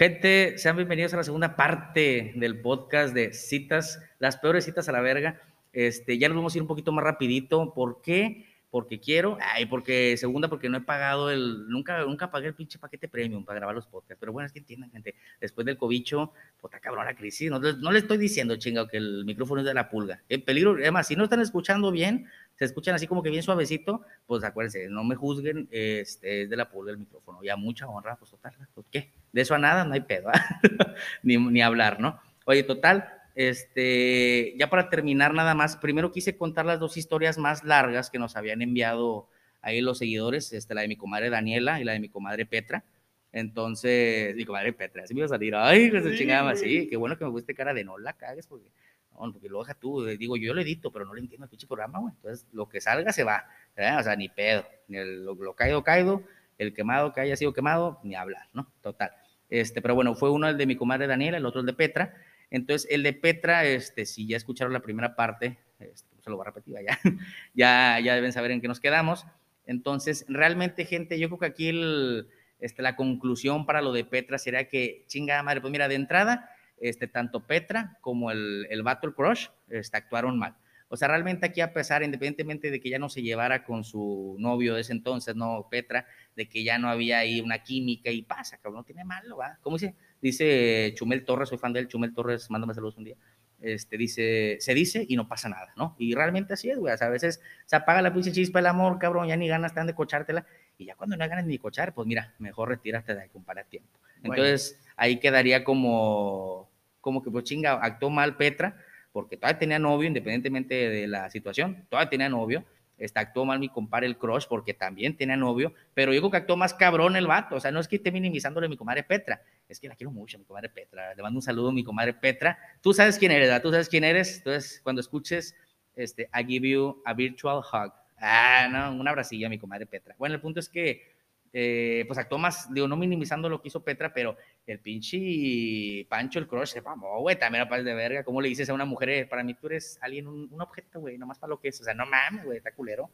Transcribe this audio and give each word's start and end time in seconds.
Gente, 0.00 0.56
sean 0.56 0.76
bienvenidos 0.76 1.12
a 1.12 1.18
la 1.18 1.24
segunda 1.24 1.56
parte 1.56 2.32
del 2.34 2.62
podcast 2.62 3.12
de 3.12 3.34
citas, 3.34 4.02
las 4.18 4.38
peores 4.38 4.64
citas 4.64 4.88
a 4.88 4.92
la 4.92 5.02
verga. 5.02 5.42
Este, 5.74 6.16
ya 6.16 6.26
nos 6.30 6.36
vamos 6.36 6.54
a 6.54 6.56
ir 6.56 6.62
un 6.62 6.68
poquito 6.68 6.90
más 6.90 7.04
rapidito. 7.04 7.74
¿Por 7.74 8.00
qué? 8.00 8.46
Porque 8.70 8.98
quiero, 8.98 9.36
ay, 9.42 9.66
porque 9.66 10.16
segunda, 10.16 10.48
porque 10.48 10.70
no 10.70 10.78
he 10.78 10.80
pagado 10.80 11.30
el, 11.30 11.68
nunca, 11.68 12.02
nunca 12.04 12.30
pagué 12.30 12.46
el 12.46 12.54
pinche 12.54 12.78
paquete 12.78 13.08
premium 13.08 13.44
para 13.44 13.58
grabar 13.58 13.74
los 13.74 13.86
podcasts. 13.88 14.16
Pero 14.18 14.32
bueno, 14.32 14.46
es 14.46 14.54
que 14.54 14.60
entiendan, 14.60 14.90
gente, 14.90 15.16
después 15.38 15.66
del 15.66 15.76
cobicho, 15.76 16.32
puta 16.62 16.80
cabrón, 16.80 17.04
la 17.04 17.14
crisis. 17.14 17.50
No, 17.50 17.58
no 17.58 17.92
le 17.92 17.98
estoy 17.98 18.16
diciendo, 18.16 18.56
chingado, 18.56 18.88
que 18.88 18.96
el 18.96 19.26
micrófono 19.26 19.60
es 19.60 19.66
de 19.66 19.74
la 19.74 19.90
pulga. 19.90 20.22
El 20.30 20.42
peligro, 20.44 20.76
además, 20.80 21.08
si 21.08 21.14
no 21.14 21.24
están 21.24 21.42
escuchando 21.42 21.92
bien, 21.92 22.26
se 22.54 22.64
escuchan 22.64 22.94
así 22.94 23.06
como 23.06 23.22
que 23.22 23.28
bien 23.28 23.42
suavecito, 23.42 24.00
pues 24.26 24.44
acuérdense, 24.44 24.88
no 24.88 25.04
me 25.04 25.14
juzguen, 25.14 25.68
este, 25.70 26.44
es 26.44 26.48
de 26.48 26.56
la 26.56 26.70
pulga 26.70 26.90
el 26.90 26.96
micrófono. 26.96 27.42
Ya 27.42 27.56
mucha 27.56 27.86
honra, 27.86 28.16
pues 28.16 28.30
total, 28.30 28.54
pues 28.72 28.86
qué, 28.90 29.12
de 29.32 29.40
eso 29.42 29.54
a 29.54 29.58
nada 29.58 29.84
no 29.84 29.94
hay 29.94 30.00
pedo, 30.00 30.30
ni, 31.22 31.36
ni 31.36 31.62
hablar, 31.62 32.00
¿no? 32.00 32.20
Oye, 32.44 32.62
total, 32.62 33.08
este, 33.34 34.54
ya 34.58 34.68
para 34.68 34.90
terminar 34.90 35.34
nada 35.34 35.54
más, 35.54 35.76
primero 35.76 36.12
quise 36.12 36.36
contar 36.36 36.66
las 36.66 36.80
dos 36.80 36.96
historias 36.96 37.38
más 37.38 37.64
largas 37.64 38.10
que 38.10 38.18
nos 38.18 38.36
habían 38.36 38.62
enviado 38.62 39.28
ahí 39.62 39.80
los 39.80 39.98
seguidores, 39.98 40.52
este, 40.52 40.74
la 40.74 40.82
de 40.82 40.88
mi 40.88 40.96
comadre 40.96 41.30
Daniela 41.30 41.80
y 41.80 41.84
la 41.84 41.92
de 41.92 42.00
mi 42.00 42.08
comadre 42.08 42.46
Petra. 42.46 42.84
Entonces, 43.32 44.34
mi 44.34 44.44
comadre 44.44 44.72
Petra, 44.72 45.04
así 45.04 45.14
me 45.14 45.20
iba 45.20 45.26
a 45.26 45.28
salir, 45.28 45.54
ay, 45.54 45.90
que 45.90 46.02
se 46.02 46.16
chingaba, 46.16 46.56
sí, 46.56 46.88
qué 46.88 46.96
bueno 46.96 47.16
que 47.16 47.24
me 47.24 47.30
guste 47.30 47.54
cara 47.54 47.72
de 47.72 47.84
no 47.84 47.96
la 47.96 48.14
cagues, 48.14 48.48
porque, 48.48 48.72
no, 49.12 49.32
porque 49.32 49.48
lo 49.48 49.60
deja 49.60 49.74
tú, 49.74 50.04
digo, 50.04 50.36
yo 50.36 50.52
lo 50.52 50.60
edito, 50.60 50.90
pero 50.90 51.04
no 51.04 51.14
le 51.14 51.20
entiendo 51.20 51.44
el 51.44 51.50
pinche 51.50 51.68
programa, 51.68 52.00
güey, 52.00 52.12
entonces 52.16 52.48
lo 52.52 52.68
que 52.68 52.80
salga 52.80 53.12
se 53.12 53.22
va, 53.22 53.46
o 53.76 54.02
sea, 54.02 54.16
ni 54.16 54.28
pedo, 54.28 54.66
ni 54.88 54.98
el, 54.98 55.24
lo, 55.24 55.34
lo, 55.36 55.54
caído, 55.54 55.84
caído, 55.84 56.24
el 56.58 56.74
quemado 56.74 57.12
que 57.12 57.20
haya 57.20 57.36
sido 57.36 57.52
quemado, 57.52 58.00
ni 58.02 58.16
hablar, 58.16 58.48
¿no? 58.52 58.66
Total. 58.82 59.12
Este, 59.50 59.82
pero 59.82 59.94
bueno, 59.94 60.14
fue 60.14 60.30
uno 60.30 60.48
el 60.48 60.56
de 60.56 60.66
mi 60.66 60.76
comadre 60.76 61.06
Daniela, 61.06 61.36
el 61.36 61.46
otro 61.46 61.60
el 61.60 61.66
de 61.66 61.72
Petra, 61.74 62.14
entonces, 62.50 62.90
el 62.90 63.02
de 63.02 63.12
Petra, 63.12 63.64
este, 63.64 64.04
si 64.04 64.26
ya 64.26 64.36
escucharon 64.36 64.72
la 64.72 64.80
primera 64.80 65.14
parte, 65.14 65.58
este, 65.78 66.08
pues, 66.14 66.24
se 66.24 66.30
lo 66.30 66.36
voy 66.36 66.44
a 66.44 66.50
repetir 66.50 66.74
ya, 66.84 66.98
ya, 67.54 68.00
ya 68.00 68.14
deben 68.14 68.32
saber 68.32 68.50
en 68.50 68.60
qué 68.60 68.68
nos 68.68 68.80
quedamos. 68.80 69.24
Entonces, 69.66 70.26
realmente, 70.28 70.84
gente, 70.84 71.18
yo 71.18 71.28
creo 71.28 71.38
que 71.38 71.46
aquí 71.46 71.68
el, 71.68 72.28
este, 72.58 72.82
la 72.82 72.96
conclusión 72.96 73.66
para 73.66 73.82
lo 73.82 73.92
de 73.92 74.04
Petra 74.04 74.36
sería 74.38 74.68
que, 74.68 75.04
chingada 75.06 75.42
madre, 75.44 75.60
pues 75.60 75.70
mira, 75.70 75.86
de 75.86 75.94
entrada, 75.94 76.50
este, 76.80 77.06
tanto 77.06 77.46
Petra 77.46 77.98
como 78.00 78.32
el, 78.32 78.66
el 78.68 78.82
Battle 78.82 79.12
Crush 79.14 79.48
este, 79.68 79.96
actuaron 79.96 80.38
mal. 80.38 80.56
O 80.88 80.96
sea, 80.96 81.06
realmente 81.06 81.46
aquí 81.46 81.60
a 81.60 81.72
pesar, 81.72 82.02
independientemente 82.02 82.68
de 82.68 82.80
que 82.80 82.90
ya 82.90 82.98
no 82.98 83.08
se 83.08 83.22
llevara 83.22 83.64
con 83.64 83.84
su 83.84 84.34
novio 84.40 84.74
de 84.74 84.80
ese 84.80 84.92
entonces, 84.92 85.36
no 85.36 85.68
Petra, 85.70 86.04
de 86.40 86.48
que 86.48 86.64
ya 86.64 86.78
no 86.78 86.88
había 86.88 87.18
ahí 87.18 87.42
una 87.42 87.62
química 87.62 88.10
y 88.10 88.22
pasa, 88.22 88.56
cabrón, 88.56 88.76
no 88.76 88.84
tiene 88.84 89.04
malo, 89.04 89.36
¿va? 89.36 89.58
¿Cómo 89.60 89.76
dice? 89.76 89.94
Dice 90.22 90.94
Chumel 90.96 91.22
Torres, 91.22 91.50
soy 91.50 91.58
fan 91.58 91.74
de 91.74 91.80
él, 91.80 91.88
Chumel 91.88 92.14
Torres, 92.14 92.50
mándame 92.50 92.72
saludos 92.72 92.96
un 92.96 93.04
día. 93.04 93.16
Este, 93.60 93.98
dice, 93.98 94.56
se 94.58 94.72
dice 94.72 95.04
y 95.06 95.16
no 95.16 95.28
pasa 95.28 95.50
nada, 95.50 95.74
¿no? 95.76 95.96
Y 95.98 96.14
realmente 96.14 96.54
así 96.54 96.70
es, 96.70 96.78
güey. 96.78 96.94
O 96.94 96.96
sea, 96.96 97.08
a 97.08 97.10
veces 97.10 97.42
se 97.66 97.76
apaga 97.76 98.00
la 98.00 98.14
pinche 98.14 98.32
chispa 98.32 98.60
el 98.60 98.66
amor, 98.68 98.98
cabrón, 98.98 99.28
ya 99.28 99.36
ni 99.36 99.48
ganas 99.48 99.72
están 99.72 99.86
de 99.86 99.94
cochártela. 99.94 100.46
Y 100.78 100.86
ya 100.86 100.94
cuando 100.94 101.14
no 101.14 101.24
hay 101.24 101.28
ganas 101.28 101.44
ni 101.44 101.58
cochar, 101.58 101.92
pues 101.92 102.08
mira, 102.08 102.32
mejor 102.38 102.70
retírate 102.70 103.14
de 103.14 103.20
ahí, 103.20 103.28
compara 103.28 103.64
tiempo. 103.64 104.00
Entonces, 104.22 104.80
ahí 104.96 105.18
quedaría 105.18 105.62
como, 105.62 106.70
como 107.02 107.22
que, 107.22 107.30
pues 107.30 107.44
chinga, 107.44 107.72
actuó 107.72 108.08
mal 108.08 108.38
Petra, 108.38 108.78
porque 109.12 109.36
todavía 109.36 109.58
tenía 109.58 109.78
novio, 109.78 110.08
independientemente 110.08 110.88
de 110.88 111.06
la 111.06 111.28
situación, 111.28 111.84
todavía 111.90 112.08
tenía 112.08 112.30
novio 112.30 112.64
está, 113.00 113.20
actuó 113.20 113.44
mal 113.44 113.58
mi 113.58 113.68
compadre 113.68 114.06
el 114.06 114.16
crush 114.16 114.46
porque 114.48 114.74
también 114.74 115.16
tenía 115.16 115.36
novio, 115.36 115.74
pero 115.94 116.12
yo 116.12 116.20
creo 116.20 116.30
que 116.30 116.36
actuó 116.36 116.56
más 116.56 116.74
cabrón 116.74 117.16
el 117.16 117.26
vato, 117.26 117.56
o 117.56 117.60
sea, 117.60 117.72
no 117.72 117.80
es 117.80 117.88
que 117.88 117.96
esté 117.96 118.12
minimizándole 118.12 118.66
a 118.66 118.68
mi 118.68 118.76
comadre 118.76 119.02
Petra, 119.02 119.42
es 119.68 119.80
que 119.80 119.88
la 119.88 119.96
quiero 119.96 120.10
mucho, 120.12 120.38
mi 120.38 120.44
comadre 120.44 120.68
Petra, 120.68 121.14
le 121.14 121.22
mando 121.22 121.38
un 121.38 121.42
saludo 121.42 121.70
a 121.70 121.72
mi 121.72 121.82
comadre 121.82 122.14
Petra, 122.14 122.58
tú 122.80 122.92
sabes 122.92 123.18
quién 123.18 123.32
eres, 123.32 123.48
¿verdad? 123.48 123.62
Tú 123.62 123.70
sabes 123.70 123.88
quién 123.88 124.04
eres, 124.04 124.38
entonces 124.38 124.80
cuando 124.82 125.00
escuches, 125.00 125.56
este, 125.96 126.28
I 126.34 126.44
give 126.46 126.68
you 126.68 127.02
a 127.04 127.14
virtual 127.14 127.58
hug, 127.58 127.92
ah, 128.18 128.68
no, 128.70 129.00
un 129.00 129.08
abracillo 129.08 129.46
a 129.46 129.50
mi 129.50 129.58
comadre 129.58 129.86
Petra. 129.86 130.14
Bueno, 130.18 130.34
el 130.34 130.40
punto 130.40 130.60
es 130.60 130.68
que 130.68 131.09
eh, 131.52 132.04
pues 132.06 132.18
actuó 132.18 132.38
más, 132.38 132.72
digo, 132.72 132.86
no 132.86 132.96
minimizando 132.96 133.48
lo 133.48 133.60
que 133.60 133.68
hizo 133.68 133.82
Petra, 133.82 134.12
pero 134.12 134.36
el 134.66 134.78
pinche 134.78 136.06
Pancho, 136.08 136.38
el 136.38 136.46
crush, 136.46 136.68
se 136.68 136.82
famó, 136.82 137.20
güey, 137.20 137.38
también 137.38 137.66
era 137.66 137.82
de 137.82 137.94
verga. 137.94 138.24
¿Cómo 138.24 138.40
le 138.40 138.48
dices 138.48 138.68
a 138.70 138.74
una 138.74 138.84
mujer, 138.84 139.28
para 139.28 139.42
mí 139.42 139.54
tú 139.54 139.66
eres 139.66 139.98
alguien, 140.00 140.26
un, 140.26 140.48
un 140.50 140.60
objeto, 140.60 141.00
güey, 141.00 141.18
nomás 141.18 141.38
para 141.38 141.50
lo 141.50 141.60
que 141.60 141.68
es? 141.68 141.80
O 141.80 141.84
sea, 141.84 141.94
no 141.94 142.06
mames, 142.06 142.44
güey, 142.44 142.58
está 142.58 142.72
culero. 142.72 143.10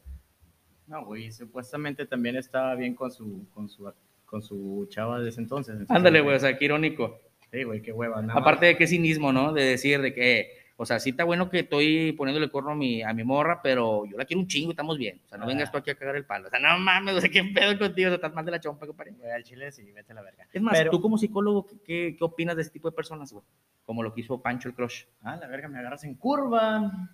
No, 0.87 1.05
güey, 1.05 1.31
supuestamente 1.31 2.05
también 2.05 2.37
estaba 2.37 2.73
bien 2.75 2.95
con 2.95 3.11
su, 3.11 3.47
con 3.53 3.67
su, 3.67 3.91
con 4.25 4.41
su 4.41 4.87
chava 4.89 5.19
de 5.19 5.29
ese 5.29 5.41
entonces. 5.41 5.89
Ándale, 5.89 6.21
güey, 6.21 6.35
o 6.35 6.39
sea, 6.39 6.57
qué 6.57 6.65
irónico. 6.65 7.19
Sí, 7.51 7.63
güey, 7.63 7.81
qué 7.81 7.91
hueva. 7.91 8.25
Aparte 8.33 8.67
de 8.67 8.77
qué 8.77 8.87
cinismo, 8.87 9.31
¿no? 9.33 9.53
De 9.53 9.63
decir 9.63 10.01
de 10.01 10.13
que 10.13 10.56
o 10.79 10.85
sea, 10.85 10.99
sí 10.99 11.09
está 11.09 11.23
bueno 11.23 11.49
que 11.49 11.61
estoy 11.61 12.11
poniéndole 12.11 12.51
corno 12.51 12.71
a 12.71 12.75
mi, 12.75 13.01
a 13.01 13.11
mi 13.11 13.23
morra, 13.23 13.61
pero 13.63 14.05
yo 14.05 14.15
la 14.15 14.25
quiero 14.25 14.41
un 14.41 14.47
chingo 14.47 14.69
y 14.69 14.73
estamos 14.73 14.99
bien. 14.99 15.19
O 15.25 15.27
sea, 15.27 15.39
no 15.39 15.45
ah. 15.45 15.47
vengas 15.47 15.71
tú 15.71 15.77
aquí 15.79 15.89
a 15.89 15.95
cagar 15.95 16.15
el 16.15 16.25
palo. 16.25 16.47
O 16.47 16.49
sea, 16.51 16.59
no 16.59 16.77
mames, 16.77 17.15
o 17.15 17.21
sea, 17.21 17.29
qué 17.31 17.43
pedo 17.43 17.79
contigo, 17.79 18.07
o 18.07 18.11
sea, 18.11 18.15
estás 18.17 18.33
mal 18.35 18.45
de 18.45 18.51
la 18.51 18.59
chompa, 18.59 18.85
compadre. 18.85 19.11
Voy 19.17 19.31
al 19.31 19.43
chile 19.43 19.71
sí, 19.71 19.91
vete 19.91 20.11
a 20.11 20.15
la 20.15 20.21
verga. 20.21 20.47
Es 20.53 20.61
más, 20.61 20.77
tú 20.91 21.01
como 21.01 21.17
psicólogo, 21.17 21.65
¿qué, 21.83 22.15
¿qué, 22.15 22.23
opinas 22.23 22.55
de 22.55 22.61
este 22.61 22.73
tipo 22.73 22.89
de 22.89 22.95
personas, 22.95 23.33
güey? 23.33 23.43
Como 23.85 24.03
lo 24.03 24.13
que 24.13 24.21
hizo 24.21 24.39
Pancho 24.39 24.69
el 24.69 24.75
Crush. 24.75 25.05
Ah, 25.21 25.35
la 25.35 25.47
verga, 25.47 25.67
me 25.67 25.79
agarras 25.79 26.03
en 26.03 26.13
curva. 26.13 27.09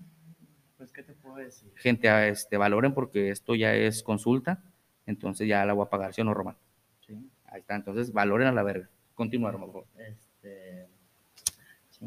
Pues, 0.76 0.92
¿qué 0.92 1.02
te 1.02 1.14
puedo 1.14 1.38
decir? 1.38 1.72
Gente, 1.78 2.28
este, 2.28 2.58
valoren 2.58 2.94
porque 2.94 3.30
esto 3.30 3.56
ya 3.56 3.74
es 3.74 4.04
consulta, 4.04 4.62
entonces 5.06 5.48
ya 5.48 5.64
la 5.64 5.72
voy 5.72 5.86
a 5.86 5.90
pagar, 5.90 6.14
¿sí 6.14 6.20
o 6.20 6.26
no, 6.26 6.34
Román? 6.34 6.58
Sí. 7.08 7.14
Ahí 7.46 7.62
está, 7.62 7.76
entonces 7.76 8.12
valoren 8.12 8.50
a 8.50 8.52
la 8.52 8.64
verga. 8.64 8.90
Continúa, 9.16 9.52
Román, 9.52 9.72
por 9.72 9.86
favor. 9.86 10.02
Este 10.06 10.33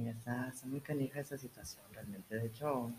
está, 0.06 0.52
muy 0.64 0.80
canija 0.80 1.20
esa 1.20 1.38
situación 1.38 1.84
realmente. 1.92 2.36
De 2.36 2.46
hecho, 2.46 2.92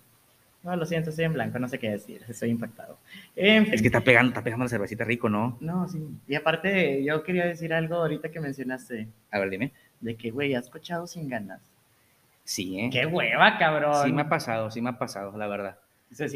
no, 0.64 0.76
lo 0.76 0.86
siento, 0.86 1.12
estoy 1.12 1.26
en 1.26 1.34
blanco, 1.34 1.60
no 1.60 1.68
sé 1.68 1.80
qué 1.80 1.92
decir, 1.92 2.24
estoy 2.28 2.50
impactado. 2.50 2.98
Es 3.36 3.82
que 3.82 3.88
está 3.88 4.02
pegando, 4.02 4.30
está 4.30 4.44
pegando 4.44 4.66
la 4.66 4.70
cervecita 4.70 5.04
rico, 5.04 5.30
¿no? 5.30 5.58
No, 5.62 5.88
sí. 5.88 6.02
Y 6.28 6.36
aparte, 6.36 7.04
yo 7.04 7.24
quería 7.24 7.46
decir 7.46 7.74
algo 7.74 7.96
ahorita 7.96 8.30
que 8.30 8.40
mencionaste. 8.40 9.08
A 9.32 9.40
ver, 9.40 9.50
dime. 9.50 9.72
De 10.02 10.16
que, 10.16 10.32
güey, 10.32 10.56
has 10.56 10.70
cochado 10.70 11.08
sin 11.08 11.30
ganas. 11.30 11.62
Sí, 12.44 12.80
¿eh? 12.80 12.90
¡Qué 12.92 13.06
hueva, 13.06 13.58
cabrón! 13.58 14.06
Sí 14.06 14.12
me 14.14 14.22
ha 14.22 14.30
pasado, 14.30 14.72
sí 14.72 14.82
me 14.82 14.90
ha 14.90 14.98
pasado, 14.98 15.38
la 15.38 15.48
verdad. 15.48 15.78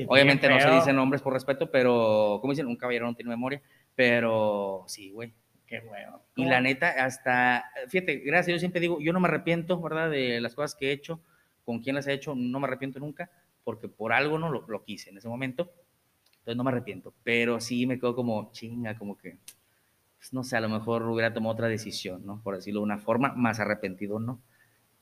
Obviamente 0.08 0.50
no 0.50 0.60
se 0.60 0.70
dicen 0.70 0.96
nombres 0.96 1.22
por 1.22 1.34
respeto, 1.34 1.72
pero, 1.72 2.40
¿cómo 2.42 2.52
dicen? 2.52 2.68
Un 2.68 2.76
caballero 2.76 3.06
no 3.06 3.16
tiene 3.16 3.30
memoria, 3.30 3.62
pero 3.96 4.84
sí, 4.88 5.12
güey. 5.12 5.32
Qué 5.72 5.80
bueno. 5.80 6.22
Y 6.36 6.44
la 6.44 6.60
neta, 6.60 6.90
hasta, 6.90 7.64
fíjate, 7.88 8.18
gracias, 8.18 8.56
yo 8.56 8.60
siempre 8.60 8.82
digo, 8.82 9.00
yo 9.00 9.14
no 9.14 9.22
me 9.22 9.30
arrepiento, 9.30 9.80
¿verdad? 9.80 10.12
De 10.12 10.42
las 10.42 10.54
cosas 10.54 10.76
que 10.76 10.90
he 10.90 10.92
hecho, 10.92 11.22
con 11.64 11.80
quién 11.80 11.96
las 11.96 12.06
he 12.08 12.14
hecho, 12.14 12.36
no 12.36 12.60
me 12.60 12.68
arrepiento 12.68 13.00
nunca, 13.00 13.32
porque 13.64 13.88
por 13.88 14.12
algo 14.12 14.38
no 14.38 14.50
lo, 14.50 14.68
lo 14.68 14.84
quise 14.84 15.12
en 15.12 15.18
ese 15.18 15.30
momento, 15.30 15.72
entonces 16.40 16.58
no 16.58 16.66
me 16.66 16.72
arrepiento, 16.72 17.14
pero 17.24 17.62
sí 17.62 17.88
me 17.88 17.98
quedo 17.98 18.14
como 18.14 18.52
chinga, 18.52 18.98
como 18.98 19.18
que, 19.18 19.38
pues, 20.18 20.34
no 20.34 20.44
sé, 20.44 20.58
a 20.58 20.60
lo 20.60 20.68
mejor 20.68 21.04
hubiera 21.04 21.34
tomado 21.34 21.54
otra 21.54 21.70
decisión, 21.70 22.26
¿no? 22.26 22.42
Por 22.44 22.58
decirlo 22.58 22.82
de 22.82 22.88
una 22.88 22.98
forma, 22.98 23.32
más 23.32 23.62
arrepentido, 23.62 24.20
¿no? 24.20 24.42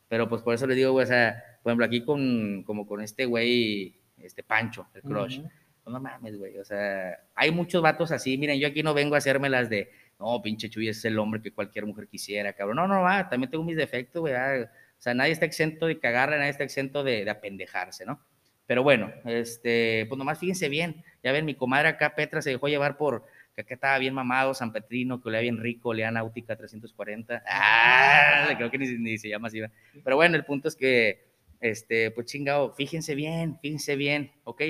Pero 0.08 0.30
pues 0.30 0.44
por 0.44 0.54
eso 0.54 0.68
le 0.68 0.76
digo, 0.76 0.92
güey, 0.92 1.06
o 1.06 1.08
sea, 1.08 1.44
por 1.64 1.72
ejemplo, 1.72 1.88
aquí 1.88 2.06
con, 2.06 2.62
como 2.62 2.86
con 2.86 3.02
este 3.02 3.26
güey, 3.26 3.96
este 4.20 4.44
Pancho, 4.44 4.86
el 4.94 5.02
crush, 5.02 5.40
pues, 5.82 5.92
no 5.92 6.00
mames, 6.00 6.38
güey, 6.38 6.60
o 6.60 6.64
sea, 6.64 7.18
hay 7.34 7.50
muchos 7.50 7.82
vatos 7.82 8.12
así, 8.12 8.38
miren, 8.38 8.60
yo 8.60 8.68
aquí 8.68 8.84
no 8.84 8.94
vengo 8.94 9.16
a 9.16 9.18
hacerme 9.18 9.50
las 9.50 9.68
de, 9.68 9.90
no, 10.20 10.42
pinche 10.42 10.70
Chuy 10.70 10.90
es 10.90 11.04
el 11.06 11.18
hombre 11.18 11.42
que 11.42 11.52
cualquier 11.52 11.86
mujer 11.86 12.08
quisiera, 12.08 12.54
cabrón. 12.54 12.78
No, 12.78 12.88
no, 12.88 13.02
va, 13.02 13.30
también 13.30 13.50
tengo 13.50 13.64
mis 13.64 13.78
defectos, 13.78 14.20
güey. 14.20 14.34
Ah, 14.34 14.70
o 14.70 15.02
sea, 15.02 15.14
nadie 15.14 15.32
está 15.32 15.46
exento 15.46 15.86
de 15.86 15.98
cagarle, 16.00 16.38
nadie 16.38 16.52
está 16.52 16.64
exento 16.64 17.04
de, 17.04 17.24
de, 17.24 17.32
apendejarse, 17.32 18.06
¿no? 18.06 18.20
Pero 18.66 18.84
bueno, 18.84 19.12
este, 19.26 20.06
pues 20.10 20.18
nomás 20.18 20.38
fíjense 20.38 20.68
bien. 20.68 21.04
Ya 21.24 21.32
ven, 21.32 21.46
mi 21.46 21.56
comadre 21.56 21.88
acá, 21.88 22.16
Petra, 22.16 22.42
se 22.42 22.52
dejó 22.52 22.68
llevar 22.68 22.98
por 22.98 23.26
que 23.56 23.62
acá 23.62 23.74
estaba 23.74 23.98
bien 23.98 24.14
mamado, 24.14 24.54
San 24.54 24.72
Petrino, 24.72 25.22
que 25.22 25.30
olía 25.30 25.42
bien 25.42 25.58
rico, 25.58 25.90
olía 25.90 26.12
náutica 26.12 26.56
340. 26.56 27.44
Ah, 27.48 28.54
creo 28.56 28.72
que 28.72 28.78
ni, 28.78 28.88
ni 28.98 29.18
se 29.18 29.30
llama 29.30 29.48
así. 29.48 29.62
Pero 30.04 30.16
bueno, 30.16 30.36
el 30.36 30.46
punto 30.46 30.68
es 30.68 30.76
que, 30.76 31.30
este, 31.60 32.12
pues 32.12 32.28
chingado, 32.28 32.74
fíjense 32.74 33.16
bien, 33.16 33.58
fíjense 33.62 33.96
bien, 33.96 34.32
¿ok? 34.44 34.62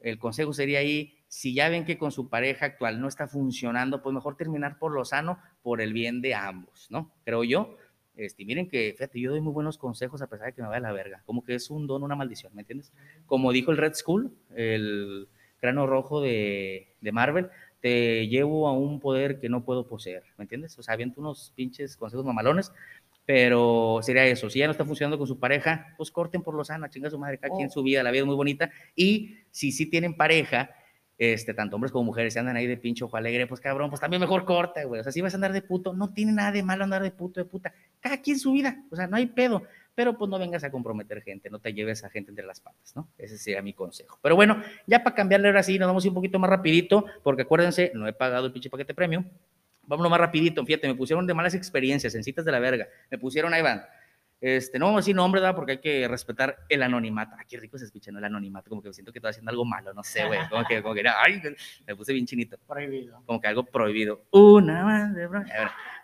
El 0.00 0.18
consejo 0.18 0.52
sería 0.52 0.78
ahí, 0.78 1.17
si 1.28 1.54
ya 1.54 1.68
ven 1.68 1.84
que 1.84 1.98
con 1.98 2.10
su 2.10 2.28
pareja 2.28 2.66
actual 2.66 3.00
no 3.00 3.08
está 3.08 3.28
funcionando, 3.28 4.02
pues 4.02 4.14
mejor 4.14 4.36
terminar 4.36 4.78
por 4.78 4.92
lo 4.92 5.04
sano, 5.04 5.38
por 5.62 5.80
el 5.80 5.92
bien 5.92 6.20
de 6.22 6.34
ambos, 6.34 6.88
¿no? 6.90 7.12
Creo 7.24 7.44
yo. 7.44 7.76
Este, 8.16 8.44
miren 8.44 8.68
que, 8.68 8.94
fíjate, 8.96 9.20
yo 9.20 9.30
doy 9.30 9.40
muy 9.40 9.52
buenos 9.52 9.78
consejos 9.78 10.22
a 10.22 10.26
pesar 10.26 10.48
de 10.48 10.52
que 10.54 10.62
me 10.62 10.68
vaya 10.68 10.80
la 10.80 10.92
verga. 10.92 11.22
Como 11.24 11.44
que 11.44 11.54
es 11.54 11.70
un 11.70 11.86
don, 11.86 12.02
una 12.02 12.16
maldición, 12.16 12.52
¿me 12.54 12.62
entiendes? 12.62 12.92
Como 13.26 13.52
dijo 13.52 13.70
el 13.70 13.76
Red 13.76 13.94
Skull, 13.94 14.32
el 14.56 15.28
cráneo 15.60 15.86
rojo 15.86 16.20
de, 16.20 16.96
de 17.00 17.12
Marvel, 17.12 17.48
te 17.80 18.26
llevo 18.26 18.66
a 18.66 18.72
un 18.72 18.98
poder 18.98 19.38
que 19.38 19.48
no 19.48 19.64
puedo 19.64 19.86
poseer, 19.86 20.24
¿me 20.36 20.44
entiendes? 20.44 20.76
O 20.78 20.82
sea, 20.82 20.94
aviento 20.94 21.20
unos 21.20 21.52
pinches 21.54 21.96
consejos 21.96 22.24
mamalones, 22.24 22.72
pero 23.24 24.00
sería 24.02 24.24
eso. 24.24 24.48
Si 24.48 24.58
ya 24.58 24.66
no 24.66 24.72
está 24.72 24.84
funcionando 24.84 25.18
con 25.18 25.26
su 25.26 25.38
pareja, 25.38 25.94
pues 25.96 26.10
corten 26.10 26.42
por 26.42 26.54
lo 26.54 26.64
sano, 26.64 26.88
chinga 26.88 27.10
su 27.10 27.18
madre, 27.18 27.38
cada 27.38 27.54
quien 27.54 27.68
oh. 27.68 27.70
su 27.70 27.82
vida, 27.82 28.02
la 28.02 28.10
vida 28.10 28.22
es 28.22 28.26
muy 28.26 28.36
bonita. 28.36 28.70
Y 28.96 29.36
si 29.50 29.70
sí 29.70 29.86
tienen 29.86 30.16
pareja, 30.16 30.70
este, 31.18 31.52
tanto 31.52 31.76
hombres 31.76 31.90
como 31.90 32.04
mujeres, 32.04 32.32
se 32.32 32.38
andan 32.38 32.56
ahí 32.56 32.66
de 32.66 32.76
pincho 32.76 33.06
ojo 33.06 33.16
alegre, 33.16 33.46
pues 33.48 33.60
cabrón, 33.60 33.90
pues 33.90 34.00
también 34.00 34.20
mejor 34.20 34.44
corta, 34.44 34.84
güey. 34.84 35.00
O 35.00 35.02
sea, 35.02 35.12
si 35.12 35.20
vas 35.20 35.34
a 35.34 35.36
andar 35.36 35.52
de 35.52 35.62
puto, 35.62 35.92
no 35.92 36.12
tiene 36.14 36.32
nada 36.32 36.52
de 36.52 36.62
malo 36.62 36.84
andar 36.84 37.02
de 37.02 37.10
puto, 37.10 37.40
de 37.40 37.44
puta. 37.44 37.74
Cada 38.00 38.22
quien 38.22 38.38
su 38.38 38.52
vida, 38.52 38.84
o 38.90 38.96
sea, 38.96 39.08
no 39.08 39.16
hay 39.16 39.26
pedo. 39.26 39.64
Pero 39.96 40.16
pues 40.16 40.30
no 40.30 40.38
vengas 40.38 40.62
a 40.62 40.70
comprometer 40.70 41.20
gente, 41.22 41.50
no 41.50 41.58
te 41.58 41.74
lleves 41.74 42.04
a 42.04 42.08
gente 42.08 42.30
entre 42.30 42.46
las 42.46 42.60
patas, 42.60 42.94
¿no? 42.94 43.08
Ese 43.18 43.36
sería 43.36 43.62
mi 43.62 43.72
consejo. 43.72 44.20
Pero 44.22 44.36
bueno, 44.36 44.62
ya 44.86 45.02
para 45.02 45.16
cambiarle 45.16 45.48
ahora 45.48 45.64
sí, 45.64 45.76
nos 45.76 45.88
vamos 45.88 46.04
un 46.04 46.14
poquito 46.14 46.38
más 46.38 46.48
rapidito, 46.48 47.04
porque 47.24 47.42
acuérdense, 47.42 47.90
no 47.94 48.06
he 48.06 48.12
pagado 48.12 48.46
el 48.46 48.52
pinche 48.52 48.70
paquete 48.70 48.94
premium. 48.94 49.24
Vámonos 49.82 50.08
más 50.08 50.20
rapidito, 50.20 50.64
fíjate, 50.64 50.86
me 50.86 50.94
pusieron 50.94 51.26
de 51.26 51.34
malas 51.34 51.54
experiencias, 51.54 52.14
en 52.14 52.22
citas 52.22 52.44
de 52.44 52.52
la 52.52 52.60
verga. 52.60 52.86
Me 53.10 53.18
pusieron, 53.18 53.52
ahí 53.54 53.62
van, 53.62 53.82
este, 54.40 54.78
no 54.78 54.86
vamos 54.86 54.98
a 54.98 55.02
decir 55.02 55.16
nombre, 55.16 55.40
¿verdad? 55.40 55.56
Porque 55.56 55.72
hay 55.72 55.78
que 55.78 56.06
respetar 56.06 56.58
el 56.68 56.82
anonimato. 56.82 57.34
Ah, 57.36 57.44
qué 57.48 57.58
rico 57.58 57.76
se 57.76 57.86
escucha, 57.86 58.12
¿no? 58.12 58.18
El 58.18 58.24
anonimato, 58.24 58.70
como 58.70 58.80
que 58.80 58.92
siento 58.92 59.12
que 59.12 59.18
estoy 59.18 59.30
haciendo 59.30 59.50
algo 59.50 59.64
malo, 59.64 59.92
no 59.92 60.04
sé, 60.04 60.26
güey. 60.26 60.38
Como 60.48 60.64
que, 60.64 60.82
como 60.82 60.94
que, 60.94 61.02
ay, 61.08 61.42
me 61.86 61.96
puse 61.96 62.12
bien 62.12 62.24
chinito. 62.24 62.56
Prohibido. 62.58 63.20
Como 63.26 63.40
que 63.40 63.48
algo 63.48 63.64
prohibido. 63.64 64.26
Una 64.30 64.84
madre, 64.84 65.26
bro. 65.26 65.42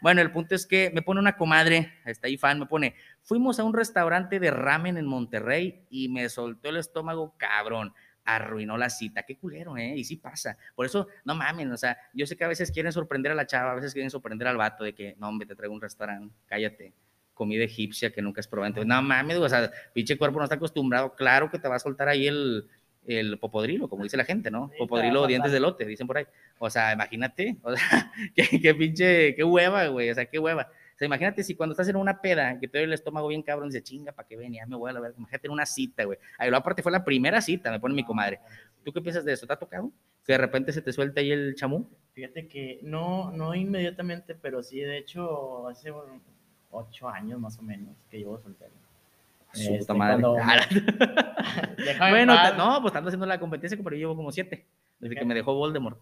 Bueno, 0.00 0.20
el 0.20 0.32
punto 0.32 0.54
es 0.54 0.66
que 0.66 0.90
me 0.92 1.02
pone 1.02 1.20
una 1.20 1.36
comadre, 1.36 1.92
está 2.04 2.26
ahí 2.26 2.36
fan, 2.36 2.58
me 2.58 2.66
pone, 2.66 2.96
fuimos 3.22 3.60
a 3.60 3.64
un 3.64 3.72
restaurante 3.72 4.40
de 4.40 4.50
ramen 4.50 4.98
en 4.98 5.06
Monterrey 5.06 5.86
y 5.88 6.08
me 6.08 6.28
soltó 6.28 6.70
el 6.70 6.78
estómago 6.78 7.34
cabrón. 7.36 7.92
Arruinó 8.26 8.78
la 8.78 8.88
cita, 8.88 9.22
qué 9.24 9.36
culero, 9.36 9.76
¿eh? 9.76 9.94
Y 9.96 10.02
sí 10.02 10.16
pasa. 10.16 10.56
Por 10.74 10.86
eso, 10.86 11.08
no 11.26 11.34
mamen, 11.34 11.70
o 11.70 11.76
sea, 11.76 11.98
yo 12.14 12.26
sé 12.26 12.38
que 12.38 12.44
a 12.44 12.48
veces 12.48 12.72
quieren 12.72 12.90
sorprender 12.90 13.30
a 13.30 13.34
la 13.34 13.46
chava, 13.46 13.72
a 13.72 13.74
veces 13.74 13.92
quieren 13.92 14.10
sorprender 14.10 14.48
al 14.48 14.56
vato 14.56 14.82
de 14.82 14.94
que, 14.94 15.14
no, 15.18 15.28
hombre, 15.28 15.46
te 15.46 15.54
traigo 15.54 15.74
un 15.74 15.80
restaurante, 15.82 16.34
cállate 16.46 16.94
comida 17.34 17.64
egipcia 17.64 18.10
que 18.12 18.22
nunca 18.22 18.40
has 18.40 18.48
probado. 18.48 18.68
Entonces, 18.68 18.88
no 18.88 19.02
mames, 19.02 19.36
o 19.36 19.48
sea, 19.48 19.70
pinche 19.92 20.16
cuerpo 20.16 20.38
no 20.38 20.44
está 20.44 20.56
acostumbrado. 20.56 21.14
Claro 21.14 21.50
que 21.50 21.58
te 21.58 21.68
va 21.68 21.76
a 21.76 21.80
soltar 21.80 22.08
ahí 22.08 22.26
el, 22.26 22.68
el 23.06 23.38
popodrilo, 23.38 23.88
como 23.88 24.04
dice 24.04 24.16
la 24.16 24.24
gente, 24.24 24.50
¿no? 24.50 24.70
Sí, 24.72 24.78
popodrilo 24.78 25.12
te 25.12 25.18
va 25.18 25.22
o 25.22 25.24
a 25.24 25.28
dientes 25.28 25.52
de 25.52 25.60
lote, 25.60 25.84
dicen 25.84 26.06
por 26.06 26.18
ahí. 26.18 26.26
O 26.58 26.70
sea, 26.70 26.92
imagínate, 26.92 27.56
o 27.62 27.76
sea, 27.76 28.12
qué, 28.34 28.60
qué 28.60 28.74
pinche, 28.74 29.34
qué 29.34 29.44
hueva, 29.44 29.86
güey, 29.88 30.10
o 30.10 30.14
sea, 30.14 30.26
qué 30.26 30.38
hueva. 30.38 30.70
O 30.94 30.96
sea, 30.96 31.06
imagínate 31.06 31.42
si 31.42 31.56
cuando 31.56 31.72
estás 31.72 31.88
en 31.88 31.96
una 31.96 32.20
peda, 32.20 32.58
que 32.60 32.68
te 32.68 32.78
doy 32.78 32.84
el 32.84 32.92
estómago 32.92 33.26
bien 33.26 33.42
cabrón, 33.42 33.68
dice, 33.68 33.82
chinga, 33.82 34.12
¿para 34.12 34.28
qué 34.28 34.36
ven? 34.36 34.52
Ya 34.52 34.64
me 34.66 34.76
voy 34.76 34.90
a 34.90 34.92
la 34.92 35.00
verga. 35.00 35.16
Imagínate 35.18 35.48
en 35.48 35.52
una 35.52 35.66
cita, 35.66 36.04
güey. 36.04 36.18
Ahí 36.38 36.50
lo 36.50 36.56
aparte 36.56 36.82
fue 36.82 36.92
la 36.92 37.04
primera 37.04 37.40
cita, 37.40 37.70
me 37.72 37.80
pone 37.80 37.94
mi 37.94 38.04
comadre. 38.04 38.38
¿Tú 38.84 38.92
qué 38.92 39.00
piensas 39.00 39.24
de 39.24 39.32
eso? 39.32 39.46
¿Te 39.46 39.54
ha 39.54 39.56
tocado? 39.56 39.90
Que 40.24 40.34
de 40.34 40.38
repente 40.38 40.72
se 40.72 40.82
te 40.82 40.92
suelta 40.92 41.20
ahí 41.20 41.32
el 41.32 41.56
chamú. 41.56 41.88
Fíjate 42.12 42.46
que 42.46 42.78
no, 42.82 43.32
no 43.32 43.56
inmediatamente, 43.56 44.36
pero 44.36 44.62
sí, 44.62 44.78
de 44.80 44.98
hecho, 44.98 45.66
hace 45.66 45.90
ocho 46.74 47.08
años 47.08 47.38
más 47.40 47.58
o 47.58 47.62
menos 47.62 47.94
que 48.10 48.18
llevo 48.18 48.38
soltero. 48.40 48.70
Su 49.52 49.72
Este, 49.74 49.94
madre. 49.94 50.20
cuando- 50.22 50.36
Ah, 52.00 52.10
bueno, 52.10 52.34
no, 52.56 52.80
pues 52.80 52.90
estando 52.90 53.08
haciendo 53.08 53.26
la 53.26 53.38
competencia, 53.38 53.78
pero 53.82 53.94
yo 53.96 54.00
llevo 54.00 54.16
como 54.16 54.32
siete. 54.32 54.64
Desde 54.98 55.16
que 55.16 55.24
me 55.24 55.34
dejó 55.34 55.54
Voldemort. 55.54 56.00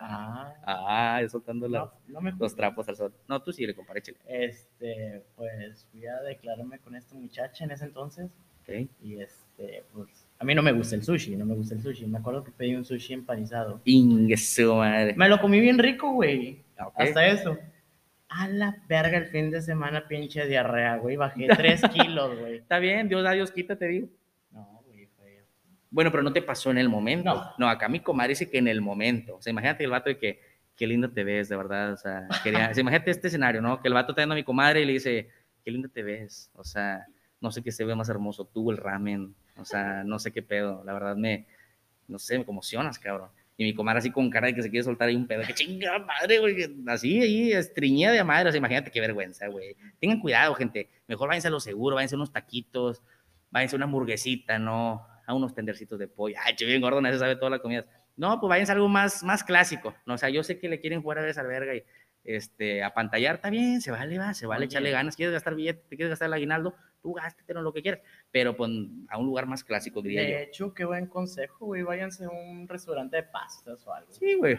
Ah, 0.00 0.52
Ah, 0.66 1.20
soltando 1.30 1.68
no, 1.68 1.90
no 2.08 2.20
me 2.20 2.32
los 2.32 2.54
trapos 2.54 2.88
al 2.88 2.96
sol. 2.96 3.12
No, 3.28 3.40
tú 3.42 3.52
sí 3.52 3.66
le 3.66 3.74
comparé, 3.74 4.02
chile. 4.02 4.18
Este, 4.26 5.22
pues 5.36 5.86
fui 5.90 6.06
a 6.06 6.20
declararme 6.22 6.78
con 6.80 6.94
esta 6.96 7.14
muchacha 7.14 7.64
en 7.64 7.70
ese 7.70 7.84
entonces 7.84 8.30
Ok. 8.62 8.88
y 9.02 9.20
este, 9.20 9.84
pues 9.92 10.08
a 10.38 10.44
mí 10.44 10.54
no 10.54 10.62
me 10.62 10.72
gusta 10.72 10.94
el 10.96 11.02
sushi, 11.04 11.36
no 11.36 11.44
me 11.46 11.54
gusta 11.54 11.74
el 11.74 11.82
sushi. 11.82 12.06
Me 12.06 12.18
acuerdo 12.18 12.42
que 12.42 12.50
pedí 12.50 12.74
un 12.74 12.84
sushi 12.84 13.12
empanizado. 13.14 13.80
Ingue 13.84 14.36
su 14.36 14.74
madre. 14.74 15.14
Me 15.16 15.28
lo 15.28 15.40
comí 15.40 15.60
bien 15.60 15.78
rico, 15.78 16.12
güey. 16.12 16.60
Ok. 16.82 16.94
Hasta 16.96 17.26
eso. 17.26 17.58
A 18.30 18.48
la 18.48 18.76
verga 18.88 19.18
el 19.18 19.26
fin 19.26 19.50
de 19.50 19.60
semana, 19.60 20.06
pinche 20.06 20.46
diarrea, 20.46 20.96
güey. 20.96 21.16
Bajé 21.16 21.48
tres 21.48 21.82
kilos, 21.92 22.38
güey. 22.38 22.56
Está 22.58 22.78
bien, 22.78 23.08
Dios 23.08 23.24
da, 23.24 23.32
Dios 23.32 23.50
quita, 23.50 23.76
te 23.76 23.88
digo. 23.88 24.08
No, 24.52 24.82
güey, 24.86 25.06
fue. 25.06 25.44
Bueno, 25.90 26.12
pero 26.12 26.22
no 26.22 26.32
te 26.32 26.40
pasó 26.40 26.70
en 26.70 26.78
el 26.78 26.88
momento. 26.88 27.34
No. 27.34 27.52
No, 27.58 27.68
acá 27.68 27.88
mi 27.88 27.98
comadre 28.00 28.30
dice 28.30 28.48
que 28.48 28.58
en 28.58 28.68
el 28.68 28.80
momento. 28.80 29.36
O 29.36 29.42
sea, 29.42 29.50
imagínate 29.50 29.82
el 29.82 29.90
vato 29.90 30.10
de 30.10 30.16
que, 30.16 30.40
qué 30.76 30.86
lindo 30.86 31.10
te 31.10 31.24
ves, 31.24 31.48
de 31.48 31.56
verdad. 31.56 31.92
O 31.92 31.96
sea, 31.96 32.28
quería, 32.44 32.70
o 32.70 32.74
sea, 32.74 32.80
imagínate 32.80 33.10
este 33.10 33.26
escenario, 33.26 33.60
¿no? 33.60 33.82
Que 33.82 33.88
el 33.88 33.94
vato 33.94 34.12
está 34.12 34.22
viendo 34.22 34.34
a 34.34 34.36
mi 34.36 34.44
comadre 34.44 34.82
y 34.82 34.84
le 34.84 34.92
dice, 34.92 35.28
qué 35.64 35.72
lindo 35.72 35.88
te 35.88 36.04
ves. 36.04 36.52
O 36.54 36.62
sea, 36.62 37.06
no 37.40 37.50
sé 37.50 37.62
qué 37.62 37.72
se 37.72 37.84
ve 37.84 37.96
más 37.96 38.08
hermoso, 38.08 38.44
tú 38.44 38.70
el 38.70 38.76
ramen. 38.76 39.34
O 39.56 39.64
sea, 39.64 40.04
no 40.04 40.20
sé 40.20 40.30
qué 40.30 40.42
pedo. 40.42 40.84
La 40.84 40.92
verdad 40.92 41.16
me, 41.16 41.46
no 42.06 42.18
sé, 42.20 42.38
me 42.38 42.44
conmocionas, 42.44 42.98
cabrón. 42.98 43.30
Y 43.60 43.64
mi 43.64 43.74
comadre 43.74 43.98
así 43.98 44.10
con 44.10 44.30
cara 44.30 44.46
de 44.46 44.54
que 44.54 44.62
se 44.62 44.70
quiere 44.70 44.84
soltar 44.84 45.08
ahí 45.08 45.16
un 45.16 45.26
pedo. 45.26 45.42
Que 45.42 45.52
chinga 45.52 45.98
madre, 45.98 46.38
güey. 46.38 46.64
Así, 46.86 47.20
ahí, 47.20 47.52
estreñida 47.52 48.10
de 48.10 48.24
madre. 48.24 48.48
O 48.48 48.52
sea, 48.52 48.58
imagínate 48.58 48.90
qué 48.90 49.02
vergüenza, 49.02 49.48
güey. 49.48 49.76
Tengan 50.00 50.18
cuidado, 50.18 50.54
gente. 50.54 50.88
Mejor 51.06 51.28
váyanse 51.28 51.48
a 51.48 51.50
lo 51.50 51.60
seguro, 51.60 51.96
váyanse 51.96 52.14
a 52.14 52.16
unos 52.16 52.32
taquitos, 52.32 53.02
váyanse 53.50 53.76
a 53.76 53.76
una 53.76 53.84
hamburguesita, 53.84 54.58
¿no? 54.58 55.06
A 55.26 55.34
unos 55.34 55.54
tendercitos 55.54 55.98
de 55.98 56.08
pollo. 56.08 56.36
Ay, 56.42 56.56
che, 56.56 56.64
bien 56.64 56.80
gordo, 56.80 57.02
no 57.02 57.12
se 57.12 57.18
sabe 57.18 57.36
toda 57.36 57.50
la 57.50 57.58
comida. 57.58 57.84
No, 58.16 58.40
pues 58.40 58.48
váyanse 58.48 58.72
a 58.72 58.76
algo 58.76 58.88
más, 58.88 59.22
más 59.24 59.44
clásico. 59.44 59.94
¿no? 60.06 60.14
O 60.14 60.16
sea, 60.16 60.30
yo 60.30 60.42
sé 60.42 60.58
que 60.58 60.70
le 60.70 60.80
quieren 60.80 61.02
jugar 61.02 61.18
a 61.18 61.28
esa 61.28 61.42
verga 61.42 61.74
y 61.74 61.84
este, 62.24 62.82
a 62.82 62.94
pantallar, 62.94 63.34
está 63.34 63.50
bien, 63.50 63.82
se 63.82 63.90
vale, 63.90 64.16
va, 64.18 64.32
se 64.32 64.46
vale 64.46 64.60
Oye. 64.60 64.70
echarle 64.70 64.90
ganas. 64.90 65.16
¿Quieres 65.16 65.34
gastar 65.34 65.54
billete? 65.54 65.82
¿Te 65.86 65.96
quieres 65.96 66.08
gastar 66.08 66.28
el 66.28 66.32
aguinaldo? 66.32 66.74
Tú 67.02 67.12
gástatelo 67.14 67.62
lo 67.62 67.72
que 67.72 67.82
quieras. 67.82 68.00
Pero 68.30 68.56
pon 68.56 69.06
a 69.08 69.18
un 69.18 69.26
lugar 69.26 69.46
más 69.46 69.64
clásico, 69.64 70.02
diría 70.02 70.22
yo. 70.22 70.28
De 70.28 70.42
hecho, 70.42 70.74
qué 70.74 70.84
buen 70.84 71.06
consejo, 71.06 71.66
güey. 71.66 71.82
Váyanse 71.82 72.24
a 72.24 72.30
un 72.30 72.68
restaurante 72.68 73.16
de 73.16 73.22
pastas 73.24 73.86
o 73.86 73.92
algo. 73.92 74.12
Sí, 74.12 74.34
güey. 74.34 74.58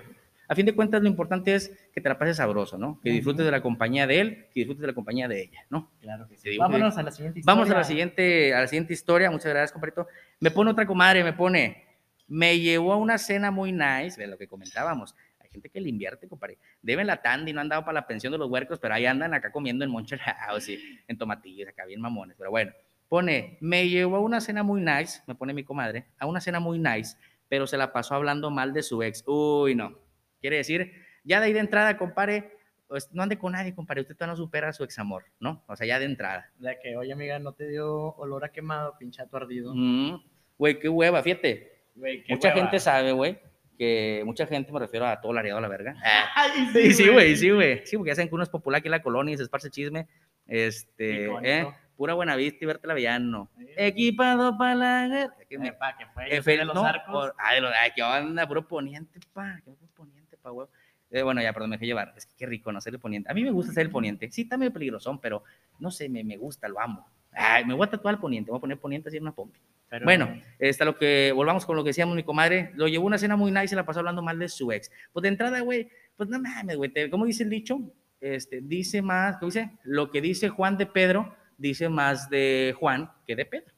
A 0.51 0.55
fin 0.55 0.65
de 0.65 0.75
cuentas, 0.75 1.01
lo 1.01 1.07
importante 1.07 1.55
es 1.55 1.71
que 1.93 2.01
te 2.01 2.09
la 2.09 2.17
pases 2.17 2.35
sabroso, 2.35 2.77
¿no? 2.77 2.99
Que 3.01 3.09
disfrutes 3.09 3.45
de 3.45 3.51
la 3.51 3.61
compañía 3.61 4.05
de 4.05 4.19
él, 4.19 4.47
que 4.53 4.59
disfrutes 4.59 4.81
de 4.81 4.87
la 4.87 4.93
compañía 4.93 5.29
de 5.29 5.43
ella, 5.43 5.65
¿no? 5.69 5.89
Claro 6.01 6.27
que 6.27 6.35
sí. 6.35 6.49
digo 6.49 6.61
Vámonos 6.61 6.97
a 6.97 7.03
la 7.03 7.11
siguiente 7.11 7.39
historia. 7.39 7.55
Vamos 7.55 7.71
a 7.73 7.77
la 7.77 7.83
siguiente, 7.85 8.53
a 8.53 8.59
la 8.59 8.67
siguiente 8.67 8.91
historia. 8.91 9.31
Muchas 9.31 9.49
gracias, 9.51 9.71
compadrito. 9.71 10.07
Me 10.41 10.51
pone 10.51 10.71
otra 10.71 10.85
comadre, 10.85 11.23
me 11.23 11.31
pone, 11.31 11.85
me 12.27 12.59
llevó 12.59 12.91
a 12.91 12.97
una 12.97 13.17
cena 13.17 13.49
muy 13.49 13.71
nice, 13.71 14.19
de 14.19 14.27
lo 14.27 14.37
que 14.37 14.47
comentábamos. 14.47 15.15
Gente 15.51 15.69
que 15.69 15.81
le 15.81 15.89
invierte, 15.89 16.27
compadre. 16.27 16.57
Deben 16.81 17.07
la 17.07 17.21
tanda 17.21 17.49
y 17.49 17.53
no 17.53 17.61
han 17.61 17.69
dado 17.69 17.83
para 17.83 17.93
la 17.93 18.07
pensión 18.07 18.31
de 18.31 18.37
los 18.37 18.49
huercos, 18.49 18.79
pero 18.79 18.93
ahí 18.93 19.05
andan 19.05 19.33
acá 19.33 19.51
comiendo 19.51 19.83
en 19.83 19.91
House 19.93 20.69
y 20.69 20.79
en 21.07 21.17
tomatillas, 21.17 21.69
acá 21.69 21.85
bien 21.85 21.99
mamones. 21.99 22.35
Pero 22.37 22.51
bueno, 22.51 22.71
pone, 23.09 23.57
me 23.59 23.89
llevó 23.89 24.15
a 24.17 24.19
una 24.21 24.39
cena 24.39 24.63
muy 24.63 24.79
nice, 24.81 25.21
me 25.27 25.35
pone 25.35 25.53
mi 25.53 25.63
comadre, 25.63 26.05
a 26.17 26.25
una 26.25 26.39
cena 26.39 26.59
muy 26.59 26.79
nice, 26.79 27.17
pero 27.49 27.67
se 27.67 27.77
la 27.77 27.91
pasó 27.91 28.15
hablando 28.15 28.49
mal 28.49 28.71
de 28.73 28.81
su 28.83 29.03
ex. 29.03 29.23
Uy, 29.27 29.75
no. 29.75 29.97
Quiere 30.39 30.57
decir, 30.57 30.93
ya 31.25 31.39
de 31.41 31.47
ahí 31.47 31.53
de 31.53 31.59
entrada, 31.59 31.97
compadre, 31.97 32.57
pues, 32.87 33.09
no 33.13 33.21
ande 33.23 33.37
con 33.37 33.51
nadie, 33.51 33.75
compadre. 33.75 34.01
Usted 34.01 34.15
todavía 34.15 34.33
no 34.33 34.37
supera 34.37 34.69
a 34.69 34.73
su 34.73 34.83
ex 34.85 34.97
amor, 34.99 35.25
¿no? 35.39 35.63
O 35.67 35.75
sea, 35.75 35.85
ya 35.85 35.99
de 35.99 36.05
entrada. 36.05 36.49
De 36.59 36.77
que, 36.81 36.95
oye, 36.95 37.11
amiga, 37.11 37.39
¿no 37.39 37.51
te 37.53 37.67
dio 37.67 38.15
olor 38.15 38.45
a 38.45 38.49
quemado, 38.53 38.97
pinchato 38.97 39.35
ardido? 39.37 39.73
Mm, 39.75 40.21
Güey, 40.57 40.79
qué 40.79 40.87
hueva, 40.87 41.21
fíjate. 41.23 41.71
Qué 41.95 42.23
Mucha 42.29 42.49
hueva. 42.49 42.61
gente 42.61 42.79
sabe, 42.79 43.11
güey, 43.11 43.37
que 43.81 44.21
mucha 44.27 44.45
gente, 44.45 44.71
me 44.71 44.77
refiero 44.79 45.07
a 45.07 45.19
todo 45.19 45.33
lareado 45.33 45.57
a 45.57 45.61
la 45.61 45.67
verga. 45.67 45.95
Ay, 46.35 46.67
Sí, 46.71 46.93
sí, 46.93 47.09
güey, 47.09 47.35
sí, 47.35 47.49
güey. 47.49 47.81
Sí, 47.83 47.97
porque 47.97 48.09
ya 48.11 48.15
saben 48.15 48.29
que 48.29 48.35
uno 48.35 48.43
es 48.43 48.49
popular 48.49 48.77
aquí 48.77 48.87
en 48.89 48.91
la 48.91 49.01
colonia 49.01 49.33
y 49.33 49.37
se 49.37 49.43
esparce 49.43 49.71
chisme. 49.71 50.07
Este, 50.45 51.25
eh, 51.43 51.65
pura 51.95 52.13
buena 52.13 52.35
vista 52.35 52.59
y 52.61 52.67
verte 52.67 52.85
la 52.87 52.93
villano. 52.93 53.49
Sí. 53.57 53.65
Equipado 53.75 54.55
para 54.55 54.75
la 54.75 55.07
guerra. 55.07 55.33
Que 55.49 55.57
me- 55.57 55.69
Epa, 55.69 55.97
que 55.97 56.05
fue 56.13 56.29
Efe- 56.31 56.57
de 56.59 56.65
los 56.65 56.75
no, 56.75 56.85
arcos. 56.85 57.11
por- 57.11 57.35
ay, 57.39 57.55
de 57.55 57.61
los- 57.61 57.73
ay, 57.75 57.89
qué 57.95 58.03
onda, 58.03 58.47
puro 58.47 58.67
poniente, 58.67 59.19
pa. 59.33 59.59
Qué 59.65 59.71
puro 59.71 59.91
poniente, 59.95 60.37
pa, 60.37 60.51
huevo. 60.51 60.69
Eh, 61.09 61.23
bueno, 61.23 61.41
ya, 61.41 61.51
perdón, 61.51 61.71
me 61.71 61.77
dejé 61.77 61.87
llevar. 61.87 62.13
Es 62.15 62.27
que 62.27 62.35
qué 62.37 62.45
rico, 62.45 62.71
¿no? 62.71 62.79
Ser 62.81 62.93
el 62.93 62.99
poniente. 62.99 63.31
A 63.31 63.33
mí 63.33 63.43
me 63.43 63.49
gusta 63.51 63.73
ser 63.73 63.81
el 63.87 63.89
poniente. 63.89 64.29
Sí, 64.29 64.43
está 64.43 64.57
medio 64.57 64.71
peligrosón, 64.71 65.19
pero 65.19 65.43
no 65.79 65.89
sé, 65.89 66.07
me, 66.07 66.23
me 66.23 66.37
gusta, 66.37 66.67
lo 66.67 66.79
amo. 66.79 67.09
Ay, 67.33 67.65
me 67.65 67.73
voy 67.73 67.85
a 67.85 67.89
tatuar 67.89 68.15
el 68.15 68.19
poniente. 68.21 68.51
Voy 68.51 68.57
a 68.57 68.61
poner 68.61 68.77
poniente 68.79 69.09
así 69.09 69.17
en 69.17 69.23
una 69.23 69.33
pompa. 69.33 69.57
Pero- 69.89 70.05
Bueno, 70.05 70.29
está 70.59 70.85
lo 70.85 70.97
que, 70.97 71.31
volvamos 71.35 71.65
con 71.65 71.75
lo 71.75 71.83
que 71.83 71.89
decíamos 71.89 72.15
mi 72.15 72.23
comadre, 72.23 72.71
lo 72.75 72.87
llevó 72.87 73.05
a 73.05 73.07
una 73.07 73.17
cena 73.17 73.35
muy 73.35 73.51
nice 73.51 73.65
y 73.65 73.67
se 73.69 73.75
la 73.75 73.85
pasó 73.85 73.99
hablando 73.99 74.21
mal 74.21 74.39
de 74.39 74.47
su 74.47 74.71
ex. 74.71 74.89
Pues 75.11 75.21
de 75.23 75.29
entrada, 75.29 75.59
güey, 75.61 75.89
pues 76.15 76.29
no 76.29 76.39
mames, 76.39 76.77
güey, 76.77 76.91
¿cómo 77.09 77.25
dice 77.25 77.43
el 77.43 77.49
dicho? 77.49 77.79
Este, 78.21 78.61
dice 78.61 79.01
más, 79.01 79.37
¿qué 79.37 79.45
dice? 79.47 79.71
Lo 79.83 80.09
que 80.11 80.21
dice 80.21 80.47
Juan 80.49 80.77
de 80.77 80.85
Pedro, 80.85 81.35
dice 81.57 81.89
más 81.89 82.29
de 82.29 82.73
Juan 82.79 83.11
que 83.27 83.35
de 83.35 83.45
Pedro. 83.45 83.73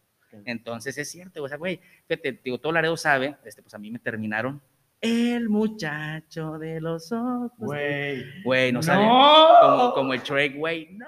Entonces 0.46 0.98
es 0.98 1.10
cierto, 1.10 1.44
o 1.44 1.48
sea, 1.48 1.58
güey, 1.58 1.80
fíjate, 2.08 2.40
digo, 2.44 2.60
todo 2.60 2.74
Laredo 2.74 2.98
sabe, 2.98 3.38
este, 3.46 3.62
pues 3.62 3.74
a 3.74 3.78
mí 3.78 3.90
me 3.92 4.00
terminaron 4.00 4.62
el 5.02 5.50
muchacho 5.50 6.58
de 6.60 6.80
los 6.82 7.12
ojos. 7.12 7.52
Güey. 7.58 8.44
Güey, 8.44 8.72
no, 8.72 8.82
sabe 8.84 9.06
¡No! 9.06 9.48
como, 9.62 9.94
como 9.94 10.14
el 10.14 10.22
Shrek, 10.22 10.58
güey, 10.58 10.90
no. 10.94 11.06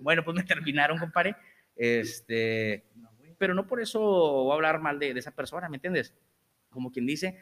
Bueno, 0.00 0.22
pues 0.24 0.36
me 0.36 0.42
terminaron, 0.42 0.98
compadre. 0.98 1.34
Este, 1.76 2.84
pero 3.38 3.54
no 3.54 3.66
por 3.66 3.80
eso 3.80 4.00
voy 4.00 4.52
a 4.52 4.54
hablar 4.54 4.80
mal 4.80 4.98
de, 4.98 5.12
de 5.14 5.20
esa 5.20 5.32
persona, 5.32 5.68
¿me 5.68 5.76
entiendes? 5.76 6.14
Como 6.70 6.90
quien 6.90 7.06
dice, 7.06 7.36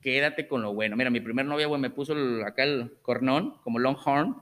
quédate 0.00 0.46
con 0.46 0.62
lo 0.62 0.72
bueno. 0.74 0.96
Mira, 0.96 1.10
mi 1.10 1.20
primer 1.20 1.46
novia, 1.46 1.66
güey, 1.66 1.80
me 1.80 1.90
puso 1.90 2.12
el- 2.12 2.42
acá 2.44 2.62
el 2.64 2.98
cornón, 3.02 3.58
como 3.62 3.78
Longhorn, 3.78 4.40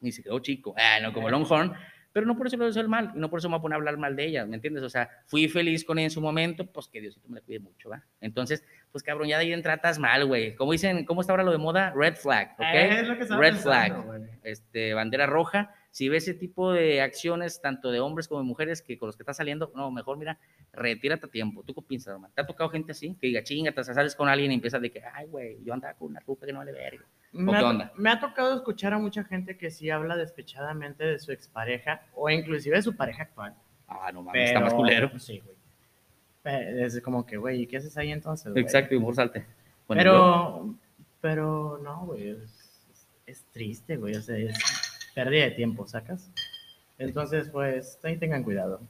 y 0.00 0.12
se 0.12 0.22
quedó 0.22 0.38
chico. 0.40 0.74
Ah, 0.78 0.98
no, 1.02 1.12
como 1.12 1.30
Longhorn, 1.30 1.72
pero 2.12 2.26
no 2.26 2.36
por 2.36 2.46
eso 2.46 2.56
lo 2.56 2.64
deseo 2.66 2.80
el 2.82 2.88
mal, 2.88 3.12
y 3.14 3.18
no 3.18 3.28
por 3.28 3.38
eso 3.40 3.48
me 3.48 3.54
voy 3.54 3.58
a 3.58 3.62
poner 3.62 3.74
a 3.74 3.76
hablar 3.76 3.96
mal 3.98 4.16
de 4.16 4.24
ella, 4.24 4.46
¿me 4.46 4.54
entiendes? 4.56 4.82
O 4.82 4.88
sea, 4.88 5.10
fui 5.26 5.48
feliz 5.48 5.84
con 5.84 5.98
ella 5.98 6.06
en 6.06 6.10
su 6.10 6.20
momento, 6.22 6.64
pues 6.66 6.88
que 6.88 7.00
Diosito 7.00 7.28
me 7.28 7.36
la 7.36 7.40
cuide 7.42 7.60
mucho, 7.60 7.90
¿va? 7.90 8.02
Entonces, 8.20 8.64
pues 8.92 9.02
cabrón, 9.04 9.28
ya 9.28 9.38
de 9.38 9.52
ahí 9.52 9.62
tratas 9.62 9.98
mal, 9.98 10.24
güey. 10.26 10.54
Como 10.54 10.72
dicen, 10.72 11.04
¿cómo 11.04 11.20
está 11.20 11.32
ahora 11.34 11.42
lo 11.44 11.52
de 11.52 11.58
moda? 11.58 11.92
Red 11.94 12.16
flag, 12.16 12.52
¿ok? 12.54 12.60
Eh, 12.72 13.00
es 13.00 13.08
lo 13.08 13.16
que 13.16 13.22
estaba 13.24 13.40
Red 13.40 13.52
pensando, 13.54 14.02
flag. 14.04 14.18
güey. 14.18 14.30
Este, 14.44 14.94
bandera 14.94 15.26
roja. 15.26 15.74
Si 15.96 16.10
ves 16.10 16.24
ese 16.24 16.34
tipo 16.34 16.72
de 16.72 17.00
acciones, 17.00 17.62
tanto 17.62 17.90
de 17.90 18.00
hombres 18.00 18.28
como 18.28 18.42
de 18.42 18.46
mujeres, 18.46 18.82
que 18.82 18.98
con 18.98 19.06
los 19.06 19.16
que 19.16 19.22
estás 19.22 19.38
saliendo, 19.38 19.72
no, 19.74 19.90
mejor 19.90 20.18
mira, 20.18 20.38
retírate 20.70 21.24
a 21.24 21.30
tiempo. 21.30 21.62
¿Tú 21.62 21.72
qué 21.72 21.80
piensas, 21.80 22.12
hermano? 22.12 22.34
¿Te 22.34 22.42
ha 22.42 22.46
tocado 22.46 22.68
gente 22.68 22.92
así? 22.92 23.16
Que 23.18 23.28
diga, 23.28 23.42
chinga, 23.42 23.72
te 23.72 23.82
sales 23.82 24.14
con 24.14 24.28
alguien 24.28 24.52
y 24.52 24.56
empiezas 24.56 24.82
de 24.82 24.90
que, 24.90 25.02
ay, 25.02 25.26
güey, 25.28 25.56
yo 25.64 25.72
andaba 25.72 25.94
con 25.94 26.08
una 26.10 26.20
ruca 26.20 26.44
que 26.44 26.52
no 26.52 26.58
vale 26.58 26.72
verga. 26.72 27.02
Me 27.32 27.50
qué 27.50 27.56
ha, 27.56 27.66
onda? 27.66 27.92
me 27.96 28.10
ha 28.10 28.20
tocado 28.20 28.54
escuchar 28.56 28.92
a 28.92 28.98
mucha 28.98 29.24
gente 29.24 29.56
que 29.56 29.70
sí 29.70 29.88
habla 29.88 30.16
despechadamente 30.18 31.02
de 31.02 31.18
su 31.18 31.32
expareja 31.32 32.02
o 32.14 32.28
inclusive 32.28 32.76
de 32.76 32.82
su 32.82 32.94
pareja 32.94 33.22
actual. 33.22 33.54
Ah, 33.88 34.10
no 34.12 34.22
mames, 34.22 34.50
está 34.50 34.60
más 34.60 34.74
culero. 34.74 35.18
Sí, 35.18 35.42
güey. 35.42 35.56
Es 36.84 37.00
como 37.00 37.24
que, 37.24 37.38
güey, 37.38 37.62
¿y 37.62 37.66
qué 37.66 37.78
haces 37.78 37.96
ahí 37.96 38.12
entonces? 38.12 38.52
güey? 38.52 38.62
Exacto, 38.62 38.94
y 38.94 38.98
mejor 38.98 39.14
salte. 39.14 39.46
Bueno, 39.88 39.98
pero, 39.98 40.74
pero 41.22 41.80
no, 41.82 42.04
güey, 42.04 42.28
es- 42.32 42.84
es 43.24 43.44
triste, 43.46 43.96
güey, 43.96 44.14
o 44.14 44.20
sea, 44.20 44.36
es 44.36 44.54
pérdida 45.16 45.44
de 45.44 45.52
tiempo, 45.52 45.86
¿sacas? 45.86 46.30
Entonces, 46.98 47.48
pues, 47.48 47.98
ahí 48.04 48.18
tengan 48.18 48.44
cuidado. 48.44 48.82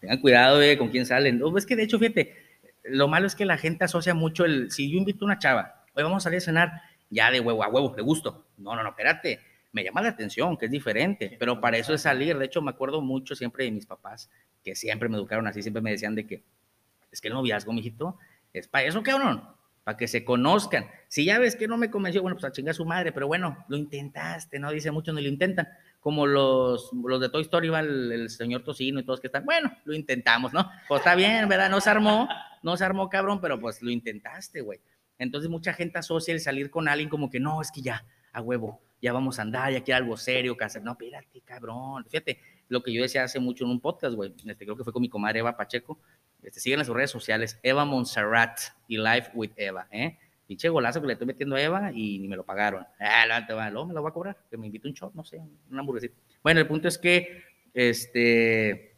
Tengan 0.00 0.18
cuidado 0.22 0.62
eh, 0.62 0.78
con 0.78 0.88
quién 0.88 1.04
salen. 1.04 1.38
No, 1.38 1.56
es 1.56 1.66
que 1.66 1.76
de 1.76 1.82
hecho, 1.82 1.98
fíjate, 1.98 2.34
lo 2.84 3.08
malo 3.08 3.26
es 3.26 3.34
que 3.34 3.44
la 3.44 3.58
gente 3.58 3.84
asocia 3.84 4.14
mucho 4.14 4.46
el. 4.46 4.70
Si 4.70 4.90
yo 4.90 4.96
invito 4.96 5.24
a 5.24 5.26
una 5.26 5.38
chava, 5.38 5.84
hoy 5.94 6.02
vamos 6.02 6.22
a 6.22 6.24
salir 6.24 6.38
a 6.38 6.40
cenar, 6.40 6.82
ya 7.10 7.30
de 7.30 7.40
huevo 7.40 7.62
a 7.62 7.68
huevo, 7.68 7.94
de 7.94 8.00
gusto. 8.00 8.46
No, 8.56 8.74
no, 8.74 8.82
no, 8.82 8.88
espérate. 8.88 9.38
Me 9.72 9.84
llama 9.84 10.00
la 10.00 10.08
atención, 10.08 10.56
que 10.56 10.64
es 10.64 10.70
diferente, 10.70 11.36
pero 11.38 11.60
para 11.60 11.76
eso 11.76 11.92
es 11.92 12.00
salir. 12.00 12.38
De 12.38 12.46
hecho, 12.46 12.62
me 12.62 12.70
acuerdo 12.70 13.02
mucho 13.02 13.34
siempre 13.34 13.64
de 13.64 13.70
mis 13.70 13.84
papás, 13.84 14.30
que 14.64 14.74
siempre 14.74 15.10
me 15.10 15.18
educaron 15.18 15.46
así, 15.46 15.60
siempre 15.60 15.82
me 15.82 15.90
decían 15.90 16.14
de 16.14 16.26
que 16.26 16.42
es 17.12 17.20
que 17.20 17.28
el 17.28 17.34
noviazgo, 17.34 17.74
mijito, 17.74 18.18
es 18.54 18.66
para 18.66 18.86
eso, 18.86 19.02
cabrón, 19.02 19.42
para 19.86 19.96
que 19.96 20.08
se 20.08 20.24
conozcan. 20.24 20.90
Si 21.06 21.24
ya 21.24 21.38
ves 21.38 21.54
que 21.54 21.68
no 21.68 21.76
me 21.76 21.92
convenció, 21.92 22.20
bueno, 22.20 22.34
pues 22.34 22.44
a 22.44 22.50
chingar 22.50 22.72
a 22.72 22.74
su 22.74 22.84
madre, 22.84 23.12
pero 23.12 23.28
bueno, 23.28 23.64
lo 23.68 23.76
intentaste, 23.76 24.58
¿no? 24.58 24.72
Dice 24.72 24.90
muchos 24.90 25.14
no 25.14 25.20
lo 25.20 25.28
intentan. 25.28 25.68
Como 26.00 26.26
los, 26.26 26.90
los 26.92 27.20
de 27.20 27.28
Toy 27.28 27.42
Story, 27.42 27.68
el, 27.68 28.28
señor 28.28 28.64
Tocino 28.64 28.98
y 28.98 29.04
todos 29.04 29.20
que 29.20 29.28
están, 29.28 29.44
bueno, 29.44 29.70
lo 29.84 29.94
intentamos, 29.94 30.52
¿no? 30.52 30.68
Pues 30.88 31.02
está 31.02 31.14
bien, 31.14 31.48
¿verdad? 31.48 31.70
No 31.70 31.80
se 31.80 31.88
armó, 31.88 32.28
no 32.64 32.76
se 32.76 32.84
armó, 32.84 33.08
cabrón, 33.08 33.40
pero 33.40 33.60
pues 33.60 33.80
lo 33.80 33.92
intentaste, 33.92 34.60
güey. 34.60 34.80
Entonces 35.20 35.48
mucha 35.48 35.72
gente 35.72 36.00
asocia 36.00 36.34
el 36.34 36.40
salir 36.40 36.68
con 36.68 36.88
alguien 36.88 37.08
como 37.08 37.30
que 37.30 37.38
no, 37.38 37.62
es 37.62 37.70
que 37.70 37.80
ya, 37.80 38.04
a 38.32 38.40
huevo, 38.40 38.82
ya 39.00 39.12
vamos 39.12 39.38
a 39.38 39.42
andar, 39.42 39.72
ya 39.72 39.84
quiero 39.84 39.98
algo 39.98 40.16
serio, 40.16 40.56
que. 40.56 40.66
No, 40.82 40.90
espérate, 40.98 41.42
cabrón. 41.42 42.04
Fíjate, 42.06 42.40
lo 42.68 42.82
que 42.82 42.92
yo 42.92 43.02
decía 43.02 43.24
hace 43.24 43.40
mucho 43.40 43.64
en 43.64 43.70
un 43.70 43.80
podcast, 43.80 44.14
güey, 44.14 44.34
este, 44.44 44.64
creo 44.64 44.76
que 44.76 44.84
fue 44.84 44.92
con 44.92 45.02
mi 45.02 45.08
comadre 45.08 45.40
Eva 45.40 45.56
Pacheco, 45.56 46.00
este, 46.42 46.60
siguen 46.60 46.80
en 46.80 46.86
sus 46.86 46.94
redes 46.94 47.10
sociales, 47.10 47.58
Eva 47.62 47.84
Montserrat 47.84 48.58
y 48.88 48.98
Life 48.98 49.30
with 49.34 49.52
Eva, 49.56 49.86
¿eh? 49.90 50.18
Pinche 50.46 50.68
golazo 50.68 51.00
que 51.00 51.08
le 51.08 51.14
estoy 51.14 51.26
metiendo 51.26 51.56
a 51.56 51.60
Eva 51.60 51.90
y 51.92 52.20
ni 52.20 52.28
me 52.28 52.36
lo 52.36 52.44
pagaron. 52.44 52.86
Ah, 53.00 53.24
luego 53.70 53.86
me 53.86 53.94
lo 53.94 54.00
voy 54.00 54.10
a 54.10 54.14
cobrar, 54.14 54.36
que 54.48 54.56
me 54.56 54.66
invite 54.66 54.86
un 54.86 54.94
shot, 54.94 55.12
no 55.14 55.24
sé, 55.24 55.42
una 55.70 55.80
hamburguesita. 55.80 56.14
Bueno, 56.42 56.60
el 56.60 56.68
punto 56.68 56.86
es 56.86 56.98
que, 56.98 57.42
este, 57.74 58.96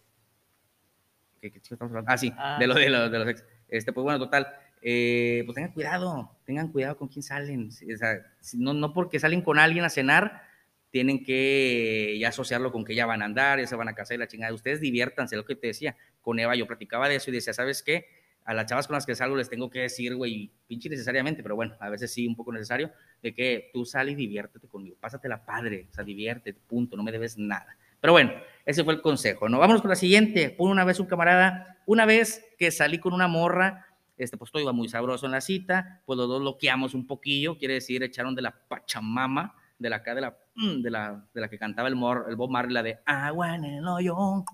¿qué, 1.40 1.50
qué 1.50 1.60
chico 1.60 1.74
estamos 1.74 1.92
hablando? 1.92 2.10
Ah, 2.12 2.18
sí, 2.18 2.32
Ah, 2.36 2.58
de 2.60 2.66
lo 2.66 2.74
de 2.74 2.90
los, 2.90 3.10
de 3.10 3.18
los 3.18 3.28
ex. 3.28 3.44
Este, 3.68 3.92
pues 3.92 4.04
bueno, 4.04 4.18
total, 4.18 4.46
eh, 4.82 5.42
pues 5.46 5.54
tengan 5.54 5.72
cuidado, 5.72 6.36
tengan 6.44 6.68
cuidado 6.68 6.96
con 6.96 7.08
quién 7.08 7.22
salen. 7.22 7.68
O 7.68 7.96
sea, 7.96 8.26
no, 8.54 8.74
no 8.74 8.92
porque 8.92 9.18
salen 9.18 9.40
con 9.40 9.58
alguien 9.58 9.84
a 9.84 9.90
cenar, 9.90 10.42
tienen 10.90 11.22
que 11.22 12.16
ya 12.20 12.28
asociarlo 12.28 12.72
con 12.72 12.84
que 12.84 12.94
ya 12.94 13.06
van 13.06 13.22
a 13.22 13.26
andar, 13.26 13.60
ya 13.60 13.66
se 13.66 13.76
van 13.76 13.88
a 13.88 13.94
casar 13.94 14.16
y 14.16 14.18
la 14.18 14.28
chingada. 14.28 14.52
Ustedes 14.54 14.80
diviértanse, 14.80 15.36
lo 15.36 15.44
que 15.44 15.54
te 15.54 15.68
decía. 15.68 15.96
Con 16.22 16.38
Eva 16.38 16.54
yo 16.56 16.66
platicaba 16.66 17.08
de 17.08 17.16
eso 17.16 17.30
y 17.30 17.34
decía, 17.34 17.52
¿sabes 17.52 17.82
qué? 17.82 18.06
A 18.44 18.54
las 18.54 18.66
chavas 18.66 18.86
con 18.86 18.94
las 18.94 19.04
que 19.04 19.14
salgo 19.14 19.36
les 19.36 19.50
tengo 19.50 19.68
que 19.68 19.80
decir, 19.80 20.14
güey, 20.14 20.50
pinche 20.66 20.88
necesariamente, 20.88 21.42
pero 21.42 21.54
bueno, 21.54 21.76
a 21.80 21.90
veces 21.90 22.12
sí, 22.12 22.26
un 22.26 22.34
poco 22.34 22.52
necesario, 22.52 22.90
de 23.22 23.34
que 23.34 23.70
tú 23.72 23.84
sal 23.84 24.08
y 24.08 24.14
diviértete 24.14 24.66
conmigo, 24.68 24.96
pásatela 24.98 25.44
padre, 25.44 25.86
o 25.90 25.94
sea, 25.94 26.02
diviértete, 26.02 26.58
punto, 26.66 26.96
no 26.96 27.02
me 27.02 27.12
debes 27.12 27.36
nada. 27.36 27.76
Pero 28.00 28.12
bueno, 28.12 28.32
ese 28.64 28.84
fue 28.84 28.94
el 28.94 29.02
consejo, 29.02 29.48
¿no? 29.48 29.58
Vámonos 29.58 29.82
con 29.82 29.90
la 29.90 29.96
siguiente. 29.96 30.50
Por 30.50 30.70
una 30.70 30.84
vez 30.84 31.00
un 31.00 31.06
camarada, 31.06 31.78
una 31.84 32.06
vez 32.06 32.44
que 32.58 32.70
salí 32.70 32.98
con 32.98 33.12
una 33.12 33.28
morra, 33.28 33.86
este, 34.16 34.36
pues 34.36 34.50
todo 34.50 34.62
iba 34.62 34.72
muy 34.72 34.88
sabroso 34.88 35.26
en 35.26 35.32
la 35.32 35.40
cita, 35.40 36.02
pues 36.06 36.16
los 36.16 36.28
dos 36.28 36.42
loqueamos 36.42 36.94
un 36.94 37.06
poquillo, 37.06 37.58
quiere 37.58 37.74
decir, 37.74 38.02
echaron 38.02 38.34
de 38.34 38.42
la 38.42 38.52
pachamama, 38.68 39.54
de 39.78 39.90
la 39.90 39.96
acá, 39.96 40.14
de 40.14 40.20
la, 40.20 40.36
de 40.82 40.90
la, 40.90 41.24
de 41.32 41.40
la 41.40 41.48
que 41.48 41.58
cantaba 41.58 41.88
el, 41.88 41.96
mor, 41.96 42.26
el 42.28 42.36
Bob 42.36 42.50
Marley, 42.50 42.74
la 42.74 42.82
de 42.82 42.98
agua 43.06 43.54
en 43.54 43.64
el 43.64 43.86
hoyo. 43.86 44.44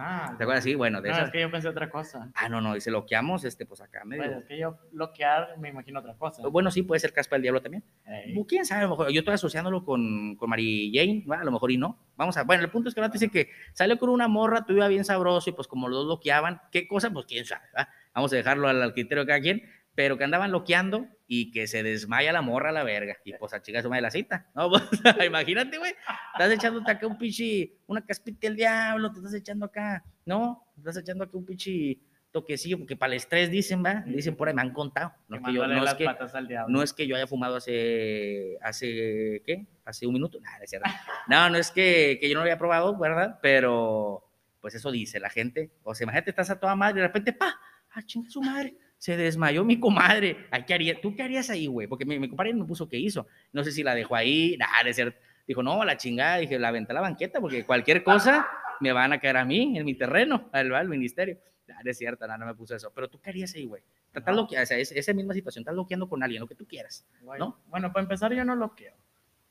Ah, 0.00 0.32
¿Te 0.38 0.44
acuerdas? 0.44 0.62
Sí, 0.62 0.76
bueno, 0.76 1.02
de 1.02 1.08
no, 1.08 1.14
esas. 1.16 1.26
es 1.26 1.32
que 1.32 1.40
yo 1.40 1.50
pensé 1.50 1.66
otra 1.66 1.90
cosa. 1.90 2.30
Ah, 2.36 2.48
no, 2.48 2.60
no, 2.60 2.76
y 2.76 2.80
se 2.80 2.92
loqueamos, 2.92 3.44
este, 3.44 3.66
pues 3.66 3.80
acá 3.80 4.04
medio. 4.04 4.22
Bueno, 4.22 4.38
es 4.38 4.44
que 4.46 4.56
yo 4.56 4.78
bloquear 4.92 5.58
me 5.58 5.70
imagino 5.70 5.98
otra 5.98 6.14
cosa. 6.16 6.46
Bueno, 6.46 6.70
sí, 6.70 6.82
puede 6.82 7.00
ser 7.00 7.12
caspa 7.12 7.34
del 7.34 7.42
diablo 7.42 7.60
también. 7.60 7.82
¿Quién 8.46 8.64
sabe? 8.64 8.82
A 8.82 8.84
lo 8.84 8.90
mejor 8.90 9.10
yo 9.10 9.18
estoy 9.18 9.34
asociándolo 9.34 9.84
con, 9.84 10.36
con 10.36 10.50
Mary 10.50 10.92
Jane, 10.94 11.24
a 11.36 11.42
lo 11.42 11.50
mejor 11.50 11.72
y 11.72 11.78
no. 11.78 11.98
Vamos 12.14 12.36
a, 12.36 12.44
bueno, 12.44 12.62
el 12.62 12.70
punto 12.70 12.88
es 12.88 12.94
que 12.94 13.00
no 13.00 13.10
te 13.10 13.18
dice 13.18 13.28
que 13.28 13.50
salió 13.72 13.98
con 13.98 14.10
una 14.10 14.28
morra, 14.28 14.64
tú 14.64 14.74
bien 14.74 15.04
sabroso 15.04 15.50
y 15.50 15.52
pues 15.52 15.66
como 15.66 15.88
los 15.88 15.98
dos 15.98 16.06
loqueaban, 16.06 16.60
¿qué 16.70 16.86
cosa? 16.86 17.10
Pues 17.10 17.26
quién 17.26 17.44
sabe, 17.44 17.64
¿va? 17.76 17.88
Vamos 18.14 18.32
a 18.32 18.36
dejarlo 18.36 18.68
al, 18.68 18.80
al 18.80 18.92
criterio 18.92 19.24
de 19.24 19.26
cada 19.26 19.40
quien, 19.40 19.62
pero 19.98 20.16
que 20.16 20.22
andaban 20.22 20.52
loqueando 20.52 21.08
y 21.26 21.50
que 21.50 21.66
se 21.66 21.82
desmaya 21.82 22.32
la 22.32 22.40
morra 22.40 22.68
a 22.68 22.72
la 22.72 22.84
verga 22.84 23.16
y 23.24 23.32
pues 23.32 23.52
a 23.52 23.60
chica 23.60 23.82
de 23.82 24.00
la 24.00 24.12
cita, 24.12 24.46
¿no? 24.54 24.70
Pues, 25.02 25.26
imagínate, 25.26 25.76
güey, 25.76 25.92
estás 26.34 26.52
echándote 26.52 26.92
acá 26.92 27.04
un 27.08 27.18
pinche, 27.18 27.72
una 27.88 28.06
caspita 28.06 28.46
del 28.46 28.54
diablo, 28.54 29.10
te 29.10 29.18
estás 29.18 29.34
echando 29.34 29.66
acá, 29.66 30.04
¿no? 30.24 30.70
Te 30.76 30.82
estás 30.82 30.98
echando 30.98 31.24
acá 31.24 31.36
un 31.36 31.44
pinche 31.44 31.98
toquecillo, 32.30 32.78
porque 32.78 32.94
para 32.94 33.12
el 33.12 33.16
estrés 33.16 33.50
dicen, 33.50 33.84
¿va? 33.84 34.04
Dicen 34.06 34.36
por 34.36 34.46
ahí, 34.46 34.54
me 34.54 34.62
han 34.62 34.72
contado. 34.72 35.12
No 35.26 35.38
es 35.38 35.42
que 35.42 35.52
yo, 35.52 35.66
no 35.66 35.84
es 35.84 35.94
que, 35.94 36.04
diablo. 36.46 36.68
no 36.68 36.82
es 36.84 36.92
que 36.92 37.06
yo 37.08 37.16
haya 37.16 37.26
fumado 37.26 37.56
hace, 37.56 38.56
hace 38.62 39.42
¿qué? 39.44 39.66
Hace 39.84 40.06
un 40.06 40.12
minuto. 40.12 40.38
No, 40.38 40.48
es 40.62 40.70
cierto. 40.70 40.88
no, 41.26 41.50
no 41.50 41.58
es 41.58 41.72
que, 41.72 42.18
que 42.20 42.28
yo 42.28 42.34
no 42.34 42.42
lo 42.42 42.42
había 42.42 42.56
probado, 42.56 42.96
¿verdad? 42.96 43.40
Pero, 43.42 44.30
pues 44.60 44.76
eso 44.76 44.92
dice 44.92 45.18
la 45.18 45.28
gente. 45.28 45.72
O 45.82 45.92
sea, 45.92 46.04
imagínate, 46.04 46.30
estás 46.30 46.50
a 46.50 46.60
toda 46.60 46.76
madre 46.76 47.00
y 47.00 47.00
de 47.00 47.06
repente, 47.08 47.32
pa, 47.32 47.58
ah, 47.90 48.02
chinga 48.04 48.30
su 48.30 48.40
madre, 48.40 48.76
se 48.98 49.16
desmayó 49.16 49.64
mi 49.64 49.78
comadre. 49.80 50.46
Ay, 50.50 50.64
¿qué 50.66 50.74
haría? 50.74 51.00
¿Tú 51.00 51.14
qué 51.14 51.22
harías 51.22 51.48
ahí, 51.50 51.66
güey? 51.66 51.86
Porque 51.86 52.04
mi, 52.04 52.18
mi 52.18 52.28
compadre 52.28 52.52
me 52.54 52.64
puso 52.64 52.88
qué 52.88 52.96
hizo. 52.98 53.26
No 53.52 53.64
sé 53.64 53.72
si 53.72 53.82
la 53.82 53.94
dejó 53.94 54.14
ahí, 54.16 54.56
no 54.58 54.66
es 54.88 54.96
cierto. 54.96 55.18
Dijo, 55.46 55.62
no, 55.62 55.82
la 55.84 55.96
chingada, 55.96 56.36
dije, 56.38 56.58
la 56.58 56.68
aventé 56.68 56.92
a 56.92 56.94
la 56.94 57.00
banqueta 57.00 57.40
porque 57.40 57.64
cualquier 57.64 58.02
cosa 58.04 58.46
me 58.80 58.92
van 58.92 59.12
a 59.12 59.18
caer 59.18 59.38
a 59.38 59.44
mí, 59.44 59.78
en 59.78 59.84
mi 59.84 59.94
terreno, 59.94 60.50
al, 60.52 60.74
al 60.74 60.88
ministerio. 60.88 61.38
Nah, 61.66 61.82
no 61.82 61.90
es 61.90 61.98
cierto, 61.98 62.26
no, 62.26 62.36
no 62.36 62.46
me 62.46 62.54
puso 62.54 62.74
eso. 62.76 62.92
Pero 62.94 63.08
tú 63.08 63.20
qué 63.20 63.30
harías 63.30 63.54
ahí, 63.54 63.64
güey. 63.66 63.82
Estás 64.08 64.34
No. 64.34 64.42
loqueando, 64.42 64.62
o 64.64 64.66
sea, 64.66 64.78
es, 64.78 64.90
esa 64.92 65.12
misma 65.12 65.34
situación, 65.34 65.62
estás 65.62 65.74
loqueando 65.74 66.08
con 66.08 66.22
alguien, 66.22 66.40
lo 66.40 66.46
que 66.46 66.54
tú 66.54 66.66
quieras. 66.66 67.06
Güey, 67.22 67.38
¿no? 67.38 67.60
Bueno, 67.66 67.92
para 67.92 68.02
empezar 68.02 68.32
yo 68.34 68.44
no 68.44 68.56
bloqueo. 68.56 68.94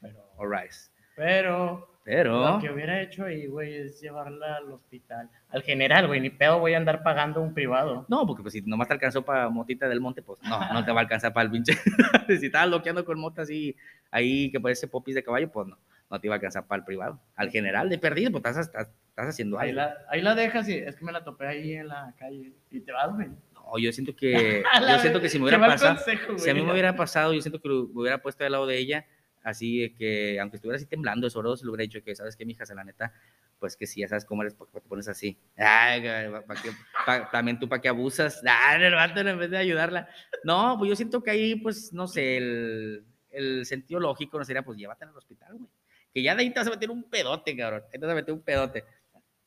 Pero, 0.02 0.30
All 0.38 0.50
right. 0.52 0.72
Pero 1.18 1.90
Pero, 2.06 2.54
lo 2.54 2.60
que 2.60 2.70
hubiera 2.70 3.02
hecho 3.02 3.26
ahí, 3.26 3.48
güey, 3.48 3.76
es 3.76 4.00
llevarla 4.00 4.56
al 4.58 4.72
hospital. 4.72 5.30
Al 5.50 5.62
general, 5.64 6.08
güey, 6.08 6.22
ni 6.22 6.30
pedo 6.30 6.60
voy 6.60 6.74
a 6.74 6.78
andar 6.78 7.04
pagando 7.04 7.42
un 7.42 7.54
privado. 7.54 8.06
no, 8.08 8.26
porque 8.26 8.44
pues 8.44 8.54
si 8.54 8.62
nomás 8.62 8.88
te 8.88 8.94
alcanzó 8.94 9.24
para 9.26 9.50
Motita 9.50 9.90
del 9.90 10.00
Monte, 10.00 10.22
pues 10.22 10.40
no, 10.44 10.74
no 10.74 10.86
te 10.86 10.92
va 10.94 11.02
a 11.02 11.04
alcanzar 11.04 11.34
para 11.34 11.44
el 11.46 11.52
pinche. 11.52 11.74
si 12.40 12.46
estabas 12.46 12.70
bloqueando 12.70 13.04
con 13.04 13.20
mota 13.20 13.42
así, 13.42 13.76
ahí 14.12 14.50
que 14.52 14.60
parece 14.62 14.88
popis 14.88 15.16
de 15.16 15.24
caballo, 15.24 15.52
pues 15.52 15.68
no, 15.68 15.78
no 16.10 16.22
te 16.22 16.28
iba 16.28 16.36
a 16.36 16.38
alcanzar 16.38 16.66
para 16.66 16.80
el 16.80 16.86
privado. 16.86 17.20
Al 17.36 17.50
general 17.50 17.90
de 17.90 17.98
perdido, 17.98 18.32
pues 18.32 18.46
estás, 18.46 18.68
estás, 18.68 18.88
estás 19.10 19.28
haciendo 19.28 19.60
Ahí 19.60 19.72
algo. 19.72 19.82
la, 19.82 19.98
ahí 20.10 20.22
la 20.22 20.36
dejas 20.36 20.70
y 20.70 20.76
es 20.78 20.96
que 20.96 21.04
me 21.04 21.12
la 21.12 21.24
topé 21.26 21.48
ahí 21.48 21.74
en 21.74 21.88
la 21.90 22.14
calle 22.18 22.54
y 22.72 22.80
te 22.80 22.92
vas, 22.94 23.14
güey. 23.14 23.28
No, 23.54 23.78
yo 23.80 23.92
siento 23.92 24.16
que, 24.16 24.64
yo 24.90 25.00
siento 25.00 25.20
que 25.20 25.28
si 25.28 25.40
me 25.40 25.44
hubiera 25.46 25.60
pasado, 25.66 25.96
consejo, 25.96 26.38
si 26.38 26.50
a 26.50 26.54
mí 26.54 26.62
me 26.62 26.72
hubiera 26.72 26.96
pasado, 26.96 27.34
yo 27.34 27.42
siento 27.42 27.60
que 27.60 27.68
lo- 27.68 27.88
me 27.94 28.02
hubiera 28.04 28.22
puesto 28.22 28.46
al 28.46 28.52
lado 28.54 28.66
de 28.66 28.78
ella, 28.78 29.06
así 29.44 29.94
que, 29.98 30.40
aunque 30.40 30.58
estuviera 30.58 30.78
así 30.78 30.86
temblando, 30.86 31.30
se 31.30 31.42
lo 31.42 31.52
hubiera 31.52 31.82
dicho 31.84 32.04
que, 32.04 32.16
¿sabes 32.16 32.36
qué, 32.36 32.46
mija? 32.46 32.66
Se 32.66 32.76
la 32.76 32.84
neta, 32.84 33.14
pues 33.60 33.76
que 33.76 33.88
sí, 33.88 34.02
ya 34.02 34.08
sabes 34.08 34.26
cómo 34.26 34.42
eres, 34.44 34.54
porque 34.54 34.80
te 34.80 34.88
pones 34.88 35.08
así. 35.08 35.38
Ay, 35.56 36.02
pa' 36.48 36.56
qué- 36.62 36.72
pa- 37.06 37.30
también 37.32 37.60
tú 37.60 37.68
para 37.68 37.82
qué 37.82 37.90
abusas. 37.90 38.42
Ah, 38.48 38.76
el 38.80 38.94
vato 38.94 39.20
en 39.22 39.38
vez 39.40 39.50
de 39.50 39.58
ayudarla. 39.58 40.08
No, 40.44 40.76
pues 40.78 40.90
yo 40.90 40.96
siento 40.96 41.24
que 41.24 41.32
ahí, 41.32 41.56
pues, 41.56 41.92
no 41.94 42.08
sé, 42.08 42.38
el, 42.38 43.04
el 43.32 43.66
sentido 43.66 44.00
lógico 44.00 44.38
no 44.38 44.46
sería, 44.46 44.64
pues, 44.64 44.78
llévatela 44.78 45.12
al 45.12 45.18
hospital, 45.18 45.56
güey. 45.58 45.70
Que 46.14 46.22
ya 46.24 46.36
de 46.36 46.42
ahí 46.44 46.52
te 46.52 46.60
vas 46.60 46.68
a 46.68 46.72
meter 46.72 46.90
un 46.92 47.04
pedote, 47.04 47.56
cabrón. 47.56 47.84
Te 47.92 47.98
vas 47.98 48.10
a 48.12 48.16
meter 48.16 48.34
un 48.34 48.42
pedote. 48.42 48.84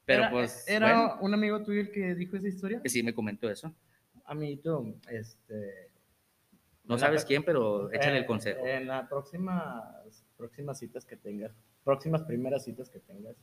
Pero, 0.04 0.22
Era- 0.22 0.30
pues, 0.30 0.64
Era 0.68 0.86
bueno, 0.86 1.18
un 1.20 1.34
amigo 1.34 1.62
tuyo 1.62 1.80
el 1.82 1.90
que 1.92 2.14
dijo 2.14 2.36
esa 2.36 2.48
historia. 2.48 2.80
que 2.82 2.88
sí 2.88 3.02
me 3.02 3.14
comentó 3.14 3.48
eso. 3.50 3.72
Amiguito, 4.24 4.94
este. 5.08 5.89
No 6.90 6.98
sabes 6.98 7.24
quién, 7.24 7.42
pero 7.44 7.90
échale 7.92 8.18
el 8.18 8.26
consejo. 8.26 8.64
En 8.66 8.86
las 8.86 9.08
próximas, 9.08 10.24
próximas 10.36 10.78
citas 10.78 11.04
que 11.04 11.16
tengas, 11.16 11.52
próximas 11.84 12.22
primeras 12.22 12.64
citas 12.64 12.90
que 12.90 12.98
tengas, 13.00 13.36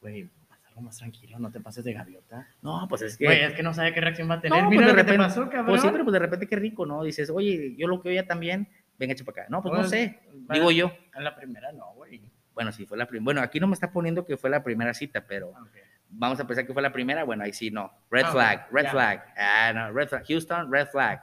güey, 0.00 0.30
algo 0.68 0.80
más 0.82 0.96
tranquilo, 0.98 1.38
no 1.38 1.50
te 1.50 1.60
pases 1.60 1.84
de 1.84 1.92
gaviota. 1.92 2.48
No, 2.62 2.86
pues 2.88 3.02
es 3.02 3.16
que. 3.16 3.24
Güey, 3.26 3.42
es 3.42 3.54
que 3.54 3.62
no 3.62 3.74
sabe 3.74 3.92
qué 3.92 4.00
reacción 4.00 4.28
va 4.30 4.34
a 4.34 4.40
tener. 4.40 4.62
No, 4.62 4.70
Mira 4.70 4.82
pues 4.84 4.96
de 4.96 5.02
repente, 5.02 5.18
pasó, 5.18 5.42
cabrón. 5.48 5.66
pues 5.66 5.82
sí, 5.82 5.88
pero 5.90 6.04
pues 6.04 6.12
de 6.12 6.18
repente 6.18 6.46
qué 6.46 6.56
rico, 6.56 6.86
¿no? 6.86 7.02
Dices, 7.04 7.30
oye, 7.30 7.74
yo 7.76 7.86
lo 7.88 8.00
que 8.00 8.08
oía 8.10 8.26
también, 8.26 8.68
venga, 8.98 9.14
para 9.24 9.42
acá. 9.42 9.50
No, 9.50 9.60
pues 9.62 9.72
no 9.72 9.78
Pues, 9.80 9.90
sé, 9.90 10.18
digo 10.50 10.70
yo. 10.70 10.92
En 11.14 11.24
la 11.24 11.34
primera 11.34 11.72
no, 11.72 11.92
güey. 11.94 12.22
Bueno, 12.54 12.70
sí, 12.70 12.86
fue 12.86 12.96
la 12.96 13.06
primera. 13.06 13.24
Bueno, 13.24 13.40
aquí 13.40 13.58
no 13.58 13.66
me 13.66 13.74
está 13.74 13.90
poniendo 13.90 14.24
que 14.24 14.36
fue 14.36 14.48
la 14.48 14.62
primera 14.62 14.94
cita, 14.94 15.24
pero 15.26 15.48
Ok. 15.48 15.76
vamos 16.10 16.38
a 16.38 16.46
pensar 16.46 16.64
que 16.64 16.72
fue 16.72 16.82
la 16.82 16.92
primera. 16.92 17.24
Bueno, 17.24 17.42
ahí 17.42 17.52
sí, 17.52 17.70
no. 17.70 17.92
Red 18.10 18.24
Ah, 18.26 18.30
flag, 18.32 18.66
red 18.70 18.86
flag. 18.90 19.24
Ah, 19.36 19.72
no, 19.74 19.90
red 19.92 20.08
flag. 20.08 20.24
Houston, 20.28 20.70
red 20.72 20.86
flag. 20.86 21.20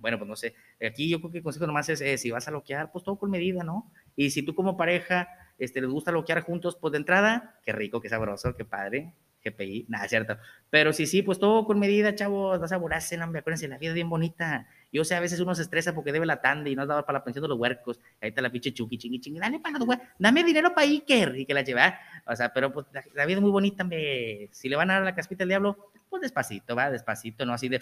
Bueno, 0.00 0.18
pues 0.18 0.28
no 0.28 0.36
sé. 0.36 0.54
Aquí 0.86 1.08
yo 1.08 1.20
creo 1.20 1.30
que 1.32 1.38
el 1.38 1.44
consejo 1.44 1.66
nomás 1.66 1.88
es, 1.88 2.00
eh, 2.00 2.18
si 2.18 2.30
vas 2.30 2.48
a 2.48 2.50
loquear, 2.50 2.92
pues 2.92 3.04
todo 3.04 3.18
con 3.18 3.30
medida, 3.30 3.62
¿no? 3.64 3.90
Y 4.14 4.30
si 4.30 4.42
tú 4.42 4.54
como 4.54 4.76
pareja 4.76 5.28
este, 5.58 5.80
les 5.80 5.90
gusta 5.90 6.12
loquear 6.12 6.42
juntos, 6.42 6.76
pues 6.80 6.92
de 6.92 6.98
entrada, 6.98 7.58
qué 7.64 7.72
rico, 7.72 8.00
qué 8.00 8.08
sabroso, 8.08 8.54
qué 8.56 8.64
padre, 8.64 9.14
GPI, 9.44 9.86
nada, 9.88 10.08
cierto. 10.08 10.36
Pero 10.70 10.92
sí, 10.92 11.06
sí, 11.06 11.22
pues 11.22 11.38
todo 11.38 11.64
con 11.64 11.78
medida, 11.78 12.14
chavos, 12.14 12.60
vas 12.60 12.72
a 12.72 12.76
aburrirse, 12.76 13.16
no, 13.16 13.24
hombre, 13.24 13.40
acuérdense, 13.40 13.68
la 13.68 13.78
vida 13.78 13.90
es 13.90 13.94
bien 13.94 14.08
bonita. 14.10 14.66
Yo 14.96 15.04
sé, 15.04 15.14
a 15.14 15.20
veces 15.20 15.38
uno 15.40 15.54
se 15.54 15.60
estresa 15.60 15.94
porque 15.94 16.10
debe 16.10 16.24
la 16.24 16.40
tanda 16.40 16.70
y 16.70 16.74
no 16.74 16.80
has 16.80 16.88
dado 16.88 17.04
para 17.04 17.18
la 17.18 17.24
pensión 17.24 17.42
de 17.42 17.48
los 17.48 17.58
huercos. 17.58 18.00
Ahí 18.18 18.30
está 18.30 18.40
la 18.40 18.50
pinche 18.50 18.72
chuki, 18.72 18.96
chingui, 18.96 19.20
chingui, 19.20 19.38
dale 19.38 19.60
para 19.60 19.78
los 19.78 19.86
huercos, 19.86 20.08
dame 20.18 20.42
dinero 20.42 20.74
para 20.74 20.86
Iker 20.86 21.36
y 21.36 21.44
que 21.44 21.52
la 21.52 21.60
lleva. 21.60 21.98
O 22.26 22.34
sea, 22.34 22.50
pero 22.54 22.72
pues 22.72 22.86
la, 23.12 23.26
vida 23.26 23.36
es 23.36 23.42
muy 23.42 23.50
bonita, 23.50 23.82
hombre. 23.82 24.48
Si 24.52 24.70
le 24.70 24.76
van 24.76 24.90
a 24.90 24.94
dar 24.94 25.02
la 25.02 25.14
caspita 25.14 25.44
al 25.44 25.48
diablo, 25.48 25.92
pues 26.08 26.22
despacito, 26.22 26.74
va, 26.74 26.90
despacito, 26.90 27.44
no 27.44 27.52
así 27.52 27.68
de, 27.68 27.78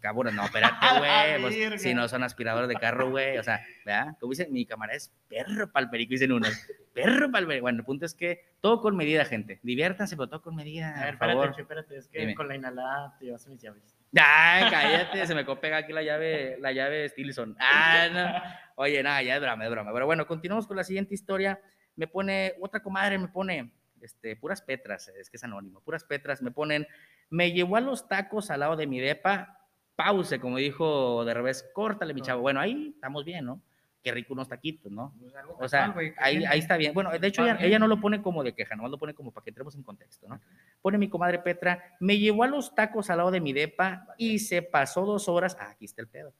cabrón, 0.00 0.36
no, 0.36 0.44
espérate, 0.44 0.76
güey, 0.98 1.40
pues, 1.40 1.80
si 1.80 1.94
no 1.94 2.06
son 2.06 2.22
aspiradores 2.22 2.68
de 2.68 2.74
carro, 2.74 3.08
güey, 3.08 3.38
o 3.38 3.42
sea, 3.42 3.64
¿verdad? 3.86 4.16
Como 4.20 4.32
dicen, 4.32 4.52
mi 4.52 4.66
cámara 4.66 4.94
es 4.94 5.10
perro 5.26 5.72
pa'l 5.72 5.88
perico, 5.88 6.10
dicen 6.10 6.32
unos, 6.32 6.52
perro 6.92 7.30
pa'l 7.30 7.46
perico. 7.46 7.62
Bueno, 7.62 7.78
el 7.78 7.84
punto 7.84 8.04
es 8.04 8.12
que 8.12 8.44
todo 8.60 8.82
con 8.82 8.94
medida, 8.94 9.24
gente, 9.24 9.58
diviértanse, 9.62 10.16
pero 10.16 10.28
todo 10.28 10.42
con 10.42 10.54
medida, 10.54 10.90
A 11.00 11.06
ver, 11.06 11.18
por 11.18 11.28
espérate, 11.28 11.34
favor. 11.34 11.60
Espérate, 11.60 11.96
es 11.96 12.08
que 12.08 12.20
Dime. 12.20 12.34
con 12.34 12.48
la 12.48 12.56
inhalada 12.56 13.16
te 13.18 13.24
llevas 13.24 13.46
mis 13.46 13.60
llaves. 13.62 13.97
Ay, 14.16 14.70
cállate, 14.70 15.26
se 15.26 15.34
me 15.34 15.44
pega 15.44 15.78
aquí 15.78 15.92
la 15.92 16.02
llave, 16.02 16.56
la 16.60 16.72
llave 16.72 17.08
Stilson. 17.08 17.56
Ah, 17.60 18.08
no. 18.12 18.82
Oye, 18.82 19.02
nada, 19.02 19.22
ya 19.22 19.34
es 19.34 19.40
broma, 19.40 19.64
es 19.64 19.70
broma. 19.70 19.92
Pero 19.92 20.06
bueno, 20.06 20.26
continuamos 20.26 20.66
con 20.66 20.76
la 20.76 20.84
siguiente 20.84 21.14
historia. 21.14 21.60
Me 21.96 22.06
pone, 22.06 22.54
otra 22.60 22.80
comadre 22.80 23.18
me 23.18 23.28
pone, 23.28 23.72
este, 24.00 24.36
puras 24.36 24.62
petras, 24.62 25.08
es 25.08 25.28
que 25.28 25.36
es 25.36 25.44
anónimo, 25.44 25.80
puras 25.80 26.04
petras, 26.04 26.42
me 26.42 26.52
ponen, 26.52 26.86
me 27.28 27.52
llevó 27.52 27.76
a 27.76 27.80
los 27.80 28.08
tacos 28.08 28.50
al 28.50 28.60
lado 28.60 28.76
de 28.76 28.86
mi 28.86 29.00
depa, 29.00 29.58
pause, 29.96 30.38
como 30.38 30.58
dijo 30.58 31.24
de 31.24 31.34
revés, 31.34 31.68
córtale, 31.74 32.14
mi 32.14 32.20
chavo. 32.20 32.40
Bueno, 32.40 32.60
ahí 32.60 32.92
estamos 32.94 33.24
bien, 33.24 33.46
¿no? 33.46 33.60
Qué 34.02 34.12
rico 34.12 34.32
unos 34.32 34.48
taquitos, 34.48 34.92
¿no? 34.92 35.14
Pues 35.20 35.34
algo 35.34 35.56
O 35.58 35.68
sea, 35.68 35.80
casual, 35.80 35.94
güey, 35.94 36.14
¿qué 36.14 36.20
ahí, 36.20 36.44
ahí 36.44 36.58
está 36.60 36.76
bien. 36.76 36.94
Bueno, 36.94 37.10
de 37.10 37.26
hecho, 37.26 37.44
ella 37.46 37.78
no 37.78 37.88
lo 37.88 38.00
pone 38.00 38.22
como 38.22 38.44
de 38.44 38.54
queja, 38.54 38.76
nomás 38.76 38.90
lo 38.90 38.98
pone 38.98 39.14
como 39.14 39.32
para 39.32 39.44
que 39.44 39.50
entremos 39.50 39.74
en 39.74 39.82
contexto, 39.82 40.28
¿no? 40.28 40.40
Pone 40.80 40.98
mi 40.98 41.08
comadre 41.08 41.40
Petra, 41.40 41.96
me 42.00 42.18
llevó 42.18 42.44
a 42.44 42.48
los 42.48 42.74
tacos 42.74 43.10
al 43.10 43.18
lado 43.18 43.30
de 43.30 43.40
mi 43.40 43.52
depa 43.52 44.06
y 44.16 44.38
se 44.38 44.62
pasó 44.62 45.04
dos 45.04 45.28
horas, 45.28 45.56
ah, 45.60 45.70
aquí 45.70 45.84
está 45.84 46.02
el 46.02 46.08
pedo, 46.08 46.32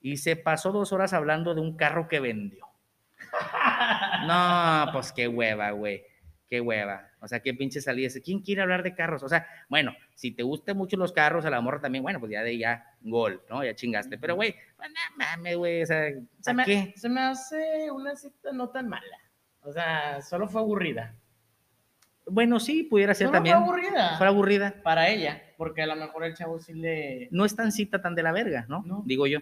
y 0.00 0.18
se 0.18 0.36
pasó 0.36 0.70
dos 0.70 0.92
horas 0.92 1.12
hablando 1.12 1.54
de 1.54 1.60
un 1.60 1.76
carro 1.76 2.08
que 2.08 2.20
vendió. 2.20 2.66
No, 4.26 4.88
pues 4.92 5.12
qué 5.12 5.28
hueva, 5.28 5.70
güey. 5.70 6.04
Qué 6.48 6.60
hueva. 6.60 7.10
O 7.20 7.28
sea, 7.28 7.40
qué 7.40 7.52
pinche 7.52 7.80
salida. 7.80 8.08
¿Quién 8.24 8.40
quiere 8.40 8.62
hablar 8.62 8.82
de 8.82 8.94
carros? 8.94 9.22
O 9.22 9.28
sea, 9.28 9.46
bueno, 9.68 9.92
si 10.14 10.30
te 10.30 10.42
gustan 10.42 10.78
mucho 10.78 10.96
los 10.96 11.12
carros, 11.12 11.44
a 11.44 11.50
la 11.50 11.60
morra 11.60 11.80
también, 11.80 12.02
bueno, 12.02 12.20
pues 12.20 12.32
ya 12.32 12.42
de 12.42 12.56
ya, 12.56 12.96
gol, 13.02 13.42
¿no? 13.50 13.62
Ya 13.62 13.74
chingaste. 13.74 14.16
Pero, 14.16 14.34
güey, 14.34 14.54
pues, 14.76 14.88
no 14.88 15.16
mames, 15.16 15.56
güey. 15.56 15.82
O 15.82 15.86
sea, 15.86 16.08
se 16.08 16.22
¿para 16.44 16.54
me, 16.54 16.64
qué? 16.64 16.94
se 16.96 17.08
me 17.08 17.20
hace 17.20 17.90
una 17.90 18.16
cita 18.16 18.52
no 18.52 18.70
tan 18.70 18.88
mala. 18.88 19.18
O 19.62 19.72
sea, 19.72 20.22
solo 20.22 20.48
fue 20.48 20.62
aburrida. 20.62 21.14
Bueno, 22.30 22.60
sí, 22.60 22.84
pudiera 22.84 23.14
ser 23.14 23.26
Solo 23.26 23.36
también. 23.36 23.56
fue 23.56 23.64
aburrida. 23.66 24.18
Fue 24.18 24.26
aburrida. 24.26 24.82
Para 24.82 25.08
ella, 25.08 25.42
porque 25.56 25.82
a 25.82 25.86
lo 25.86 25.96
mejor 25.96 26.24
el 26.24 26.34
chavo 26.34 26.58
sí 26.60 26.74
le... 26.74 27.28
No 27.30 27.44
es 27.44 27.54
tan 27.56 27.72
cita 27.72 28.00
tan 28.00 28.14
de 28.14 28.22
la 28.22 28.32
verga, 28.32 28.66
¿no? 28.68 28.82
No. 28.86 29.02
Digo 29.06 29.26
yo. 29.26 29.40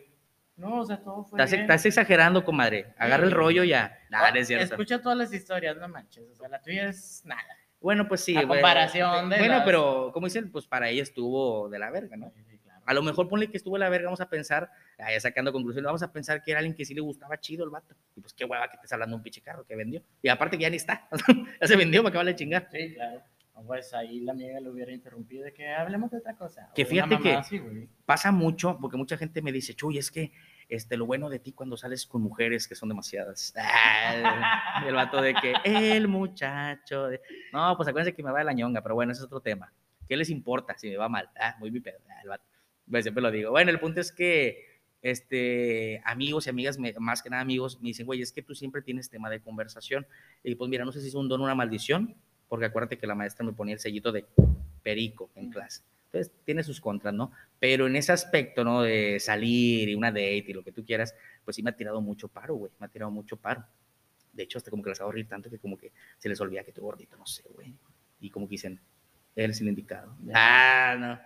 No, 0.56 0.80
o 0.80 0.84
sea, 0.86 0.98
todo 0.98 1.24
fue 1.24 1.38
Estás, 1.38 1.50
bien. 1.50 1.62
estás 1.62 1.84
exagerando, 1.86 2.44
comadre. 2.44 2.86
Agarra 2.98 3.24
el 3.24 3.32
rollo 3.32 3.62
ya. 3.64 3.98
Oh, 4.12 4.32
no 4.32 4.38
es 4.40 4.46
cierto. 4.46 4.64
Escucha 4.74 5.00
todas 5.02 5.18
las 5.18 5.32
historias, 5.32 5.76
no 5.76 5.86
manches. 5.88 6.24
O 6.32 6.34
sea, 6.34 6.48
la 6.48 6.60
tuya 6.62 6.88
es 6.88 7.22
nada. 7.24 7.42
Bueno, 7.80 8.08
pues 8.08 8.22
sí. 8.22 8.36
A 8.36 8.44
güey. 8.44 8.60
comparación 8.60 9.28
de 9.28 9.38
Bueno, 9.38 9.54
las- 9.56 9.64
pero 9.66 10.10
como 10.14 10.26
dicen, 10.26 10.50
pues 10.50 10.66
para 10.66 10.88
ella 10.88 11.02
estuvo 11.02 11.68
de 11.68 11.78
la 11.78 11.90
verga, 11.90 12.16
¿no? 12.16 12.30
Sí, 12.34 12.42
sí, 12.48 12.58
claro. 12.58 12.80
A 12.86 12.94
lo 12.94 13.02
mejor 13.02 13.28
ponle 13.28 13.50
que 13.50 13.58
estuvo 13.58 13.74
de 13.76 13.80
la 13.80 13.90
verga, 13.90 14.06
vamos 14.06 14.20
a 14.22 14.30
pensar, 14.30 14.70
ah, 14.98 15.12
ya 15.12 15.20
sacando 15.20 15.52
conclusiones, 15.52 15.84
vamos 15.84 16.02
a 16.02 16.10
pensar 16.10 16.42
que 16.42 16.52
era 16.52 16.60
alguien 16.60 16.74
que 16.74 16.84
sí 16.86 16.94
le 16.94 17.02
gustaba 17.02 17.38
chido 17.38 17.62
el 17.64 17.70
vato. 17.70 17.94
Y 18.16 18.20
pues 18.22 18.32
qué 18.32 18.44
hueva 18.46 18.66
que 18.68 18.76
estés 18.76 18.92
hablando 18.92 19.14
de 19.14 19.18
un 19.18 19.22
pinche 19.22 19.42
carro 19.42 19.64
que 19.66 19.76
vendió. 19.76 20.02
Y 20.22 20.28
aparte 20.30 20.56
que 20.56 20.62
ya 20.62 20.70
ni 20.70 20.76
está. 20.76 21.06
ya 21.60 21.66
se 21.66 21.76
vendió, 21.76 22.02
para 22.02 22.12
que 22.12 22.16
vale 22.18 22.34
chingar. 22.34 22.68
Sí, 22.72 22.94
claro. 22.94 23.20
Pues 23.64 23.94
ahí 23.94 24.20
la 24.20 24.32
amiga 24.32 24.60
lo 24.60 24.70
hubiera 24.72 24.92
interrumpido 24.92 25.42
de 25.44 25.52
que 25.52 25.66
hablemos 25.68 26.10
de 26.10 26.18
otra 26.18 26.36
cosa. 26.36 26.70
Que 26.74 26.84
fíjate 26.84 27.18
que- 27.18 27.32
así. 27.32 27.60
Pasa 28.04 28.30
mucho, 28.30 28.76
porque 28.80 28.96
mucha 28.96 29.16
gente 29.16 29.40
me 29.42 29.50
dice, 29.50 29.74
Chuy, 29.74 29.98
es 29.98 30.10
que 30.10 30.32
este, 30.68 30.96
lo 30.96 31.06
bueno 31.06 31.28
de 31.28 31.38
ti 31.38 31.52
cuando 31.52 31.76
sales 31.76 32.06
con 32.06 32.22
mujeres 32.22 32.68
que 32.68 32.74
son 32.74 32.88
demasiadas. 32.88 33.54
Ah, 33.56 34.84
el 34.86 34.94
vato 34.94 35.20
de 35.22 35.34
que 35.34 35.54
el 35.64 36.06
muchacho. 36.08 37.06
de- 37.08 37.20
No, 37.52 37.76
pues 37.76 37.88
acuérdense 37.88 38.14
que 38.14 38.22
me 38.22 38.30
va 38.30 38.38
de 38.40 38.44
la 38.44 38.52
ñonga, 38.52 38.82
pero 38.82 38.94
bueno, 38.94 39.12
ese 39.12 39.20
es 39.20 39.26
otro 39.26 39.40
tema. 39.40 39.72
¿Qué 40.08 40.16
les 40.16 40.30
importa 40.30 40.76
si 40.78 40.88
me 40.90 40.96
va 40.96 41.08
mal? 41.08 41.30
Ah, 41.40 41.56
muy 41.58 41.70
mi 41.70 41.80
pedo. 41.80 41.98
Ah, 42.08 42.20
el 42.22 42.28
vato. 42.28 42.44
Pues 42.90 43.04
siempre 43.04 43.22
lo 43.22 43.30
digo. 43.30 43.50
Bueno, 43.50 43.70
el 43.70 43.80
punto 43.80 44.00
es 44.00 44.12
que 44.12 44.64
este, 45.02 46.02
amigos 46.04 46.46
y 46.46 46.50
amigas, 46.50 46.78
me- 46.78 46.92
más 46.98 47.22
que 47.22 47.30
nada 47.30 47.42
amigos, 47.42 47.80
me 47.80 47.88
dicen, 47.88 48.06
güey, 48.06 48.22
es 48.22 48.32
que 48.32 48.42
tú 48.42 48.54
siempre 48.54 48.82
tienes 48.82 49.08
tema 49.08 49.30
de 49.30 49.40
conversación. 49.40 50.06
Y 50.44 50.54
pues 50.56 50.68
mira, 50.68 50.84
no 50.84 50.92
sé 50.92 51.00
si 51.00 51.08
es 51.08 51.14
un 51.14 51.28
don 51.28 51.40
o 51.40 51.44
una 51.44 51.54
maldición, 51.54 52.14
porque 52.48 52.66
acuérdate 52.66 52.98
que 52.98 53.06
la 53.06 53.14
maestra 53.14 53.44
me 53.44 53.52
ponía 53.52 53.74
el 53.74 53.80
sellito 53.80 54.12
de 54.12 54.24
perico 54.82 55.30
en 55.34 55.50
clase. 55.50 55.82
Entonces, 56.06 56.32
tiene 56.44 56.62
sus 56.62 56.80
contras, 56.80 57.12
¿no? 57.12 57.32
Pero 57.58 57.86
en 57.86 57.96
ese 57.96 58.12
aspecto, 58.12 58.64
¿no? 58.64 58.82
De 58.82 59.18
salir 59.20 59.88
y 59.88 59.94
una 59.94 60.10
date 60.10 60.44
y 60.48 60.52
lo 60.52 60.62
que 60.62 60.72
tú 60.72 60.84
quieras, 60.84 61.14
pues 61.44 61.56
sí 61.56 61.62
me 61.62 61.70
ha 61.70 61.76
tirado 61.76 62.00
mucho 62.00 62.28
paro, 62.28 62.54
güey. 62.54 62.72
Me 62.78 62.86
ha 62.86 62.88
tirado 62.88 63.10
mucho 63.10 63.36
paro. 63.36 63.64
De 64.32 64.44
hecho, 64.44 64.58
hasta 64.58 64.70
como 64.70 64.82
que 64.82 64.90
las 64.90 65.00
hago 65.00 65.12
reír 65.12 65.28
tanto 65.28 65.50
que 65.50 65.58
como 65.58 65.76
que 65.76 65.92
se 66.18 66.28
les 66.28 66.40
olvida 66.40 66.62
que 66.62 66.70
estoy 66.70 66.84
gordito, 66.84 67.16
no 67.16 67.26
sé, 67.26 67.42
güey. 67.54 67.74
Y 68.20 68.30
como 68.30 68.46
que 68.46 68.52
dicen, 68.52 68.80
él 69.34 69.50
es 69.50 69.60
el 69.60 69.68
indicado. 69.68 70.16
Ya. 70.24 70.32
Ah, 70.34 70.96
no. 70.96 71.18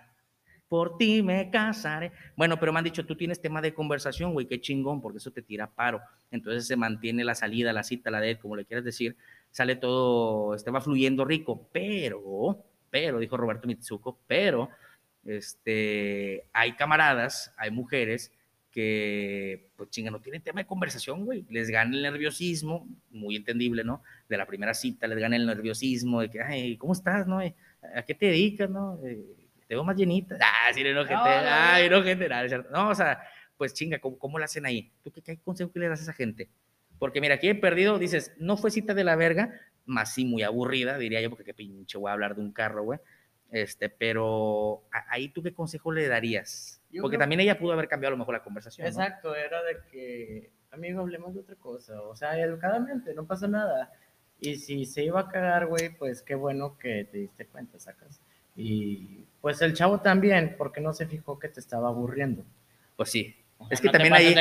Por 0.67 0.97
ti 0.97 1.21
me 1.21 1.49
casaré. 1.51 2.13
Bueno, 2.37 2.57
pero 2.57 2.71
me 2.71 2.79
han 2.79 2.85
dicho, 2.85 3.05
tú 3.05 3.15
tienes 3.15 3.41
tema 3.41 3.61
de 3.61 3.73
conversación, 3.73 4.31
güey, 4.31 4.47
qué 4.47 4.61
chingón, 4.61 5.01
porque 5.01 5.17
eso 5.17 5.29
te 5.29 5.41
tira 5.41 5.69
paro. 5.69 6.01
Entonces 6.31 6.65
se 6.65 6.77
mantiene 6.77 7.25
la 7.25 7.35
salida, 7.35 7.73
la 7.73 7.83
cita, 7.83 8.09
la 8.09 8.19
date, 8.19 8.39
como 8.39 8.55
le 8.55 8.63
quieras 8.63 8.85
decir, 8.85 9.17
sale 9.51 9.75
todo, 9.75 10.55
este 10.55 10.71
va 10.71 10.81
fluyendo 10.81 11.25
rico, 11.25 11.69
pero, 11.71 12.63
pero, 12.89 13.19
dijo 13.19 13.37
Roberto 13.37 13.67
Mitsuko, 13.67 14.19
pero, 14.27 14.69
este, 15.25 16.45
hay 16.53 16.73
camaradas, 16.73 17.53
hay 17.57 17.71
mujeres 17.71 18.31
que, 18.71 19.69
pues 19.75 19.89
chinga, 19.89 20.09
no 20.09 20.21
tienen 20.21 20.41
tema 20.41 20.61
de 20.61 20.65
conversación, 20.65 21.25
güey, 21.25 21.45
les 21.49 21.69
gana 21.69 21.95
el 21.95 22.01
nerviosismo, 22.01 22.87
muy 23.09 23.35
entendible, 23.35 23.83
¿no? 23.83 24.01
De 24.29 24.37
la 24.37 24.45
primera 24.45 24.73
cita 24.73 25.07
les 25.07 25.19
gana 25.19 25.35
el 25.35 25.45
nerviosismo 25.45 26.21
de 26.21 26.29
que, 26.29 26.41
ay, 26.41 26.77
¿cómo 26.77 26.93
estás, 26.93 27.27
no? 27.27 27.39
¿A 27.39 28.01
qué 28.03 28.15
te 28.15 28.27
dedicas, 28.27 28.69
no? 28.69 28.99
Eh, 29.05 29.19
te 29.67 29.75
veo 29.75 29.83
más 29.83 29.97
llenita. 29.97 30.37
Ah, 30.41 30.71
sí, 30.73 30.83
no, 30.83 31.05
gente, 31.05 31.13
No, 31.13 31.23
ay, 31.23 31.89
no, 31.89 32.01
gente, 32.01 32.29
no, 32.71 32.89
o 32.89 32.95
sea, 32.95 33.21
pues 33.57 33.73
chinga, 33.73 33.99
¿cómo, 33.99 34.17
cómo 34.17 34.39
lo 34.39 34.45
hacen 34.45 34.65
ahí? 34.65 34.91
¿Tú 35.03 35.11
qué, 35.11 35.21
qué 35.21 35.37
consejo 35.37 35.71
que 35.71 35.79
le 35.79 35.89
das 35.89 35.99
a 35.99 36.03
esa 36.03 36.13
gente? 36.13 36.49
Porque 37.01 37.19
mira, 37.19 37.33
aquí 37.33 37.49
he 37.49 37.55
perdido, 37.55 37.97
dices, 37.97 38.31
no 38.37 38.57
fue 38.57 38.69
cita 38.69 38.93
de 38.93 39.03
la 39.03 39.15
verga, 39.15 39.59
más 39.87 40.13
sí 40.13 40.23
muy 40.23 40.43
aburrida, 40.43 40.99
diría 40.99 41.19
yo, 41.19 41.31
porque 41.31 41.43
qué 41.43 41.55
pinche 41.55 41.97
voy 41.97 42.09
a 42.09 42.13
hablar 42.13 42.35
de 42.35 42.41
un 42.41 42.51
carro, 42.51 42.83
güey. 42.83 42.99
Este, 43.49 43.89
pero 43.89 44.83
ahí 45.09 45.29
tú 45.29 45.41
qué 45.41 45.51
consejo 45.51 45.91
le 45.91 46.07
darías? 46.07 46.79
Yo 46.91 47.01
porque 47.01 47.15
creo- 47.17 47.23
también 47.23 47.39
ella 47.39 47.57
pudo 47.57 47.73
haber 47.73 47.87
cambiado 47.87 48.11
a 48.13 48.15
lo 48.15 48.19
mejor 48.19 48.35
la 48.35 48.43
conversación. 48.43 48.85
¿no? 48.85 48.89
Exacto, 48.91 49.33
era 49.35 49.63
de 49.63 49.77
que, 49.91 50.51
amigo, 50.69 51.01
hablemos 51.01 51.33
de 51.33 51.39
otra 51.39 51.55
cosa. 51.55 51.99
O 52.03 52.15
sea, 52.15 52.39
educadamente, 52.39 53.15
no 53.15 53.25
pasa 53.25 53.47
nada. 53.47 53.91
Y 54.39 54.57
si 54.57 54.85
se 54.85 55.03
iba 55.03 55.21
a 55.21 55.27
cagar, 55.29 55.65
güey, 55.65 55.89
pues 55.97 56.21
qué 56.21 56.35
bueno 56.35 56.77
que 56.77 57.05
te 57.11 57.17
diste 57.17 57.47
cuenta, 57.47 57.79
sacas. 57.79 58.21
Y 58.55 59.25
pues 59.41 59.59
el 59.63 59.73
chavo 59.73 60.01
también, 60.01 60.53
porque 60.55 60.81
no 60.81 60.93
se 60.93 61.07
fijó 61.07 61.39
que 61.39 61.49
te 61.49 61.59
estaba 61.59 61.87
aburriendo. 61.89 62.45
Pues 62.95 63.09
sí. 63.09 63.35
Es 63.69 63.79
que 63.81 63.87
no 63.87 63.91
también 63.93 64.13
ahí, 64.13 64.33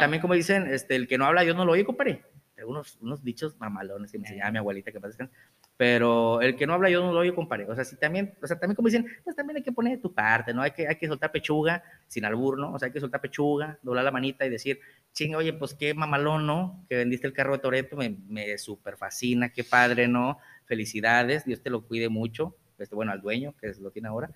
también 0.00 0.20
como 0.20 0.34
dicen, 0.34 0.66
este, 0.72 0.96
el 0.96 1.06
que 1.08 1.18
no 1.18 1.24
habla, 1.26 1.42
Dios 1.42 1.56
no 1.56 1.64
lo 1.64 1.72
oye, 1.72 1.84
compadre. 1.84 2.22
Algunos 2.58 2.96
unos 3.00 3.24
dichos 3.24 3.56
mamalones 3.58 4.12
que 4.12 4.18
me 4.18 4.24
enseñaba 4.24 4.52
mi 4.52 4.58
abuelita 4.58 4.92
que 4.92 5.00
pasa 5.00 5.28
pero 5.76 6.40
el 6.40 6.54
que 6.54 6.64
no 6.66 6.74
habla 6.74 6.90
yo 6.90 7.00
no 7.04 7.12
lo 7.12 7.18
oye, 7.20 7.34
compadre. 7.34 7.66
O 7.68 7.74
sea, 7.74 7.84
si 7.84 7.96
también, 7.96 8.34
o 8.40 8.46
sea, 8.46 8.56
también 8.58 8.76
como 8.76 8.86
dicen, 8.86 9.06
pues 9.24 9.34
también 9.34 9.56
hay 9.56 9.62
que 9.64 9.72
poner 9.72 9.96
de 9.96 10.02
tu 10.02 10.14
parte, 10.14 10.54
¿no? 10.54 10.62
Hay 10.62 10.70
que, 10.70 10.86
hay 10.86 10.94
que 10.96 11.08
soltar 11.08 11.32
pechuga, 11.32 11.82
sin 12.06 12.24
albur, 12.24 12.58
¿no? 12.58 12.72
O 12.72 12.78
sea, 12.78 12.86
hay 12.86 12.92
que 12.92 13.00
soltar 13.00 13.20
pechuga, 13.20 13.78
doblar 13.82 14.04
la 14.04 14.12
manita 14.12 14.46
y 14.46 14.50
decir, 14.50 14.78
ching, 15.12 15.34
oye, 15.34 15.52
pues 15.54 15.74
qué 15.74 15.92
mamalón, 15.94 16.46
¿no? 16.46 16.84
Que 16.88 16.96
vendiste 16.96 17.26
el 17.26 17.32
carro 17.32 17.52
de 17.54 17.58
Toreto, 17.58 17.96
me, 17.96 18.16
me 18.28 18.56
súper 18.58 18.96
fascina, 18.96 19.48
qué 19.48 19.64
padre, 19.64 20.06
¿no? 20.06 20.38
Felicidades, 20.66 21.44
Dios 21.44 21.60
te 21.62 21.70
lo 21.70 21.82
cuide 21.84 22.08
mucho, 22.08 22.56
este, 22.78 22.94
bueno, 22.94 23.10
al 23.10 23.20
dueño, 23.20 23.54
que 23.60 23.68
es- 23.68 23.80
lo 23.80 23.90
tiene 23.90 24.06
ahora. 24.08 24.30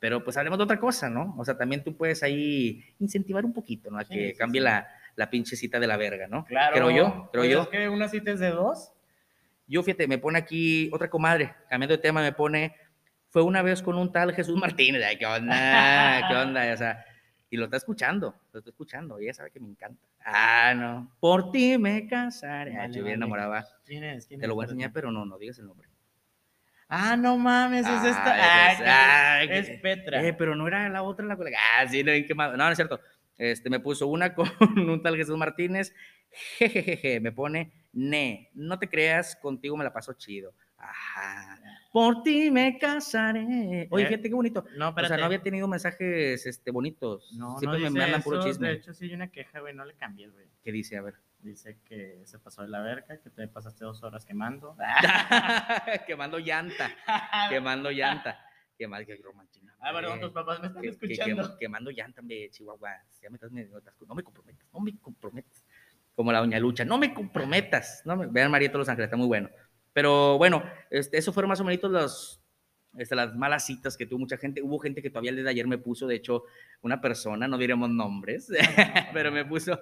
Pero 0.00 0.24
pues 0.24 0.36
hablemos 0.36 0.58
de 0.58 0.64
otra 0.64 0.80
cosa, 0.80 1.08
¿no? 1.08 1.34
O 1.38 1.44
sea, 1.44 1.56
también 1.56 1.84
tú 1.84 1.96
puedes 1.96 2.22
ahí 2.22 2.82
incentivar 2.98 3.44
un 3.44 3.52
poquito, 3.52 3.90
¿no? 3.90 3.98
A 3.98 4.04
Sí, 4.04 4.14
que 4.14 4.30
sí, 4.30 4.36
cambie 4.36 4.60
sí. 4.60 4.64
La, 4.64 4.88
la 5.14 5.30
pinche 5.30 5.54
cita 5.56 5.78
de 5.78 5.86
la 5.86 5.96
verga, 5.96 6.26
¿no? 6.26 6.44
Claro. 6.46 6.74
Creo 6.74 6.90
yo, 6.90 7.28
creo 7.30 7.42
Pues 7.42 7.50
yo. 7.50 7.62
Es 7.62 7.68
que 7.68 7.88
una 7.88 8.08
cita 8.08 8.30
es 8.32 8.40
de 8.40 8.50
dos. 8.50 8.92
Yo, 9.66 9.82
fíjate, 9.82 10.08
me 10.08 10.18
pone 10.18 10.38
aquí 10.38 10.90
otra 10.92 11.08
comadre, 11.08 11.54
cambiando 11.68 11.94
de 11.96 12.02
tema, 12.02 12.22
me 12.22 12.32
pone, 12.32 12.74
fue 13.28 13.42
una 13.42 13.62
vez 13.62 13.82
con 13.82 13.96
un 13.96 14.10
tal 14.10 14.32
Jesús 14.34 14.58
Martínez, 14.58 15.04
ay, 15.06 15.16
¿qué 15.18 15.26
onda? 15.26 15.54
¿Qué 16.28 16.34
onda? 16.34 16.72
O 16.72 16.76
sea, 16.76 17.04
Y 17.50 17.56
lo 17.58 17.66
está 17.66 17.76
escuchando, 17.76 18.34
lo 18.52 18.58
está 18.58 18.70
escuchando. 18.70 19.18
Ella 19.18 19.34
sabe 19.34 19.50
que 19.50 19.60
me 19.60 19.68
encanta. 19.68 20.02
Ah, 20.24 20.72
no. 20.74 21.14
Por 21.20 21.52
ti 21.52 21.76
me 21.76 22.06
casaré. 22.08 22.74
Vale, 22.74 22.88
yo 22.88 23.04
bien 23.04 23.04
vale. 23.04 23.14
enamorada. 23.14 23.68
¿Quién 23.84 24.02
es? 24.04 24.26
¿Quién 24.26 24.40
Te 24.40 24.46
lo 24.48 24.54
voy 24.54 24.64
a 24.64 24.66
enseñar, 24.66 24.92
pero 24.94 25.12
no, 25.12 25.26
no 25.26 25.36
digas 25.38 25.58
el 25.58 25.66
nombre. 25.66 25.89
Ah, 26.90 27.16
no 27.16 27.38
mames, 27.38 27.86
es 27.86 28.04
esta. 28.04 29.38
Ay, 29.38 29.48
es 29.50 29.68
que- 29.68 29.78
Petra. 29.78 30.22
Eh, 30.26 30.32
pero 30.34 30.54
no 30.56 30.66
era 30.66 30.88
la 30.88 31.02
otra 31.02 31.24
la 31.24 31.36
colega. 31.36 31.58
Ah, 31.78 31.86
sí, 31.88 32.02
no, 32.02 32.10
bien 32.12 32.26
quemado. 32.26 32.56
No, 32.56 32.64
no 32.66 32.70
es 32.72 32.76
cierto. 32.76 33.00
Este, 33.38 33.70
me 33.70 33.78
puso 33.80 34.06
una 34.08 34.34
con 34.34 34.48
un 34.76 35.02
tal 35.02 35.16
Jesús 35.16 35.38
Martínez. 35.38 35.94
Jejejeje, 36.58 37.18
me 37.20 37.32
pone, 37.32 37.72
ne, 37.92 38.50
no 38.54 38.78
te 38.78 38.88
creas, 38.88 39.34
contigo 39.36 39.76
me 39.76 39.82
la 39.84 39.92
paso 39.92 40.12
chido. 40.14 40.52
Ajá. 40.78 41.58
Por 41.92 42.22
ti 42.22 42.50
me 42.50 42.78
casaré. 42.78 43.88
Oye, 43.90 44.04
Eh, 44.04 44.08
fíjate 44.08 44.28
qué 44.28 44.34
bonito. 44.34 44.64
no, 44.76 44.86
O 44.86 44.88
espérate. 44.90 45.08
sea, 45.14 45.16
no 45.18 45.24
había 45.26 45.42
tenido 45.42 45.66
mensajes 45.68 46.46
este, 46.46 46.70
bonitos. 46.70 47.32
No, 47.36 47.58
Siempre 47.58 47.80
no 47.80 47.90
me 47.90 48.00
mandan 48.00 48.22
puro 48.22 48.42
chisme. 48.42 48.68
De 48.68 48.74
hecho, 48.74 48.94
sí 48.94 49.06
hay 49.06 49.14
una 49.14 49.28
queja, 49.30 49.60
güey, 49.60 49.74
no 49.74 49.84
le 49.84 49.94
cambies, 49.94 50.32
güey. 50.32 50.46
¿Qué 50.62 50.72
dice? 50.72 50.96
A 50.96 51.02
ver. 51.02 51.14
Dice 51.42 51.78
que 51.88 52.20
se 52.26 52.38
pasó 52.38 52.62
de 52.62 52.68
la 52.68 52.80
verga, 52.80 53.18
que 53.20 53.30
te 53.30 53.48
pasaste 53.48 53.84
dos 53.84 54.02
horas 54.02 54.24
quemando. 54.26 54.76
quemando 56.06 56.38
llanta. 56.38 56.90
Quemando 57.48 57.90
llanta. 57.90 58.38
Quemando, 58.76 59.06
qué 59.06 59.16
romantina. 59.22 59.74
Ah, 59.80 59.92
hombre. 59.94 60.20
tus 60.20 60.32
papás 60.32 60.60
me 60.60 60.66
están 60.68 60.82
Que- 60.82 60.88
que- 60.88 60.94
escuchando. 61.12 61.42
quema- 61.42 61.58
quemando 61.58 61.90
llanta, 61.90 62.20
hombre, 62.20 62.48
Chihuahua. 62.50 62.90
Ya 63.22 63.30
me 63.30 63.36
estás 63.36 63.50
estás- 63.52 63.94
no 64.06 64.14
me 64.14 64.22
comprometas, 64.22 64.66
no 64.72 64.80
me 64.80 64.98
comprometas. 64.98 65.64
Como 66.14 66.32
la 66.32 66.40
doña 66.40 66.58
Lucha, 66.58 66.84
no 66.84 66.98
me 66.98 67.14
comprometas. 67.14 68.02
No 68.04 68.16
me, 68.16 68.26
vean 68.26 68.50
Marieta 68.50 68.76
Los 68.78 68.88
Ángeles, 68.88 69.06
está 69.06 69.16
muy 69.16 69.26
bueno. 69.26 69.48
Pero 69.92 70.36
bueno, 70.38 70.62
este, 70.90 71.16
eso 71.18 71.32
fueron 71.32 71.48
más 71.48 71.60
o 71.60 71.64
menos 71.64 71.82
los, 71.90 72.42
este, 72.98 73.14
las 73.14 73.34
malas 73.34 73.64
citas 73.66 73.96
que 73.96 74.06
tuvo 74.06 74.18
mucha 74.20 74.36
gente. 74.36 74.60
Hubo 74.62 74.78
gente 74.78 75.00
que 75.02 75.08
todavía 75.10 75.30
el 75.30 75.36
día 75.36 75.44
de 75.44 75.50
ayer 75.50 75.66
me 75.66 75.78
puso, 75.78 76.06
de 76.06 76.16
hecho, 76.16 76.44
una 76.82 77.00
persona, 77.00 77.48
no 77.48 77.56
diremos 77.58 77.88
nombres, 77.90 78.48
pero 79.14 79.32
me 79.32 79.44
puso, 79.44 79.80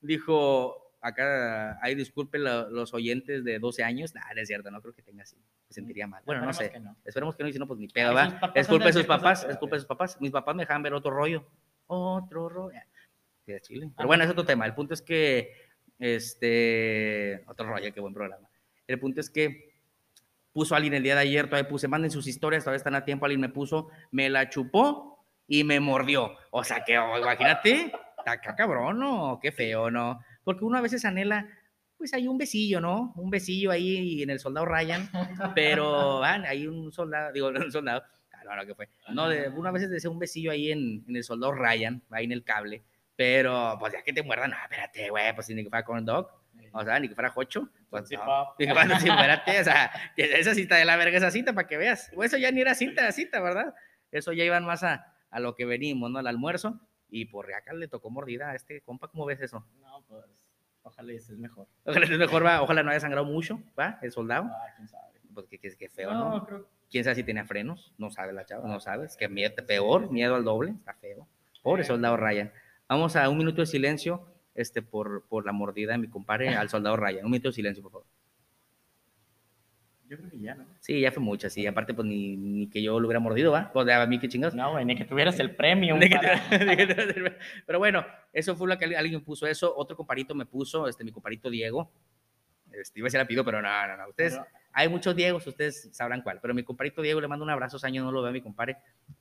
dijo, 0.00 0.85
acá, 1.00 1.78
ay, 1.82 1.94
disculpen 1.94 2.44
lo- 2.44 2.68
los 2.70 2.92
oyentes 2.94 3.44
de 3.44 3.58
12 3.58 3.82
años. 3.84 4.14
Nah, 4.14 4.22
no 4.34 4.40
es 4.40 4.48
cierto, 4.48 4.70
no 4.70 4.80
creo 4.80 4.94
que 4.94 5.02
tenga 5.02 5.22
así. 5.22 5.36
Me 5.36 5.72
sentiría 5.74 6.06
mal. 6.06 6.22
Bueno, 6.26 6.44
no 6.44 6.52
sé. 6.52 6.70
que 6.70 6.80
no. 6.80 6.96
Esperemos 7.04 7.34
que 7.36 7.42
no, 7.42 7.48
y 7.48 7.52
si 7.52 7.58
no, 7.58 7.66
pues 7.66 7.78
ni 7.78 7.88
pedo, 7.88 8.14
va. 8.14 8.40
Es 8.54 8.66
culpa 8.68 8.86
de 8.86 8.92
sus 8.92 9.04
papás, 9.04 9.44
es 9.48 9.56
culpa 9.56 9.76
de 9.76 9.80
sus 9.80 9.88
papás. 9.88 10.20
Mis 10.20 10.30
papás 10.30 10.54
me 10.54 10.62
dejaban 10.62 10.82
ver 10.82 10.94
otro 10.94 11.10
rollo. 11.10 11.46
Otro 11.86 12.48
rollo. 12.48 12.78
Sí, 13.44 13.52
de 13.52 13.60
Chile. 13.60 13.90
Pero 13.96 14.04
Ah. 14.04 14.06
bueno, 14.06 14.24
es 14.24 14.30
otro 14.30 14.44
tema. 14.44 14.64
El 14.66 14.74
punto 14.74 14.94
es 14.94 15.02
que, 15.02 15.52
este, 15.98 17.44
otro 17.46 17.66
rollo, 17.66 17.92
qué 17.92 18.00
buen 18.00 18.14
programa. 18.14 18.48
El 18.86 18.98
punto 18.98 19.20
es 19.20 19.30
que 19.30 19.74
puso 20.52 20.74
alguien 20.74 20.94
el 20.94 21.02
día 21.02 21.14
de 21.14 21.20
ayer, 21.22 21.46
todavía 21.48 21.68
puse, 21.68 21.86
manden 21.88 22.10
sus 22.10 22.26
historias, 22.26 22.64
todavía 22.64 22.78
están 22.78 22.94
a 22.94 23.04
tiempo, 23.04 23.26
alguien 23.26 23.40
me 23.40 23.48
puso, 23.48 23.88
me 24.10 24.28
la 24.30 24.48
chupó 24.48 25.24
y 25.46 25.64
me 25.64 25.80
mordió. 25.80 26.34
O 26.50 26.64
sea, 26.64 26.82
que, 26.84 26.98
oh, 26.98 27.18
imagínate, 27.18 27.92
acá 28.24 28.54
cabrón, 28.56 28.98
¿no? 28.98 29.38
Qué 29.42 29.52
feo, 29.52 29.90
¿no? 29.90 30.18
Porque 30.46 30.64
uno 30.64 30.78
a 30.78 30.80
veces 30.80 31.04
anhela, 31.04 31.48
pues 31.98 32.14
hay 32.14 32.28
un 32.28 32.38
besillo, 32.38 32.80
¿no? 32.80 33.12
Un 33.16 33.30
besillo 33.30 33.72
ahí 33.72 34.22
en 34.22 34.30
el 34.30 34.38
soldado 34.38 34.64
Ryan, 34.64 35.10
pero 35.56 36.20
van, 36.20 36.44
hay 36.46 36.68
un 36.68 36.92
soldado, 36.92 37.32
digo, 37.32 37.48
un 37.66 37.72
soldado, 37.72 38.04
ah, 38.32 38.44
no, 38.44 38.54
no, 38.54 38.64
que 38.64 38.76
fue. 38.76 38.88
No, 39.12 39.28
de, 39.28 39.48
uno 39.48 39.68
a 39.68 39.72
veces 39.72 39.90
desea 39.90 40.08
un 40.08 40.20
besillo 40.20 40.52
ahí 40.52 40.70
en, 40.70 41.04
en 41.08 41.16
el 41.16 41.24
soldado 41.24 41.52
Ryan, 41.52 42.00
ahí 42.12 42.26
en 42.26 42.30
el 42.30 42.44
cable, 42.44 42.84
pero 43.16 43.76
pues 43.80 43.92
ya 43.92 44.04
que 44.04 44.12
te 44.12 44.22
muerdan, 44.22 44.52
no, 44.52 44.56
espérate, 44.62 45.10
güey, 45.10 45.34
pues 45.34 45.48
ni 45.48 45.64
que 45.64 45.68
fuera 45.68 45.84
corn 45.84 46.04
dog, 46.04 46.30
o 46.70 46.84
sea, 46.84 47.00
ni 47.00 47.08
que 47.08 47.16
fuera 47.16 47.30
jocho, 47.30 47.68
pues 47.90 48.08
Sí, 48.08 48.14
no. 48.14 48.54
fuera 48.56 49.00
sí, 49.00 49.08
espérate, 49.08 49.60
o 49.60 49.64
sea, 49.64 49.90
que 50.14 50.38
esa 50.38 50.54
cita 50.54 50.76
de 50.76 50.84
la 50.84 50.94
verga, 50.96 51.18
esa 51.18 51.32
cita, 51.32 51.54
para 51.54 51.66
que 51.66 51.76
veas. 51.76 52.12
O 52.14 52.22
eso 52.22 52.36
ya 52.36 52.52
ni 52.52 52.60
era 52.60 52.76
cita, 52.76 53.10
cita, 53.10 53.40
¿verdad? 53.40 53.74
Eso 54.12 54.32
ya 54.32 54.44
iban 54.44 54.64
más 54.64 54.84
a, 54.84 55.12
a 55.28 55.40
lo 55.40 55.56
que 55.56 55.64
venimos, 55.64 56.08
¿no? 56.08 56.20
Al 56.20 56.28
almuerzo, 56.28 56.80
y 57.08 57.26
por 57.26 57.52
acá 57.52 57.72
le 57.74 57.88
tocó 57.88 58.10
mordida 58.10 58.50
a 58.50 58.54
este 58.54 58.80
compa, 58.80 59.08
¿cómo 59.08 59.24
ves 59.26 59.40
eso? 59.40 59.64
No, 59.80 60.02
pues, 60.08 60.24
ojalá 60.82 61.12
y 61.12 61.16
estés 61.16 61.38
mejor. 61.38 61.66
Ojalá 61.84 62.04
esté 62.04 62.18
mejor, 62.18 62.44
va, 62.44 62.62
ojalá 62.62 62.82
no 62.82 62.90
haya 62.90 63.00
sangrado 63.00 63.24
mucho, 63.26 63.60
¿va? 63.78 63.98
El 64.02 64.12
soldado, 64.12 64.44
Ah, 64.50 64.72
quién 64.76 64.88
sabe. 64.88 65.20
pues 65.34 65.46
que, 65.46 65.58
que, 65.58 65.88
feo, 65.88 66.12
¿no? 66.12 66.44
creo 66.46 66.66
quién 66.90 67.02
sabe 67.04 67.16
si 67.16 67.24
tenía 67.24 67.44
frenos, 67.44 67.92
no 67.98 68.10
sabe 68.10 68.32
la 68.32 68.44
chava, 68.46 68.68
no 68.68 68.78
sabes, 68.80 69.16
que 69.16 69.28
miedo, 69.28 69.54
peor, 69.66 70.10
miedo 70.10 70.34
al 70.36 70.44
doble, 70.44 70.70
está 70.70 70.94
feo. 70.94 71.26
Pobre 71.62 71.82
Sí. 71.82 71.88
soldado 71.88 72.16
Ryan. 72.16 72.52
Vamos 72.88 73.16
a 73.16 73.28
un 73.28 73.36
minuto 73.38 73.60
de 73.62 73.66
silencio 73.66 74.24
este, 74.54 74.82
por, 74.82 75.26
por 75.26 75.44
la 75.44 75.50
mordida 75.52 75.92
de 75.92 75.98
mi 75.98 76.08
compadre 76.08 76.54
al 76.54 76.68
soldado 76.68 76.96
Ryan. 76.96 77.24
Un 77.24 77.32
minuto 77.32 77.48
de 77.48 77.54
silencio, 77.54 77.82
por 77.82 77.90
favor. 77.92 78.06
Yo 80.08 80.16
creo 80.16 80.30
que 80.30 80.38
ya, 80.38 80.54
¿no? 80.54 80.64
Sí, 80.80 81.00
ya 81.00 81.10
fue 81.10 81.22
mucho, 81.22 81.50
sí. 81.50 81.66
Aparte, 81.66 81.92
pues 81.92 82.06
ni, 82.06 82.36
ni 82.36 82.68
que 82.68 82.80
yo 82.82 83.00
lo 83.00 83.08
hubiera 83.08 83.18
mordido, 83.18 83.50
¿va? 83.52 83.72
Pues 83.72 83.88
a 83.88 84.06
mí 84.06 84.18
qué 84.18 84.28
chingados. 84.28 84.54
No, 84.54 84.70
güey, 84.72 84.84
ni 84.84 84.94
que 84.94 85.04
tuvieras 85.04 85.38
el 85.40 85.50
que 85.56 85.56
para- 85.56 87.36
Pero 87.66 87.78
bueno, 87.78 88.04
eso 88.32 88.54
fue 88.54 88.68
lo 88.68 88.78
que 88.78 88.84
alguien 88.96 89.22
puso 89.22 89.46
eso. 89.46 89.74
Otro 89.76 89.96
comparito 89.96 90.34
me 90.34 90.46
puso, 90.46 90.86
este, 90.88 91.02
mi 91.02 91.10
comparito 91.10 91.50
Diego. 91.50 91.90
Este, 92.72 93.00
iba 93.00 93.08
a 93.08 93.10
ser 93.10 93.20
apellido, 93.20 93.44
pero 93.44 93.60
no, 93.62 93.86
no, 93.88 93.96
no. 93.96 94.08
Ustedes, 94.08 94.38
hay 94.72 94.88
muchos 94.88 95.16
Diegos, 95.16 95.46
ustedes 95.46 95.88
sabrán 95.92 96.22
cuál. 96.22 96.38
Pero 96.40 96.54
mi 96.54 96.62
comparito 96.62 97.02
Diego, 97.02 97.20
le 97.20 97.26
mando 97.28 97.44
un 97.44 97.50
abrazo, 97.50 97.78
años 97.84 98.04
no 98.04 98.12
lo 98.12 98.20
veo 98.22 98.30
a 98.30 98.32
mi 98.32 98.42
compadre. 98.42 98.76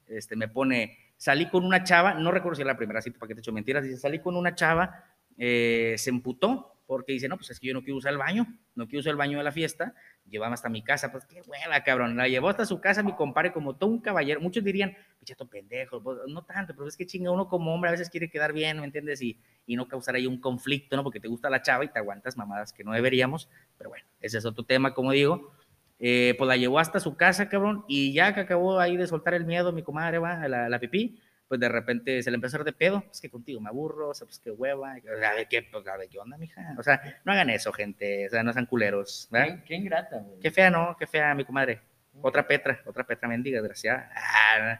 Este, 0.07 0.35
me 0.35 0.49
pone, 0.49 0.97
salí 1.17 1.47
con 1.47 1.65
una 1.65 1.83
chava, 1.83 2.13
no 2.13 2.31
recuerdo 2.31 2.55
si 2.57 2.61
era 2.61 2.73
la 2.73 2.77
primera 2.77 3.01
cita, 3.01 3.17
para 3.17 3.29
que 3.29 3.35
te 3.35 3.39
echo 3.39 3.53
mentiras. 3.53 3.83
Dice, 3.83 3.97
salí 3.97 4.19
con 4.19 4.35
una 4.35 4.53
chava, 4.53 5.05
eh, 5.37 5.95
se 5.97 6.09
emputó 6.09 6.74
porque 6.85 7.13
dice, 7.13 7.27
no, 7.27 7.37
pues 7.37 7.49
es 7.49 7.59
que 7.59 7.67
yo 7.67 7.73
no 7.73 7.81
quiero 7.81 7.97
usar 7.97 8.11
el 8.11 8.17
baño, 8.17 8.47
no 8.75 8.87
quiero 8.87 8.99
usar 8.99 9.11
el 9.11 9.17
baño 9.17 9.37
de 9.37 9.43
la 9.43 9.51
fiesta, 9.51 9.93
llévame 10.29 10.53
hasta 10.53 10.69
mi 10.69 10.83
casa, 10.83 11.11
pues 11.11 11.25
qué 11.25 11.41
hueva, 11.41 11.83
cabrón, 11.83 12.15
la 12.15 12.27
llevó 12.27 12.49
hasta 12.49 12.65
su 12.65 12.79
casa 12.79 13.03
mi 13.03 13.13
compadre 13.13 13.51
como 13.51 13.75
todo 13.75 13.89
un 13.89 13.99
caballero, 13.99 14.39
muchos 14.39 14.63
dirían, 14.63 14.95
pichato 15.19 15.47
pendejo, 15.47 16.01
pues, 16.01 16.19
no 16.27 16.43
tanto, 16.43 16.73
pero 16.75 16.87
es 16.87 16.95
que 16.95 17.05
chinga 17.05 17.31
uno 17.31 17.47
como 17.47 17.73
hombre 17.73 17.89
a 17.89 17.91
veces 17.91 18.09
quiere 18.09 18.29
quedar 18.29 18.53
bien, 18.53 18.79
¿me 18.79 18.85
entiendes? 18.85 19.21
Y, 19.21 19.39
y 19.65 19.75
no 19.75 19.87
causar 19.87 20.15
ahí 20.15 20.27
un 20.27 20.39
conflicto, 20.39 20.95
¿no? 20.95 21.03
Porque 21.03 21.19
te 21.19 21.27
gusta 21.27 21.49
la 21.49 21.61
chava 21.61 21.83
y 21.85 21.89
te 21.89 21.99
aguantas 21.99 22.37
mamadas 22.37 22.71
que 22.71 22.83
no 22.83 22.91
deberíamos, 22.91 23.49
pero 23.77 23.89
bueno, 23.89 24.05
ese 24.21 24.37
es 24.37 24.45
otro 24.45 24.63
tema, 24.63 24.93
como 24.93 25.11
digo. 25.11 25.51
Eh, 25.97 26.35
pues 26.37 26.47
la 26.47 26.57
llevó 26.57 26.79
hasta 26.79 26.99
su 26.99 27.15
casa, 27.15 27.47
cabrón, 27.47 27.85
y 27.87 28.11
ya 28.11 28.33
que 28.33 28.41
acabó 28.41 28.79
ahí 28.79 28.97
de 28.97 29.07
soltar 29.07 29.33
el 29.33 29.45
miedo, 29.45 29.71
mi 29.71 29.81
comadre 29.81 30.17
va, 30.17 30.45
la, 30.49 30.67
la 30.67 30.79
pipí, 30.79 31.21
pues 31.47 31.59
de 31.59 31.69
repente 31.69 32.23
se 32.23 32.31
le 32.31 32.35
empezó 32.35 32.55
a 32.55 32.57
hacer 32.57 32.65
de 32.65 32.77
pedo, 32.77 33.01
pues 33.05 33.21
que 33.21 33.29
contigo 33.29 33.61
me 33.61 33.69
aburro, 33.69 34.09
o 34.09 34.13
sea, 34.13 34.25
pues 34.25 34.39
qué 34.39 34.51
hueva, 34.51 34.93
a 34.93 35.33
ver 35.33 35.47
qué, 35.47 35.61
pues 35.63 35.87
a 35.87 35.97
ver 35.97 36.09
qué 36.09 36.19
onda, 36.19 36.37
mija, 36.37 36.75
o 36.77 36.83
sea, 36.83 37.19
no 37.23 37.31
hagan 37.31 37.49
eso, 37.49 37.71
gente, 37.71 38.27
o 38.27 38.29
sea, 38.29 38.43
no 38.43 38.51
sean 38.53 38.65
culeros, 38.65 39.27
¿verdad? 39.31 39.57
Qué, 39.57 39.63
qué 39.65 39.75
ingrata, 39.75 40.17
güey. 40.17 40.39
Qué 40.39 40.51
fea, 40.51 40.69
¿no? 40.69 40.95
Qué 40.97 41.05
fea, 41.07 41.35
mi 41.35 41.45
comadre. 41.45 41.81
Otra 42.21 42.47
Petra, 42.47 42.81
otra 42.85 43.05
Petra 43.05 43.27
mendiga, 43.27 43.59
desgraciada. 43.59 44.09
Ah, 44.15 44.79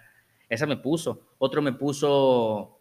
esa 0.49 0.65
me 0.65 0.77
puso. 0.77 1.35
Otro 1.37 1.61
me 1.61 1.73
puso, 1.73 2.79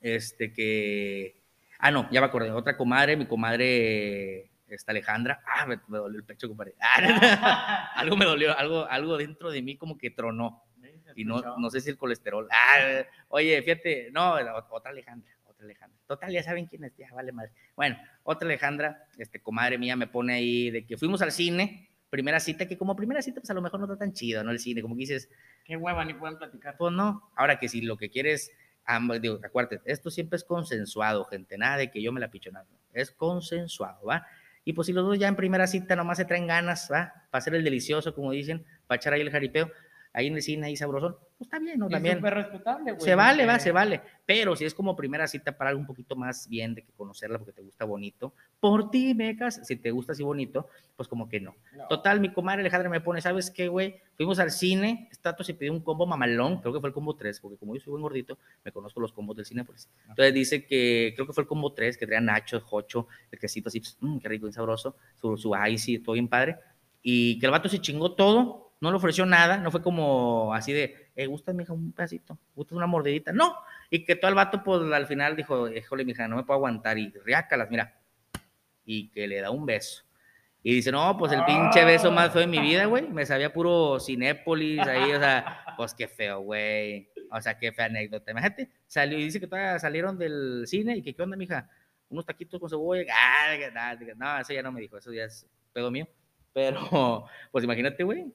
este, 0.00 0.52
que... 0.52 1.40
Ah, 1.78 1.90
no, 1.90 2.08
ya 2.10 2.20
me 2.20 2.26
acordé. 2.26 2.50
Otra 2.50 2.76
comadre, 2.76 3.16
mi 3.16 3.26
comadre, 3.26 4.50
esta 4.68 4.92
Alejandra. 4.92 5.42
Ah, 5.46 5.66
me, 5.66 5.78
me 5.88 5.98
dolió 5.98 6.18
el 6.18 6.24
pecho, 6.24 6.48
compadre. 6.48 6.74
Ah, 6.80 7.92
algo 7.94 8.16
me 8.16 8.24
dolió, 8.24 8.56
algo, 8.58 8.86
algo 8.86 9.16
dentro 9.16 9.50
de 9.50 9.62
mí 9.62 9.76
como 9.76 9.98
que 9.98 10.10
tronó. 10.10 10.64
Y 11.16 11.24
no, 11.24 11.40
no 11.58 11.70
sé 11.70 11.80
si 11.80 11.90
el 11.90 11.96
colesterol. 11.98 12.48
Ah, 12.50 13.02
oye, 13.28 13.60
fíjate, 13.62 14.10
no, 14.12 14.34
otra 14.70 14.90
Alejandra, 14.90 15.30
otra 15.44 15.64
Alejandra. 15.64 15.98
Total, 16.06 16.30
ya 16.32 16.42
saben 16.42 16.66
quién 16.66 16.84
es, 16.84 16.96
ya 16.96 17.12
vale 17.14 17.32
madre. 17.32 17.52
Bueno, 17.76 17.96
otra 18.22 18.46
Alejandra, 18.46 19.06
este, 19.18 19.40
comadre 19.40 19.78
mía, 19.78 19.96
me 19.96 20.06
pone 20.06 20.34
ahí 20.34 20.70
de 20.70 20.84
que 20.86 20.96
fuimos 20.96 21.22
al 21.22 21.32
cine, 21.32 21.88
primera 22.10 22.38
cita, 22.40 22.66
que 22.66 22.76
como 22.78 22.94
primera 22.94 23.22
cita, 23.22 23.40
pues 23.40 23.50
a 23.50 23.54
lo 23.54 23.62
mejor 23.62 23.80
no 23.80 23.86
está 23.86 23.96
tan 23.98 24.12
chido, 24.12 24.44
¿no? 24.44 24.50
El 24.50 24.58
cine, 24.58 24.82
como 24.82 24.94
que 24.94 25.00
dices, 25.00 25.28
Qué 25.64 25.76
hueva, 25.76 26.04
ni 26.04 26.14
pueden 26.14 26.36
platicar. 26.36 26.76
pues 26.76 26.92
no. 26.92 27.30
Ahora 27.36 27.58
que 27.58 27.68
si 27.68 27.80
lo 27.80 27.96
que 27.96 28.10
quieres, 28.10 28.52
ambos, 28.84 29.20
digo, 29.20 29.40
acuérdate, 29.42 29.80
esto 29.86 30.10
siempre 30.10 30.36
es 30.36 30.44
consensuado, 30.44 31.24
gente, 31.24 31.56
nada 31.56 31.78
de 31.78 31.90
que 31.90 32.02
yo 32.02 32.12
me 32.12 32.20
la 32.20 32.30
picho, 32.30 32.52
nada. 32.52 32.66
Es 32.92 33.10
consensuado, 33.10 34.04
¿va? 34.06 34.26
Y 34.66 34.72
pues 34.74 34.86
si 34.86 34.92
los 34.92 35.04
dos 35.04 35.18
ya 35.18 35.28
en 35.28 35.36
primera 35.36 35.66
cita 35.66 35.96
nomás 35.96 36.18
se 36.18 36.24
traen 36.24 36.46
ganas, 36.46 36.88
¿va? 36.92 37.12
Para 37.30 37.40
hacer 37.40 37.54
el 37.54 37.64
delicioso, 37.64 38.14
como 38.14 38.30
dicen, 38.32 38.64
para 38.86 38.96
echar 38.96 39.12
ahí 39.14 39.20
el 39.20 39.30
jaripeo, 39.30 39.70
ahí 40.14 40.28
en 40.28 40.36
el 40.36 40.42
cine, 40.42 40.68
ahí 40.68 40.76
sabrosón, 40.76 41.16
pues 41.36 41.48
está 41.48 41.58
bien, 41.58 41.78
¿no? 41.78 41.88
También. 41.88 42.16
súper 42.16 42.34
respetable, 42.34 42.92
güey. 42.92 43.04
Se 43.04 43.14
vale, 43.16 43.44
va, 43.44 43.58
se 43.58 43.72
vale. 43.72 44.00
Pero 44.24 44.54
si 44.54 44.64
es 44.64 44.72
como 44.72 44.94
primera 44.94 45.26
cita 45.26 45.56
para 45.56 45.70
algo 45.70 45.80
un 45.80 45.86
poquito 45.86 46.14
más 46.14 46.48
bien 46.48 46.74
de 46.74 46.82
que 46.82 46.92
conocerla 46.92 47.38
porque 47.38 47.52
te 47.52 47.62
gusta 47.62 47.84
bonito, 47.84 48.32
por 48.60 48.90
ti, 48.90 49.12
becas, 49.12 49.60
si 49.64 49.74
te 49.74 49.90
gusta 49.90 50.12
así 50.12 50.22
bonito, 50.22 50.68
pues 50.96 51.08
como 51.08 51.28
que 51.28 51.40
no. 51.40 51.56
No. 51.76 51.88
Total, 51.88 52.20
mi 52.20 52.32
comadre 52.32 52.60
Alejandra 52.60 52.88
me 52.88 53.00
pone, 53.00 53.20
¿sabes 53.20 53.50
qué, 53.50 53.66
güey? 53.66 53.96
Fuimos 54.16 54.38
al 54.38 54.52
cine, 54.52 55.08
Stato 55.12 55.42
se 55.42 55.54
pidió 55.54 55.72
un 55.72 55.80
combo 55.80 56.06
mamalón, 56.06 56.60
creo 56.60 56.72
que 56.72 56.78
fue 56.78 56.90
el 56.90 56.94
combo 56.94 57.16
3, 57.16 57.40
porque 57.40 57.58
como 57.58 57.74
yo 57.74 57.80
soy 57.80 57.90
buen 57.90 58.02
gordito, 58.02 58.38
me 58.64 58.70
conozco 58.70 59.00
los 59.00 59.12
combos 59.12 59.36
del 59.36 59.44
cine, 59.44 59.64
pues. 59.64 59.90
Entonces 60.08 60.32
dice 60.32 60.64
que, 60.64 61.12
creo 61.16 61.26
que 61.26 61.32
fue 61.32 61.42
el 61.42 61.48
combo 61.48 61.72
3, 61.72 61.98
que 61.98 62.06
traía 62.06 62.20
nachos, 62.20 62.62
jocho, 62.62 63.08
el 63.32 63.40
quesito 63.40 63.68
así, 63.68 63.80
pues, 63.80 63.96
mm, 64.00 64.18
qué 64.18 64.28
rico, 64.28 64.46
bien 64.46 64.52
sabroso, 64.52 64.94
su, 65.20 65.36
su 65.36 65.52
icy, 65.68 65.98
todo 65.98 66.12
bien 66.12 66.28
padre, 66.28 66.56
y 67.02 67.38
que 67.40 67.46
el 67.46 67.52
vato 67.52 67.68
se 67.68 67.80
chingó 67.80 68.12
todo, 68.12 68.73
no 68.80 68.90
le 68.90 68.96
ofreció 68.96 69.24
nada, 69.26 69.56
no 69.56 69.70
fue 69.70 69.82
como 69.82 70.52
así 70.54 70.72
de, 70.72 71.10
eh, 71.16 71.26
¿gusta, 71.26 71.52
mija, 71.52 71.72
un 71.72 71.92
pedacito? 71.92 72.38
¿Gusta 72.54 72.74
una 72.74 72.86
mordidita? 72.86 73.32
No, 73.32 73.56
y 73.90 74.04
que 74.04 74.16
todo 74.16 74.28
el 74.28 74.34
vato, 74.34 74.62
pues, 74.62 74.82
al 74.92 75.06
final 75.06 75.36
dijo, 75.36 75.68
híjole, 75.68 76.04
mija, 76.04 76.28
no 76.28 76.36
me 76.36 76.44
puedo 76.44 76.58
aguantar, 76.58 76.98
y 76.98 77.10
riácalas, 77.24 77.70
mira, 77.70 77.98
y 78.84 79.08
que 79.10 79.26
le 79.26 79.40
da 79.40 79.50
un 79.50 79.64
beso. 79.64 80.04
Y 80.66 80.76
dice, 80.76 80.90
no, 80.90 81.14
pues 81.18 81.30
el 81.32 81.44
pinche 81.44 81.84
beso 81.84 82.10
más 82.10 82.32
feo 82.32 82.40
de 82.40 82.46
mi 82.46 82.58
vida, 82.58 82.86
güey. 82.86 83.06
Me 83.06 83.26
sabía 83.26 83.52
puro 83.52 84.00
Cinépolis 84.00 84.80
ahí, 84.80 85.12
o 85.12 85.18
sea, 85.20 85.62
pues 85.76 85.92
qué 85.92 86.08
feo, 86.08 86.40
güey. 86.40 87.10
O 87.30 87.38
sea, 87.42 87.58
qué 87.58 87.70
fea 87.70 87.84
anécdota. 87.84 88.30
Imagínate, 88.30 88.70
salió 88.86 89.18
y 89.18 89.24
dice 89.24 89.38
que 89.38 89.46
todavía 89.46 89.78
salieron 89.78 90.16
del 90.16 90.64
cine 90.66 90.96
y 90.96 91.02
que, 91.02 91.14
¿qué 91.14 91.20
onda, 91.20 91.36
mija? 91.36 91.68
Unos 92.08 92.24
taquitos 92.24 92.58
con 92.58 92.70
cebolla. 92.70 93.12
Ah, 93.12 93.54
no, 94.16 94.38
eso 94.38 94.54
ya 94.54 94.62
no 94.62 94.72
me 94.72 94.80
dijo, 94.80 94.96
eso 94.96 95.12
ya 95.12 95.24
es 95.24 95.46
pedo 95.74 95.90
mío. 95.90 96.08
Pero, 96.54 97.26
pues 97.52 97.62
imagínate, 97.62 98.02
güey. 98.02 98.32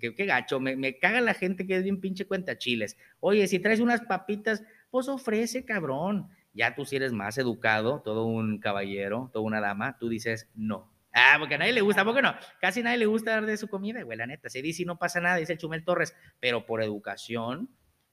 Qué, 0.00 0.14
qué, 0.14 0.24
gacho, 0.26 0.60
me, 0.60 0.76
me, 0.76 0.98
caga 0.98 1.20
la 1.20 1.34
gente 1.34 1.66
que 1.66 1.76
es 1.76 1.82
bien 1.82 2.00
pinche 2.00 2.26
cuenta 2.26 2.56
chiles. 2.56 2.96
Oye, 3.20 3.46
si 3.46 3.58
traes 3.58 3.80
unas 3.80 4.00
papitas, 4.00 4.64
pues 4.90 5.08
ofrece, 5.08 5.64
cabrón. 5.64 6.28
Ya 6.54 6.74
tú 6.74 6.84
si 6.84 6.96
eres 6.96 7.12
más 7.12 7.36
educado, 7.36 8.00
todo 8.02 8.26
un 8.26 8.58
caballero, 8.58 9.30
toda 9.32 9.44
una 9.44 9.60
dama, 9.60 9.98
tú 9.98 10.08
dices 10.08 10.48
no 10.54 10.94
Ah, 11.14 11.36
porque 11.38 11.54
a 11.54 11.58
nadie 11.58 11.72
le 11.72 11.80
gusta, 11.80 12.04
¿por 12.04 12.14
qué 12.14 12.22
no? 12.22 12.34
Casi 12.60 12.82
nadie 12.82 12.98
le 12.98 13.06
gusta 13.06 13.30
dar 13.30 13.46
de 13.46 13.56
su 13.56 13.68
comida, 13.68 14.02
güey, 14.02 14.18
la 14.18 14.26
neta. 14.26 14.48
Se 14.50 14.60
dice 14.60 14.82
y 14.82 14.84
no 14.84 14.98
pasa 14.98 15.20
nada, 15.20 15.36
dice 15.36 15.52
el 15.52 15.58
Chumel 15.58 15.84
Torres, 15.84 16.16
pero 16.40 16.66
por 16.66 16.82
educación, 16.82 17.70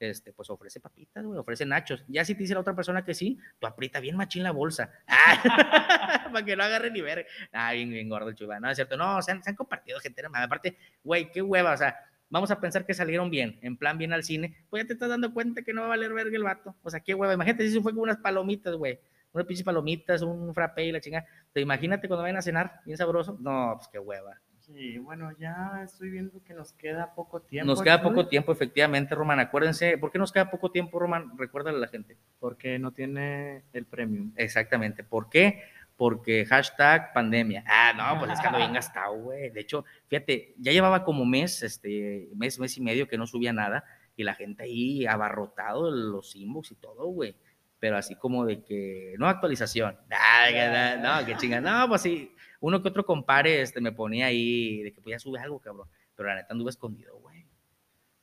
este, 0.10 0.34
pues 0.34 0.50
ofrece 0.50 0.80
papitas, 0.80 1.24
güey, 1.24 1.40
ofrece 1.40 1.66
nachos. 1.66 2.04
Ya 2.08 2.26
si 2.26 2.34
te 2.34 2.42
dice 2.42 2.54
la 2.54 2.62
otra 2.62 2.76
persona 2.76 3.04
que 3.04 3.14
sí, 3.14 3.38
tú 3.60 3.68
aprieta 3.68 4.00
bien 4.00 4.16
machín 4.16 4.44
la 4.44 4.52
bolsa. 4.52 4.92
para 6.32 6.46
que 6.46 6.56
no 6.56 6.64
agarre 6.64 6.92
ni 6.92 7.02
ver. 7.02 7.28
Ah, 7.52 7.74
bien, 7.74 7.90
bien 7.90 8.10
gordo 8.10 8.30
el 8.30 8.36
chuba. 8.36 8.60
No, 8.60 8.70
es 8.70 8.78
cierto. 8.78 8.98
No, 8.98 9.22
se 9.22 9.32
han, 9.32 9.44
se 9.44 9.50
han 9.50 9.56
compartido 9.56 10.00
gente. 10.00 10.22
Aparte, 10.34 10.78
güey, 11.04 11.32
qué 11.32 11.42
hueva. 11.42 11.74
O 11.74 11.78
sea, 11.78 11.96
vamos 12.30 12.52
a 12.52 12.60
pensar 12.60 12.86
que 12.86 12.94
salieron 12.94 13.30
bien, 13.30 13.60
en 13.62 13.78
plan 13.78 13.98
bien 13.98 14.14
al 14.14 14.24
cine. 14.24 14.66
Pues 14.70 14.84
ya 14.84 14.88
te 14.88 14.94
estás 14.94 15.10
dando 15.10 15.34
cuenta 15.34 15.62
que 15.62 15.74
no 15.74 15.82
va 15.82 15.88
a 15.88 15.90
valer 15.90 16.14
verga 16.14 16.36
el 16.36 16.44
vato. 16.44 16.76
O 16.84 16.90
sea, 16.90 17.00
qué 17.00 17.14
hueva. 17.14 17.34
Imagínate 17.34 17.70
si 17.70 17.80
fue 17.82 17.94
con 17.94 18.04
unas 18.04 18.18
palomitas, 18.18 18.76
güey 18.76 19.00
unas 19.34 19.48
pinches 19.48 19.64
palomitas, 19.64 20.22
un 20.22 20.54
frappé 20.54 20.86
y 20.86 20.92
la 20.92 21.00
chingada. 21.00 21.26
Te 21.54 21.62
imagínate 21.62 22.08
cuando 22.08 22.24
vayan 22.24 22.38
a 22.38 22.42
cenar, 22.42 22.82
bien 22.86 22.98
sabroso. 22.98 23.38
No, 23.40 23.76
pues 23.78 23.88
qué 23.88 24.00
hueva. 24.00 24.40
Sí, 24.62 25.00
bueno, 25.00 25.32
ya 25.39 25.82
estoy 25.84 26.12
viendo 26.12 26.43
que 26.43 26.54
nos 26.54 26.71
queda 26.74 27.13
poco 27.15 27.41
tiempo. 27.41 27.67
Nos 27.67 27.82
queda 27.82 28.02
poco 28.02 28.28
tiempo, 28.28 28.52
efectivamente, 28.52 29.15
Román. 29.15 29.39
Acuérdense, 29.39 29.97
¿por 29.97 30.12
qué 30.12 30.19
nos 30.19 30.32
queda 30.32 30.52
poco 30.52 30.71
tiempo, 30.71 31.00
Román? 31.00 31.38
Recuérdale 31.38 31.78
a 31.78 31.82
la 31.82 31.88
gente. 31.88 32.15
Porque 32.39 32.78
no 32.78 32.91
tiene 32.91 33.63
el 33.74 33.86
premium. 33.86 34.32
Exactamente. 34.36 35.04
¿Por 35.04 35.30
qué? 35.30 35.63
Porque 35.97 36.45
hashtag 36.45 37.12
pandemia. 37.12 37.63
Ah, 37.67 37.93
no, 37.95 38.19
pues 38.19 38.34
es 38.34 38.39
que 38.39 38.47
ando 38.47 38.60
bien 38.60 38.74
gastado, 38.74 39.15
güey. 39.15 39.50
De 39.50 39.62
hecho, 39.62 39.84
fíjate, 40.08 40.54
ya 40.58 40.71
llevaba 40.71 41.04
como 41.04 41.26
mes, 41.26 41.63
este, 41.63 42.30
mes, 42.36 42.60
mes 42.60 42.78
y 42.78 42.82
medio 42.82 43.08
que 43.08 43.17
no 43.17 43.26
subía 43.26 43.54
nada 43.54 43.84
y 44.15 44.24
la 44.24 44.36
gente 44.36 44.63
ahí 44.63 45.08
abarrotado 45.08 45.89
los 45.89 46.36
inbox 46.36 46.71
y 46.71 46.76
todo, 46.76 47.08
güey 47.08 47.36
pero 47.82 47.97
así 47.97 48.15
como 48.15 48.45
de 48.45 48.63
que, 48.63 49.15
no 49.17 49.28
actualización, 49.28 49.97
no, 50.08 51.26
qué 51.26 51.36
chinga, 51.36 51.60
no, 51.60 51.89
pues 51.89 52.04
sí, 52.04 52.32
uno 52.62 52.82
que 52.82 52.88
otro 52.88 53.06
compare, 53.06 53.62
este, 53.62 53.82
me 53.82 53.91
ponía 53.91 54.28
ahí, 54.28 54.82
de 54.84 54.93
que 54.93 55.02
pues 55.02 55.15
ya 55.15 55.19
sube 55.19 55.39
algo, 55.39 55.60
cabrón, 55.60 55.88
pero 56.15 56.30
la 56.30 56.36
neta 56.36 56.54
anduve 56.54 56.69
escondido, 56.69 57.17
güey, 57.17 57.45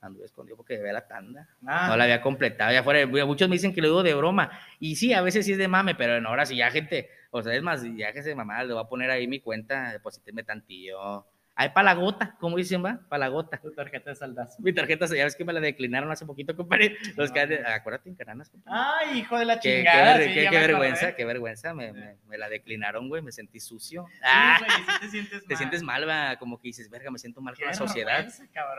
anduve 0.01 0.25
escondido 0.25 0.57
porque 0.57 0.79
ve 0.79 0.93
la 0.93 1.07
tanda, 1.07 1.49
no 1.61 1.97
la 1.97 2.05
había 2.05 2.23
completado, 2.23 2.73
ya 2.73 2.83
fuera, 2.83 3.07
muchos 3.27 3.49
me 3.49 3.57
dicen 3.57 3.75
que 3.75 3.83
lo 3.83 3.89
digo 3.89 4.03
de 4.03 4.15
broma, 4.15 4.51
y 4.81 4.97
sí, 4.97 5.13
a 5.13 5.21
veces 5.23 5.45
sí 5.45 5.53
es 5.53 5.59
de 5.59 5.69
mame, 5.69 5.95
pero 5.95 6.17
en 6.17 6.27
ahora 6.27 6.47
sí 6.47 6.57
ya 6.57 6.71
gente, 6.71 7.11
o 7.31 7.43
sea, 7.43 7.55
es 7.55 7.63
más, 7.63 7.83
ya 7.97 8.13
que 8.13 8.23
se 8.23 8.35
mamá, 8.35 8.65
le 8.65 8.73
voy 8.73 8.83
a 8.83 8.89
poner 8.89 9.11
ahí 9.11 9.27
mi 9.27 9.41
cuenta, 9.41 9.93
deposíteme 9.93 10.45
tantillo, 10.45 11.27
hay 11.61 11.71
para 11.71 11.87
la 11.87 11.95
gota, 11.95 12.37
como 12.39 12.57
dicen, 12.57 12.85
va, 12.85 13.01
para 13.09 13.19
la 13.19 13.29
gota. 13.29 13.59
Tu 13.61 13.73
tarjeta 13.73 14.11
de 14.11 14.15
saldazo. 14.15 14.63
Mi 14.63 14.73
tarjeta, 14.73 15.07
ya 15.07 15.25
ves 15.25 15.35
que 15.35 15.45
me 15.45 15.53
la 15.53 15.59
declinaron 15.59 16.09
hace 16.09 16.25
poquito, 16.25 16.55
compadre. 16.55 16.97
Los 17.17 17.33
que, 17.33 17.41
acuérdate 17.41 18.09
en 18.09 18.15
Caranas, 18.15 18.49
compadre. 18.49 18.79
Ay, 18.81 19.19
hijo 19.19 19.37
de 19.37 19.45
la 19.45 19.59
chingada. 19.59 20.19
Qué, 20.19 20.47
qué, 20.49 20.51
vergüenza, 20.51 21.17
qué 21.17 21.25
vergüenza. 21.25 21.75
Me, 21.75 21.93
me, 22.29 22.39
la 22.39 22.49
declinaron, 22.49 23.09
güey, 23.09 23.23
me 23.23 23.33
sentí 23.33 23.59
sucio. 23.59 24.07
Sí, 24.09 24.19
ah, 24.23 24.61
güey, 24.61 24.71
sí 24.71 24.87
te 25.01 25.09
sientes 25.11 25.33
mal. 25.41 25.49
Te 25.49 25.57
sientes 25.57 25.83
mal, 25.83 26.09
va, 26.09 26.37
como 26.37 26.61
que 26.61 26.69
dices, 26.69 26.89
verga, 26.89 27.11
me 27.11 27.19
siento 27.19 27.41
mal 27.41 27.57
con 27.57 27.67
la 27.67 27.75
sociedad. 27.75 28.29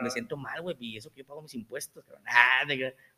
Me 0.00 0.08
siento 0.08 0.38
mal, 0.38 0.62
güey, 0.62 0.74
y 0.80 0.96
eso 0.96 1.12
que 1.12 1.18
yo 1.18 1.26
pago 1.26 1.42
mis 1.42 1.54
impuestos, 1.54 2.02
cabrón. 2.02 2.24
Ah, 2.26 2.62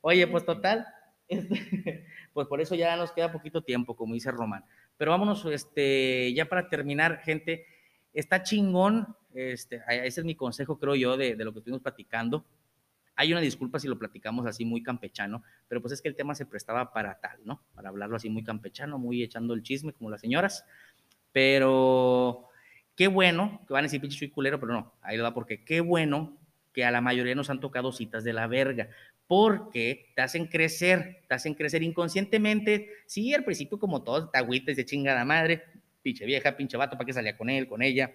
Oye, 0.00 0.26
pues 0.26 0.44
total, 0.44 0.88
este, 1.28 2.04
pues 2.32 2.48
por 2.48 2.60
eso 2.60 2.74
ya 2.74 2.96
nos 2.96 3.12
queda 3.12 3.30
poquito 3.30 3.62
tiempo, 3.62 3.94
como 3.94 4.14
dice 4.14 4.32
Román. 4.32 4.64
Pero 4.96 5.12
vámonos, 5.12 5.44
este, 5.44 6.34
ya 6.34 6.46
para 6.46 6.68
terminar, 6.68 7.20
gente, 7.20 7.64
está 8.12 8.42
chingón 8.42 9.16
este, 9.34 9.82
ese 9.88 10.20
es 10.20 10.24
mi 10.24 10.34
consejo, 10.34 10.78
creo 10.78 10.94
yo, 10.94 11.16
de, 11.16 11.34
lo 11.36 11.52
que 11.52 11.60
estuvimos 11.60 11.82
platicando. 11.82 12.44
Hay 13.14 13.32
una 13.32 13.40
disculpa 13.40 13.78
si 13.78 13.88
lo 13.88 13.98
platicamos 13.98 14.46
así 14.46 14.64
muy 14.64 14.82
campechano, 14.82 15.42
pero 15.68 15.80
pues 15.80 15.92
es 15.92 16.02
que 16.02 16.08
el 16.08 16.16
tema 16.16 16.34
se 16.34 16.46
prestaba 16.46 16.92
para 16.92 17.20
tal, 17.20 17.40
¿no? 17.44 17.62
Para 17.74 17.90
hablarlo 17.90 18.16
así 18.16 18.30
muy 18.30 18.42
campechano, 18.42 18.98
muy 18.98 19.22
echando 19.22 19.54
el 19.54 19.62
chisme 19.62 19.92
como 19.92 20.10
las 20.10 20.20
señoras. 20.20 20.64
Pero 21.30 22.48
qué 22.96 23.08
bueno, 23.08 23.60
que 23.66 23.72
van 23.72 23.84
a 23.84 23.86
decir 23.86 24.00
pinche 24.00 24.30
culero, 24.30 24.58
pero 24.58 24.72
no, 24.72 24.94
ahí 25.02 25.16
lo 25.16 25.24
va 25.24 25.34
porque 25.34 25.64
qué 25.64 25.80
bueno 25.80 26.38
que 26.72 26.84
a 26.84 26.90
la 26.90 27.02
mayoría 27.02 27.34
nos 27.34 27.50
han 27.50 27.60
tocado 27.60 27.92
citas 27.92 28.24
de 28.24 28.32
la 28.32 28.46
verga, 28.46 28.88
porque 29.26 30.12
te 30.16 30.22
hacen 30.22 30.46
crecer, 30.46 31.22
te 31.28 31.34
hacen 31.34 31.54
crecer 31.54 31.82
inconscientemente. 31.82 32.88
Sí, 33.06 33.32
al 33.34 33.44
principio 33.44 33.78
como 33.78 34.02
todos, 34.02 34.30
te 34.30 34.38
agüites 34.38 34.76
de 34.76 34.86
chingada 34.86 35.24
madre, 35.24 35.64
pinche 36.02 36.26
vieja, 36.26 36.56
pinche 36.56 36.76
vato, 36.76 36.96
¿para 36.96 37.06
qué 37.06 37.12
salía 37.12 37.36
con 37.36 37.48
él, 37.48 37.66
con 37.66 37.82
ella? 37.82 38.12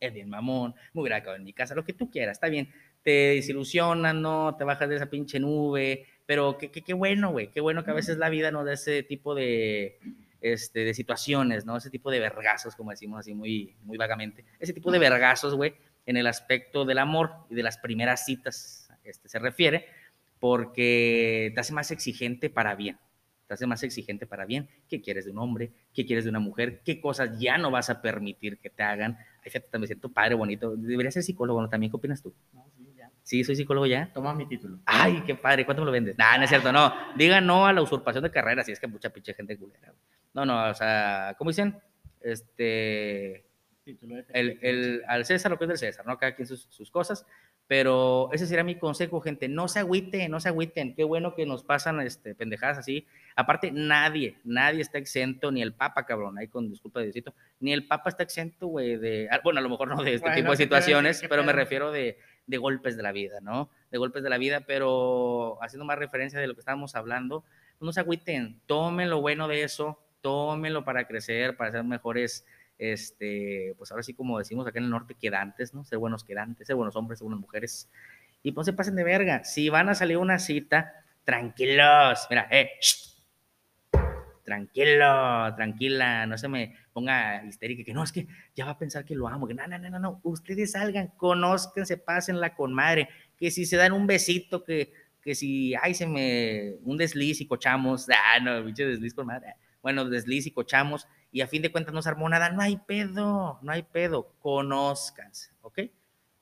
es 0.00 0.14
bien 0.14 0.28
mamón, 0.28 0.74
me 0.94 1.02
hubiera 1.02 1.20
quedado 1.20 1.36
en 1.36 1.44
mi 1.44 1.52
casa, 1.52 1.74
lo 1.74 1.84
que 1.84 1.92
tú 1.92 2.10
quieras, 2.10 2.38
está 2.38 2.48
bien. 2.48 2.72
Te 3.02 3.10
desilusionan, 3.10 4.20
¿no? 4.20 4.56
Te 4.56 4.64
bajas 4.64 4.88
de 4.88 4.96
esa 4.96 5.06
pinche 5.06 5.38
nube, 5.38 6.06
pero 6.26 6.58
qué, 6.58 6.70
qué, 6.70 6.82
qué 6.82 6.94
bueno, 6.94 7.30
güey, 7.30 7.50
qué 7.50 7.60
bueno 7.60 7.84
que 7.84 7.90
a 7.90 7.94
veces 7.94 8.18
la 8.18 8.30
vida 8.30 8.50
nos 8.50 8.64
da 8.64 8.72
ese 8.72 9.02
tipo 9.02 9.34
de, 9.34 9.98
este, 10.40 10.80
de 10.80 10.94
situaciones, 10.94 11.64
¿no? 11.66 11.76
Ese 11.76 11.90
tipo 11.90 12.10
de 12.10 12.18
vergazos, 12.18 12.74
como 12.74 12.90
decimos 12.90 13.20
así 13.20 13.34
muy, 13.34 13.76
muy 13.82 13.98
vagamente. 13.98 14.44
Ese 14.58 14.72
tipo 14.72 14.90
de 14.90 14.98
vergazos, 14.98 15.54
güey, 15.54 15.74
en 16.06 16.16
el 16.16 16.26
aspecto 16.26 16.84
del 16.84 16.98
amor 16.98 17.30
y 17.50 17.54
de 17.54 17.62
las 17.62 17.78
primeras 17.78 18.24
citas, 18.24 18.90
este, 19.04 19.28
se 19.28 19.38
refiere, 19.38 19.86
porque 20.38 21.52
te 21.54 21.60
hace 21.60 21.74
más 21.74 21.90
exigente 21.90 22.48
para 22.48 22.74
bien 22.74 22.98
te 23.50 23.54
hace 23.54 23.66
más 23.66 23.82
exigente 23.82 24.26
para 24.26 24.44
bien. 24.46 24.68
¿Qué 24.88 25.02
quieres 25.02 25.24
de 25.24 25.32
un 25.32 25.38
hombre? 25.38 25.72
¿Qué 25.92 26.06
quieres 26.06 26.22
de 26.22 26.30
una 26.30 26.38
mujer? 26.38 26.82
¿Qué 26.84 27.00
cosas 27.00 27.36
ya 27.40 27.58
no 27.58 27.72
vas 27.72 27.90
a 27.90 28.00
permitir 28.00 28.58
que 28.58 28.70
te 28.70 28.84
hagan? 28.84 29.18
Fíjate, 29.42 29.76
me 29.76 29.88
siento 29.88 30.08
padre, 30.08 30.36
bonito. 30.36 30.76
Debería 30.76 31.10
ser 31.10 31.24
psicólogo, 31.24 31.60
¿no? 31.60 31.68
También, 31.68 31.90
¿qué 31.90 31.96
opinas 31.96 32.22
tú? 32.22 32.32
No, 32.52 32.64
sí, 32.76 32.94
ya. 32.96 33.10
Sí, 33.24 33.42
soy 33.42 33.56
psicólogo 33.56 33.86
ya. 33.86 34.08
Toma 34.12 34.34
mi 34.34 34.46
título. 34.46 34.78
Ay, 34.86 35.24
qué 35.26 35.34
padre, 35.34 35.64
¿cuánto 35.64 35.82
me 35.82 35.86
lo 35.86 35.90
vendes? 35.90 36.16
Nah, 36.16 36.38
no 36.38 36.44
es 36.44 36.48
cierto, 36.48 36.70
no. 36.70 36.94
Diga 37.16 37.40
no 37.40 37.66
a 37.66 37.72
la 37.72 37.82
usurpación 37.82 38.22
de 38.22 38.30
carrera, 38.30 38.62
si 38.62 38.70
es 38.70 38.78
que 38.78 38.86
mucha 38.86 39.10
pinche 39.10 39.34
gente 39.34 39.58
culera. 39.58 39.92
No, 40.32 40.46
no, 40.46 40.70
o 40.70 40.74
sea, 40.74 41.34
¿cómo 41.36 41.50
dicen? 41.50 41.76
Este. 42.20 43.46
El, 43.84 44.60
el, 44.62 45.02
al 45.08 45.24
César 45.24 45.50
lo 45.50 45.58
que 45.58 45.64
es 45.64 45.68
del 45.70 45.78
César, 45.78 46.06
¿no? 46.06 46.16
Cada 46.18 46.36
quien 46.36 46.46
sus, 46.46 46.68
sus 46.70 46.88
cosas. 46.88 47.26
Pero 47.70 48.30
ese 48.32 48.48
sería 48.48 48.64
mi 48.64 48.74
consejo, 48.74 49.20
gente. 49.20 49.46
No 49.46 49.68
se 49.68 49.78
agüiten, 49.78 50.28
no 50.28 50.40
se 50.40 50.48
agüiten. 50.48 50.92
Qué 50.92 51.04
bueno 51.04 51.36
que 51.36 51.46
nos 51.46 51.62
pasan 51.62 52.00
este, 52.00 52.34
pendejadas 52.34 52.78
así. 52.78 53.06
Aparte, 53.36 53.70
nadie, 53.70 54.38
nadie 54.42 54.82
está 54.82 54.98
exento, 54.98 55.52
ni 55.52 55.62
el 55.62 55.72
Papa, 55.72 56.04
cabrón, 56.04 56.36
ahí 56.36 56.48
con 56.48 56.68
disculpa 56.68 56.98
de 56.98 57.06
Diosito, 57.06 57.32
ni 57.60 57.72
el 57.72 57.86
Papa 57.86 58.10
está 58.10 58.24
exento, 58.24 58.66
güey, 58.66 58.96
de. 58.96 59.28
Ah, 59.30 59.38
bueno, 59.44 59.60
a 59.60 59.62
lo 59.62 59.68
mejor 59.68 59.86
no 59.86 60.02
de 60.02 60.14
este 60.14 60.32
tipo 60.32 60.50
de 60.50 60.56
situaciones, 60.56 61.22
pero 61.28 61.44
me 61.44 61.52
refiero 61.52 61.92
de, 61.92 62.18
de, 62.44 62.58
golpes 62.58 62.96
de 62.96 63.04
la 63.04 63.12
vida, 63.12 63.38
¿no? 63.40 63.70
De 63.92 63.98
golpes 63.98 64.24
de 64.24 64.30
la 64.30 64.38
vida, 64.38 64.62
pero 64.66 65.56
haciendo 65.62 65.84
más 65.84 65.96
referencia 65.96 66.40
de 66.40 66.48
lo 66.48 66.54
que 66.54 66.60
estábamos 66.62 66.96
hablando, 66.96 67.44
no 67.78 67.92
se 67.92 68.00
agüiten. 68.00 68.60
Tomen 68.66 69.10
lo 69.10 69.20
bueno 69.20 69.46
de 69.46 69.62
eso, 69.62 70.00
tómenlo 70.22 70.84
para 70.84 71.06
crecer, 71.06 71.56
para 71.56 71.70
ser 71.70 71.84
mejores 71.84 72.44
este, 72.80 73.74
pues 73.76 73.90
ahora 73.92 74.02
sí 74.02 74.14
como 74.14 74.38
decimos 74.38 74.66
acá 74.66 74.78
en 74.78 74.86
el 74.86 74.90
norte, 74.90 75.14
quedantes, 75.14 75.74
¿no? 75.74 75.84
Ser 75.84 75.98
buenos 75.98 76.24
quedantes, 76.24 76.66
ser 76.66 76.76
buenos 76.76 76.96
hombres, 76.96 77.18
ser 77.18 77.26
buenas 77.26 77.40
mujeres. 77.40 77.90
Y 78.42 78.52
pues 78.52 78.64
se 78.64 78.72
pasen 78.72 78.96
de 78.96 79.04
verga. 79.04 79.44
Si 79.44 79.68
van 79.68 79.90
a 79.90 79.94
salir 79.94 80.16
una 80.16 80.38
cita, 80.38 80.94
tranquilos. 81.24 82.26
Mira, 82.30 82.48
eh, 82.50 82.70
tranquilo, 84.50 85.54
tranquila, 85.54 86.26
no 86.26 86.36
se 86.36 86.48
me 86.48 86.74
ponga 86.92 87.44
histérica, 87.44 87.84
que 87.84 87.94
no, 87.94 88.02
es 88.02 88.10
que 88.10 88.26
ya 88.56 88.64
va 88.64 88.72
a 88.72 88.78
pensar 88.78 89.04
que 89.04 89.14
lo 89.14 89.28
amo, 89.28 89.46
que 89.46 89.54
no, 89.54 89.64
no, 89.68 89.78
no, 89.78 89.98
no, 90.00 90.20
ustedes 90.24 90.72
salgan, 90.72 91.12
conózcanse, 91.16 91.98
pásenla 91.98 92.56
con 92.56 92.74
madre, 92.74 93.08
que 93.36 93.52
si 93.52 93.64
se 93.64 93.76
dan 93.76 93.92
un 93.92 94.08
besito, 94.08 94.64
que, 94.64 94.92
que 95.22 95.36
si, 95.36 95.74
ay, 95.76 95.94
se 95.94 96.06
me, 96.08 96.74
un 96.82 96.96
desliz 96.96 97.40
y 97.40 97.46
cochamos, 97.46 98.08
ah, 98.10 98.40
no, 98.40 98.64
bicho 98.64 98.84
desliz 98.84 99.14
con 99.14 99.26
madre, 99.26 99.54
bueno, 99.82 100.04
desliz 100.06 100.46
y 100.46 100.50
cochamos, 100.50 101.06
y 101.32 101.40
a 101.40 101.46
fin 101.46 101.62
de 101.62 101.70
cuentas 101.70 101.94
no 101.94 102.02
se 102.02 102.08
armó 102.08 102.28
nada, 102.28 102.50
no 102.50 102.60
hay 102.60 102.76
pedo, 102.76 103.58
no 103.62 103.72
hay 103.72 103.82
pedo, 103.82 104.32
conózcanse, 104.40 105.52
¿ok? 105.62 105.80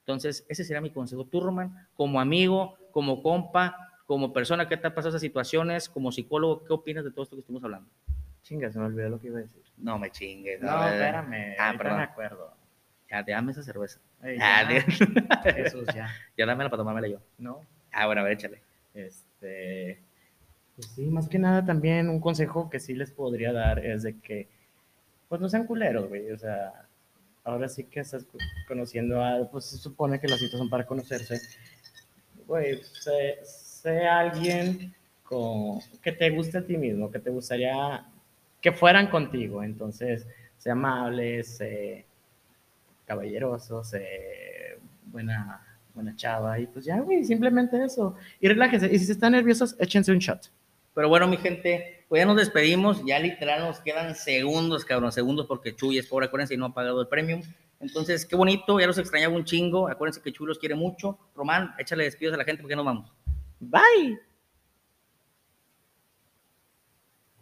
Entonces, 0.01 0.47
ese 0.49 0.65
sería 0.65 0.81
mi 0.81 0.91
consejo. 0.91 1.27
Tú, 1.27 1.41
Roman, 1.41 1.87
como 1.95 2.21
amigo, 2.21 2.79
como 2.93 3.23
compa, 3.23 3.77
como 4.07 4.33
persona 4.33 4.67
que 4.67 4.79
te 4.79 4.87
ha 4.87 4.95
pasado 4.95 5.11
esas 5.11 5.21
situaciones, 5.21 5.89
como 5.91 6.11
psicólogo, 6.11 6.65
¿qué 6.65 6.73
opinas 6.73 7.05
de 7.05 7.11
todo 7.11 7.25
esto 7.25 7.37
que 7.37 7.41
estamos 7.41 7.63
hablando? 7.63 7.91
Chinga, 8.43 8.73
se 8.73 8.79
me 8.79 8.87
olvidó 8.87 9.11
lo 9.11 9.21
que 9.21 9.27
iba 9.27 9.39
a 9.39 9.43
decir. 9.43 9.63
No 9.77 9.99
me 9.99 10.11
chingues. 10.11 10.63
No, 10.63 10.89
espérame. 10.89 11.57
Ah, 11.59 11.75
perdón. 11.77 11.99
me 11.99 12.03
acuerdo. 12.05 12.55
Ya, 13.11 13.23
dame 13.23 13.53
esa 13.53 13.63
cerveza. 13.63 14.01
ah, 14.41 14.67
Jesús, 15.55 15.87
ya. 15.95 16.09
ya 16.37 16.47
dámela 16.47 16.71
para 16.71 16.81
tomármela 16.81 17.09
yo. 17.09 17.21
No. 17.37 17.61
Ah, 17.93 18.07
bueno, 18.07 18.23
a 18.23 18.25
ver, 18.25 18.33
échale. 18.33 18.63
Este. 18.95 20.03
Pues 20.75 20.89
sí, 20.89 21.05
más 21.11 21.29
que 21.29 21.39
nada 21.39 21.65
también 21.67 22.09
un 22.09 22.21
consejo 22.21 22.71
que 22.71 22.81
sí 22.81 22.95
les 22.95 23.11
podría 23.11 23.53
dar 23.53 23.85
es 23.85 24.05
de 24.05 24.19
que 24.21 24.49
pues 25.29 25.41
no 25.41 25.49
sean 25.49 25.67
culeros, 25.67 26.09
güey. 26.09 26.31
O 26.31 26.39
sea, 26.39 26.73
ahora 27.45 27.69
sí 27.69 27.85
que 27.85 28.01
estás 28.01 28.27
conociendo 28.67 29.23
a, 29.23 29.49
pues 29.51 29.67
se 29.67 29.79
supone 29.79 30.21
que 30.21 30.29
las 30.29 30.39
citas 30.39 30.59
son 30.59 30.71
para 30.71 30.87
conocerse. 30.87 31.41
Güey, 32.47 32.83
sé, 32.83 33.39
sé 33.45 34.07
alguien 34.07 34.95
con, 35.23 35.81
que 36.03 36.13
te 36.13 36.31
guste 36.31 36.59
a 36.59 36.67
ti 36.67 36.77
mismo, 36.77 37.11
que 37.11 37.19
te 37.19 37.31
gustaría 37.31 38.07
que 38.61 38.73
fueran 38.73 39.09
contigo. 39.09 39.63
Entonces, 39.63 40.27
sé 40.57 40.71
amable, 40.71 41.43
sé 41.45 42.07
caballeroso, 43.07 43.85
sé 43.85 44.79
buena, 45.07 45.67
buena 45.95 46.15
chava. 46.17 46.59
Y 46.59 46.67
pues 46.67 46.85
ya, 46.85 47.01
güey, 47.01 47.25
simplemente 47.25 47.83
eso. 47.83 48.17
Y 48.41 48.49
relájense. 48.49 48.93
Y 48.93 48.99
si 48.99 49.13
están 49.13 49.33
nerviosos, 49.33 49.77
échense 49.79 50.13
un 50.13 50.19
shot. 50.19 50.51
Pero 50.95 51.09
bueno, 51.09 51.29
mi 51.29 51.37
gente, 51.37 51.98
pues 52.09 52.21
ya 52.21 52.27
nos 52.27 52.37
despedimos. 52.37 53.05
Ya 53.05 53.19
literal 53.19 53.61
nos 53.61 53.81
quedan 53.81 54.15
segundos, 54.15 54.85
cabrón, 54.85 55.13
segundos 55.13 55.47
porque 55.47 55.77
Chuy 55.77 55.99
es 55.99 56.07
pobre, 56.07 56.27
acuérdense, 56.27 56.55
y 56.55 56.57
no 56.57 56.67
ha 56.67 56.75
pagado 56.75 57.01
el 57.01 57.09
premium. 57.09 57.43
Entonces, 57.81 58.27
qué 58.27 58.35
bonito, 58.35 58.81
ya 58.81 58.87
los 58.87 58.99
extrañaba 58.99 59.35
un 59.35 59.45
chingo. 59.45 59.89
Acuérdense 59.89 60.23
que 60.23 60.33
Chuy 60.33 60.47
los 60.47 60.59
quiere 60.59 60.75
mucho. 60.75 61.19
Román, 61.35 61.75
échale 61.79 62.05
despidos 62.05 62.35
a 62.35 62.39
la 62.39 62.45
gente 62.45 62.63
porque 62.63 62.77
nos 62.77 62.85
vamos. 62.85 63.13
Bye. 63.61 64.28